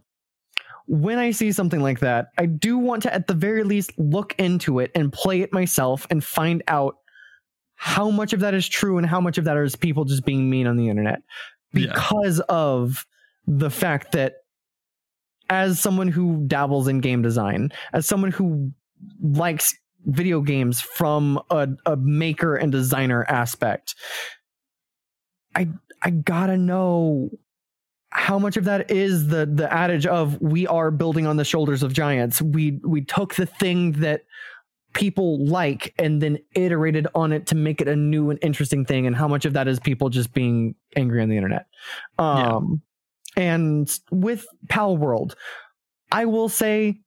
[0.86, 4.34] when i see something like that i do want to at the very least look
[4.38, 6.97] into it and play it myself and find out
[7.74, 10.51] how much of that is true and how much of that is people just being
[10.51, 11.22] mean on the internet
[11.72, 11.92] Yeah.
[11.92, 13.06] because of
[13.47, 14.34] the fact that
[15.48, 18.70] as someone who dabbles in game design as someone who
[19.22, 19.74] likes
[20.06, 23.94] video games from a, a maker and designer aspect
[25.55, 25.68] i
[26.02, 27.30] i gotta know
[28.11, 31.82] how much of that is the the adage of we are building on the shoulders
[31.82, 32.43] of giants.
[32.43, 34.24] We we took the thing that
[34.93, 39.07] people like and then iterated on it to make it a new and interesting thing.
[39.07, 41.66] And how much of that is people just being angry on the internet?
[42.19, 42.82] Um
[43.37, 45.37] and with pal world
[46.11, 46.99] i will say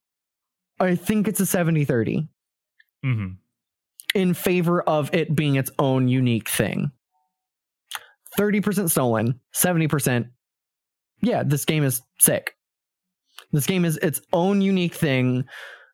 [0.80, 2.30] i think it's a 70 30
[3.04, 3.28] hmm
[4.14, 6.92] in favor of it being its own unique thing.
[8.38, 10.30] 30% stolen 70%
[11.24, 12.56] yeah this game is sick.
[13.52, 15.46] This game is its own unique thing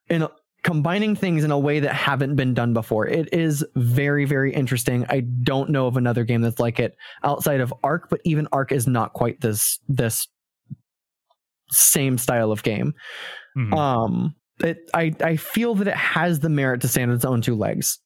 [0.10, 0.27] in
[0.64, 3.07] combining things in a way that haven't been done before.
[3.07, 5.06] It is very very interesting.
[5.10, 8.72] I don't know of another game that's like it outside of Ark but even Ark
[8.72, 10.27] is not quite this this
[11.72, 12.93] same style of game.
[13.57, 13.73] Mhm.
[13.77, 17.41] um it i i feel that it has the merit to stand on its own
[17.41, 17.97] two legs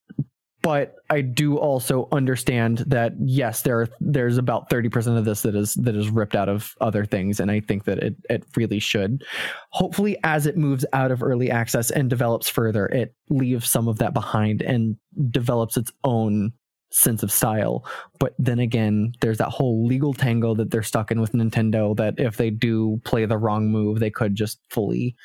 [0.63, 5.53] but i do also understand that yes there are there's about 30% of this that
[5.55, 8.79] is that is ripped out of other things and i think that it it really
[8.79, 9.23] should
[9.69, 13.99] hopefully as it moves out of early access and develops further it leaves some of
[13.99, 14.95] that behind and
[15.29, 16.51] develops its own
[16.91, 17.83] sense of style
[18.19, 22.13] but then again there's that whole legal tangle that they're stuck in with nintendo that
[22.19, 25.15] if they do play the wrong move they could just fully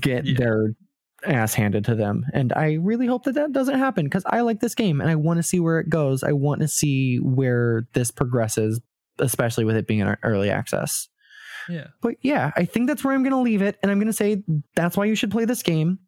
[0.00, 0.38] get Yeah.
[0.38, 0.74] their
[1.26, 4.60] ass handed to them and i really hope that that doesn't happen because i like
[4.60, 7.86] this game and i want to see where it goes i want to see where
[7.92, 8.80] this progresses
[9.18, 11.08] especially with it being in early access
[11.68, 13.78] yeah but yeah, I think that's where I'm going to leave it.
[13.82, 14.42] And I'm going to say
[14.74, 15.98] that's why you should play this game.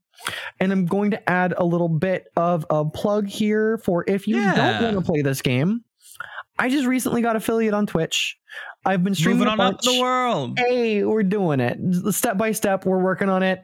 [0.60, 4.36] And I'm going to add a little bit of a plug here for if you
[4.36, 5.84] don't want to play this game.
[6.58, 8.36] I just recently got affiliate on Twitch.
[8.84, 11.78] I've been streaming moving on up the world Hey, we're doing it
[12.14, 12.84] step by step.
[12.84, 13.62] We're working on it.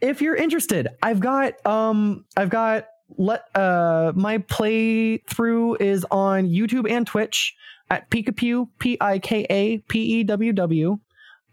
[0.00, 6.90] If you're interested, I've got um, I've got let uh, my playthrough is on YouTube
[6.90, 7.54] and Twitch
[7.90, 10.98] at Pikapew P I K A P E W W.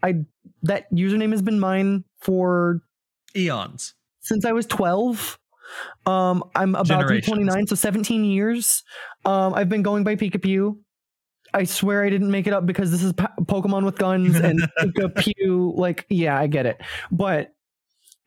[0.02, 0.24] I
[0.62, 2.80] that username has been mine for
[3.34, 5.38] eons since I was 12.
[6.04, 8.84] Um, I'm about to be 29, so 17 years.
[9.24, 10.76] Um, I've been going by Pikapew.
[11.52, 14.60] I swear I didn't make it up because this is pa- Pokemon with guns and
[14.80, 15.76] Pikapew.
[15.76, 16.80] Like, yeah, I get it.
[17.10, 17.54] But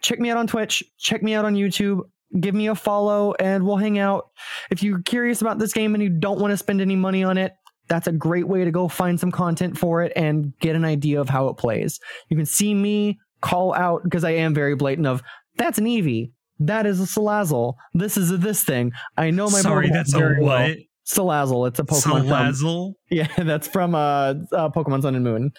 [0.02, 0.84] check me out on Twitch.
[0.98, 2.02] Check me out on YouTube.
[2.40, 4.30] Give me a follow and we'll hang out.
[4.70, 7.38] If you're curious about this game and you don't want to spend any money on
[7.38, 7.54] it,
[7.88, 11.20] that's a great way to go find some content for it and get an idea
[11.20, 12.00] of how it plays.
[12.30, 15.24] You can see me call out because I am very blatant of
[15.58, 16.32] that's an Eevee.
[16.60, 17.76] That is a Salazzle.
[17.94, 18.92] This is a this thing.
[19.18, 20.68] I know my sorry Pokemon that's a very well.
[20.70, 20.78] what
[21.08, 21.68] Salazzle.
[21.68, 22.02] It's a Pokemon.
[22.02, 22.94] from- Salazzle?
[23.10, 25.52] yeah, that's from uh, uh Pokemon Sun and Moon.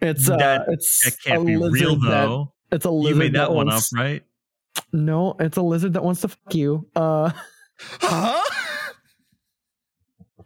[0.00, 3.10] It's uh, That- it's that can't be real though it's a lizard.
[3.10, 4.24] you lizard made that one up right
[4.92, 6.88] No, it's a lizard that wants to fuck you.
[6.96, 7.30] Uh,
[8.00, 8.42] Huh?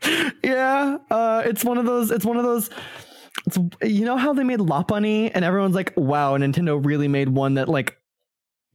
[0.45, 2.11] yeah, uh, it's one of those.
[2.11, 2.71] It's one of those.
[3.47, 7.55] It's, you know how they made Lopunny, and everyone's like, "Wow, Nintendo really made one
[7.55, 7.97] that like."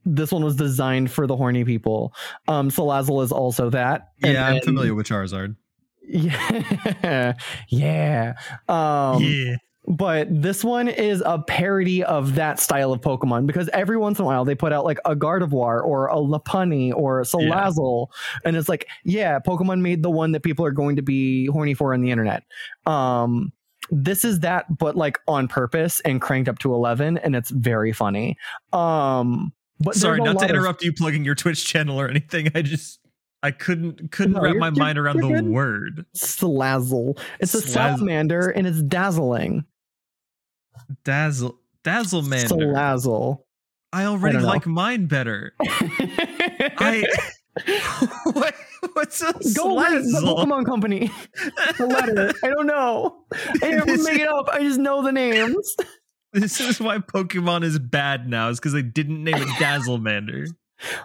[0.04, 2.12] This one was designed for the horny people.
[2.48, 4.08] Um, Salazzle is also that.
[4.24, 5.54] And Yeah, I'm then- familiar with Charizard.
[6.08, 7.34] Yeah,
[7.68, 8.34] yeah.
[8.68, 9.56] Um, yeah
[9.96, 14.24] but this one is a parody of that style of Pokemon because every once in
[14.24, 18.08] a while they put out like a Gardevoir or a Lopunny or a Salazzle,
[18.44, 21.74] and it's like, yeah, Pokemon made the one that people are going to be horny
[21.74, 22.44] for on the internet.
[22.86, 23.52] Um,
[23.90, 27.92] this is that, but like on purpose and cranked up to eleven, and it's very
[27.92, 28.38] funny.
[28.72, 32.48] Um, but sorry not to lot of- interrupt you plugging your twitch channel or anything
[32.54, 33.00] i just
[33.42, 35.46] i couldn't couldn't No, wrap my mind around the good.
[35.48, 37.18] word Salazzle.
[37.40, 39.64] It's a Slaz- salamander and it's dazzling.
[41.04, 43.38] Dazzle dazzlemander Salazzle.
[43.92, 47.04] i already don't like mine better i
[48.32, 48.54] what,
[48.94, 50.20] what's a Go the?
[50.24, 51.10] Pokemon Company.
[51.78, 52.32] the letter.
[52.42, 53.24] I don't know.
[53.62, 54.48] I never make it up.
[54.48, 55.76] I just know the names.
[56.32, 60.46] This is why Pokemon is bad now, is because they didn't name it Dazzlemander.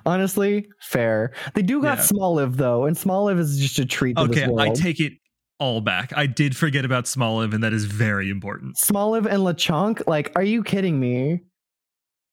[0.06, 1.34] Honestly, fair.
[1.54, 2.06] They do got Yeah.
[2.06, 4.48] Smoliv though, and Smoliv is just a treat Okay.
[4.58, 5.14] I take it
[5.60, 6.14] all back.
[6.16, 8.76] I did forget about Smoliv, and that is very important.
[8.78, 10.06] Smoliv and Lechonk.
[10.08, 11.42] Like, are you kidding me?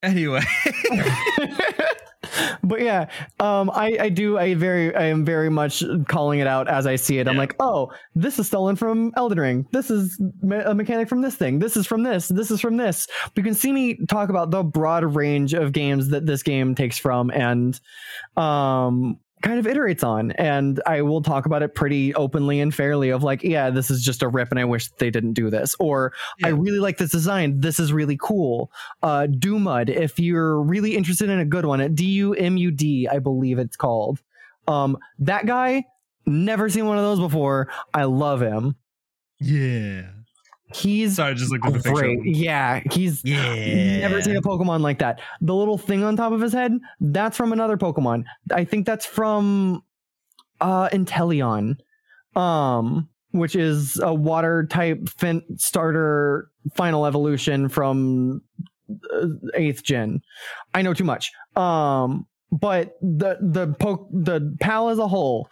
[0.03, 0.43] Anyway,
[2.63, 3.09] but yeah,
[3.41, 4.37] um, I, I do.
[4.39, 7.29] I very, I am very much calling it out as I see it.
[7.29, 7.41] I'm Yeah.
[7.41, 9.67] like, oh, this is stolen from Elden Ring.
[9.73, 11.59] This is me- a mechanic from this thing.
[11.59, 12.29] This is from this.
[12.29, 13.07] This is from this.
[13.37, 16.99] You can see me talk about the broad range of games that this game takes
[16.99, 17.79] from, and
[18.37, 20.33] um, kind of iterates on.
[20.33, 23.11] And I will talk about it pretty openly and fairly.
[23.11, 25.77] Of like, yeah, this is just a rip, and I wish they didn't do this.
[25.79, 26.13] Or
[26.43, 27.61] I really like this design.
[27.61, 28.73] This is really cool
[29.03, 32.71] uh Dumud if you're really interested in a good one at D U M U
[32.71, 34.21] D I believe it's called
[34.67, 35.85] um that guy
[36.27, 38.77] never seen one of those before I love him
[39.41, 40.11] yeah.
[40.75, 41.93] He's Sorry, just looked at the picture.
[41.95, 42.25] great.
[42.25, 44.01] Yeah, he's Yeah.
[44.01, 45.21] never seen a Pokemon like that.
[45.41, 48.25] The little thing on top of his head, that's from another Pokemon.
[48.53, 49.83] I think that's from
[50.61, 51.77] uh Inteleon.
[52.37, 58.41] Um which is a water type fin starter final evolution from
[59.13, 59.27] uh,
[59.59, 60.23] 8th gen.
[60.73, 61.33] I know too much.
[61.57, 65.49] Um but the the poke the pal as a whole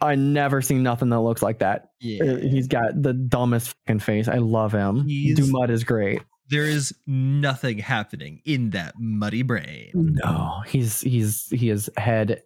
[0.00, 1.90] I never seen nothing that looks like that.
[2.02, 4.28] Uh, He's got the dumbest fucking face.
[4.28, 5.06] I love him.
[5.06, 6.22] He's- Dumud is great.
[6.48, 9.90] there is nothing happening in that muddy brain.
[9.94, 12.42] No, he's he's he is head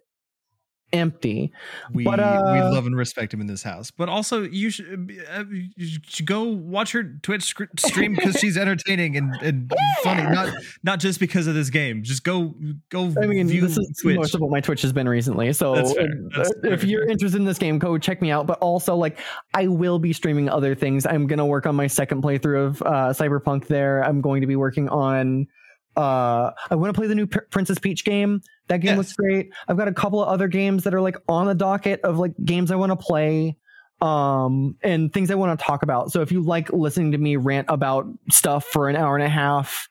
[0.93, 1.51] empty.
[1.93, 5.11] We But, we uh, love and respect him in this house, but also you should,
[5.33, 9.73] uh, you should go watch her Twitch sc- stream because she's entertaining and, and
[10.03, 10.23] funny.
[10.23, 10.53] Not
[10.83, 12.03] not just because of this game.
[12.03, 12.53] Just go
[12.89, 13.13] go.
[13.21, 14.17] I mean, view this is Twitch.
[14.17, 15.53] most of what my Twitch has been recently.
[15.53, 16.05] So That's fair.
[16.05, 16.89] uh, That's if fair.
[16.89, 18.47] you're interested in this game, go check me out.
[18.47, 19.19] But also, like,
[19.53, 21.05] I will be streaming other things.
[21.05, 23.67] I'm gonna work on my second playthrough of uh, Cyberpunk.
[23.67, 25.47] There, I'm going to be working on.
[25.97, 28.41] Uh, I want to play the new P- Princess Peach game.
[28.71, 28.97] That game Yes.
[28.97, 29.51] looks great.
[29.67, 32.31] I've got a couple of other games that are like on the docket of like
[32.45, 33.57] games I want to play
[33.99, 36.11] um and things I want to talk about.
[36.11, 39.29] So if you like listening to me rant about stuff for an hour and a
[39.29, 39.89] half,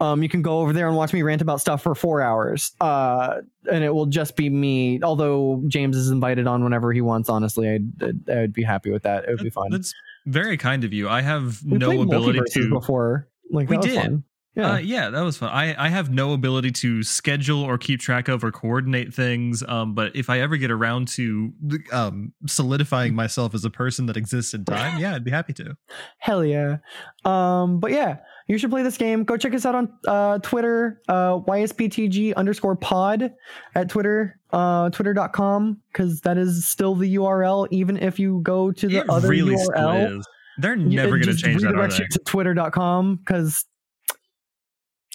[0.00, 2.72] um you can go over there and watch me rant about stuff for 4 hours.
[2.80, 3.40] Uh
[3.70, 5.00] and it will just be me.
[5.02, 9.24] Although James is invited on whenever he wants, honestly, I'd I'd be happy with that.
[9.24, 9.70] It would be fun.
[9.72, 9.92] That's
[10.26, 11.08] very kind of you.
[11.08, 12.70] I have We no ability to.
[12.70, 13.28] before.
[13.50, 13.96] Like We did.
[14.00, 14.24] fun.
[14.54, 14.72] Yeah.
[14.72, 15.48] Uh, yeah, that was fun.
[15.48, 19.62] I, I have no ability to schedule or keep track of or coordinate things.
[19.66, 21.52] Um, but if I ever get around to,
[21.90, 25.00] um, solidifying myself as a person that exists in time.
[25.00, 25.76] Yeah, I'd be happy to.
[26.18, 26.78] Hell yeah.
[27.24, 29.24] Um, but yeah, you should play this game.
[29.24, 33.32] Go check us out on uh, Twitter, uh, YSPTG underscore pod
[33.74, 38.86] at Twitter, uh, twitter.com, because that is still the URL, even if you go to
[38.86, 39.64] the it other really URL.
[39.64, 40.28] still is.
[40.58, 41.96] They're never going to change that, they?
[41.96, 43.64] you to twitter.com because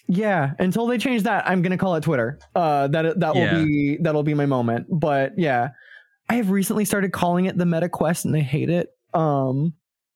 [0.07, 3.57] yeah until they change that i'm gonna call it twitter uh that that Yeah.
[3.57, 5.69] will be that'll be my moment but yeah
[6.29, 9.73] i have recently started calling it the meta quest and i hate it um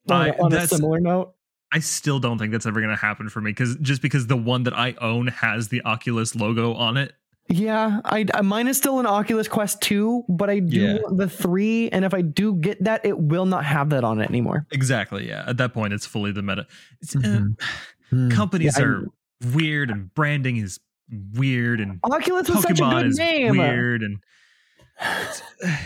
[0.09, 1.34] on, on a similar note
[1.73, 4.35] I still don't think that's ever going to happen for me because just because the
[4.35, 7.13] one that I own has the Oculus logo on it.
[7.47, 10.97] yeah I, I mine is still an oculus quest 2 but i do Yeah.
[11.15, 14.30] the 3 and if i do get that it will not have that on it
[14.30, 15.30] anymore Exactly.
[15.30, 15.45] Yeah.
[15.47, 16.68] At that point, it's fully the meta.
[17.01, 17.55] It's, uh, Mhm.
[18.11, 18.31] Mm.
[18.35, 19.05] companies Yeah, I- are
[19.53, 20.80] weird and branding is
[21.34, 23.57] weird and oculus was such a good name.
[23.57, 24.19] weird and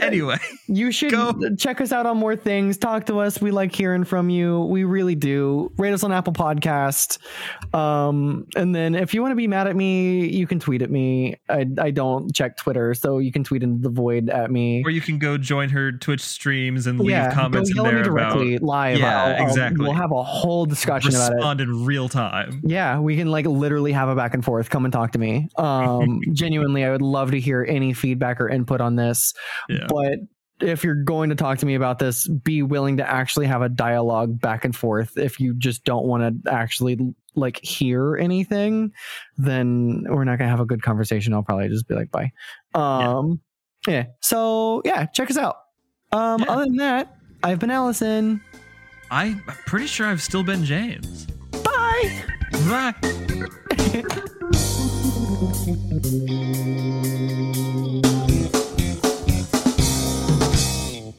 [0.00, 0.36] anyway.
[0.68, 1.34] You should Go.
[1.58, 2.76] check us out on more things.
[2.76, 3.40] Talk to us.
[3.40, 4.60] We like hearing from you.
[4.62, 5.72] We really do.
[5.76, 7.18] Rate us on Apple Podcast.
[7.74, 10.90] Um, and then if you want to be mad at me, you can tweet at
[10.90, 11.36] me.
[11.48, 14.82] I, I don't check Twitter, so you can tweet into the void at me.
[14.84, 18.02] Or you can go join her Twitch streams and leave yeah, comments go in there
[18.04, 18.98] directly about live.
[18.98, 19.82] Yeah, I'll- I'll- exactly.
[19.84, 21.34] We'll have a whole discussion about it.
[21.36, 22.60] respond in real time.
[22.64, 24.70] Yeah, we can like literally have a back and forth.
[24.70, 25.48] Come and talk to me.
[25.76, 29.34] Um, genuinely, I would love to hear any feedback or input on this.
[29.68, 29.85] Yeah.
[29.88, 30.18] But
[30.60, 33.68] if you're going to talk to me about this, be willing to actually have a
[33.68, 35.18] dialogue back and forth.
[35.18, 38.92] If you just don't want to actually like hear anything,
[39.36, 41.34] then we're not gonna have a good conversation.
[41.34, 42.32] I'll probably just be like, bye.
[42.74, 43.40] Um,
[43.86, 44.06] yeah.
[44.22, 45.56] So yeah, check us out.
[46.12, 46.46] Um, Yeah.
[46.52, 48.40] other than that, I've been Allison.
[49.10, 51.26] I'm pretty sure I've still been James.
[51.62, 52.22] Bye.
[52.68, 52.94] Bye.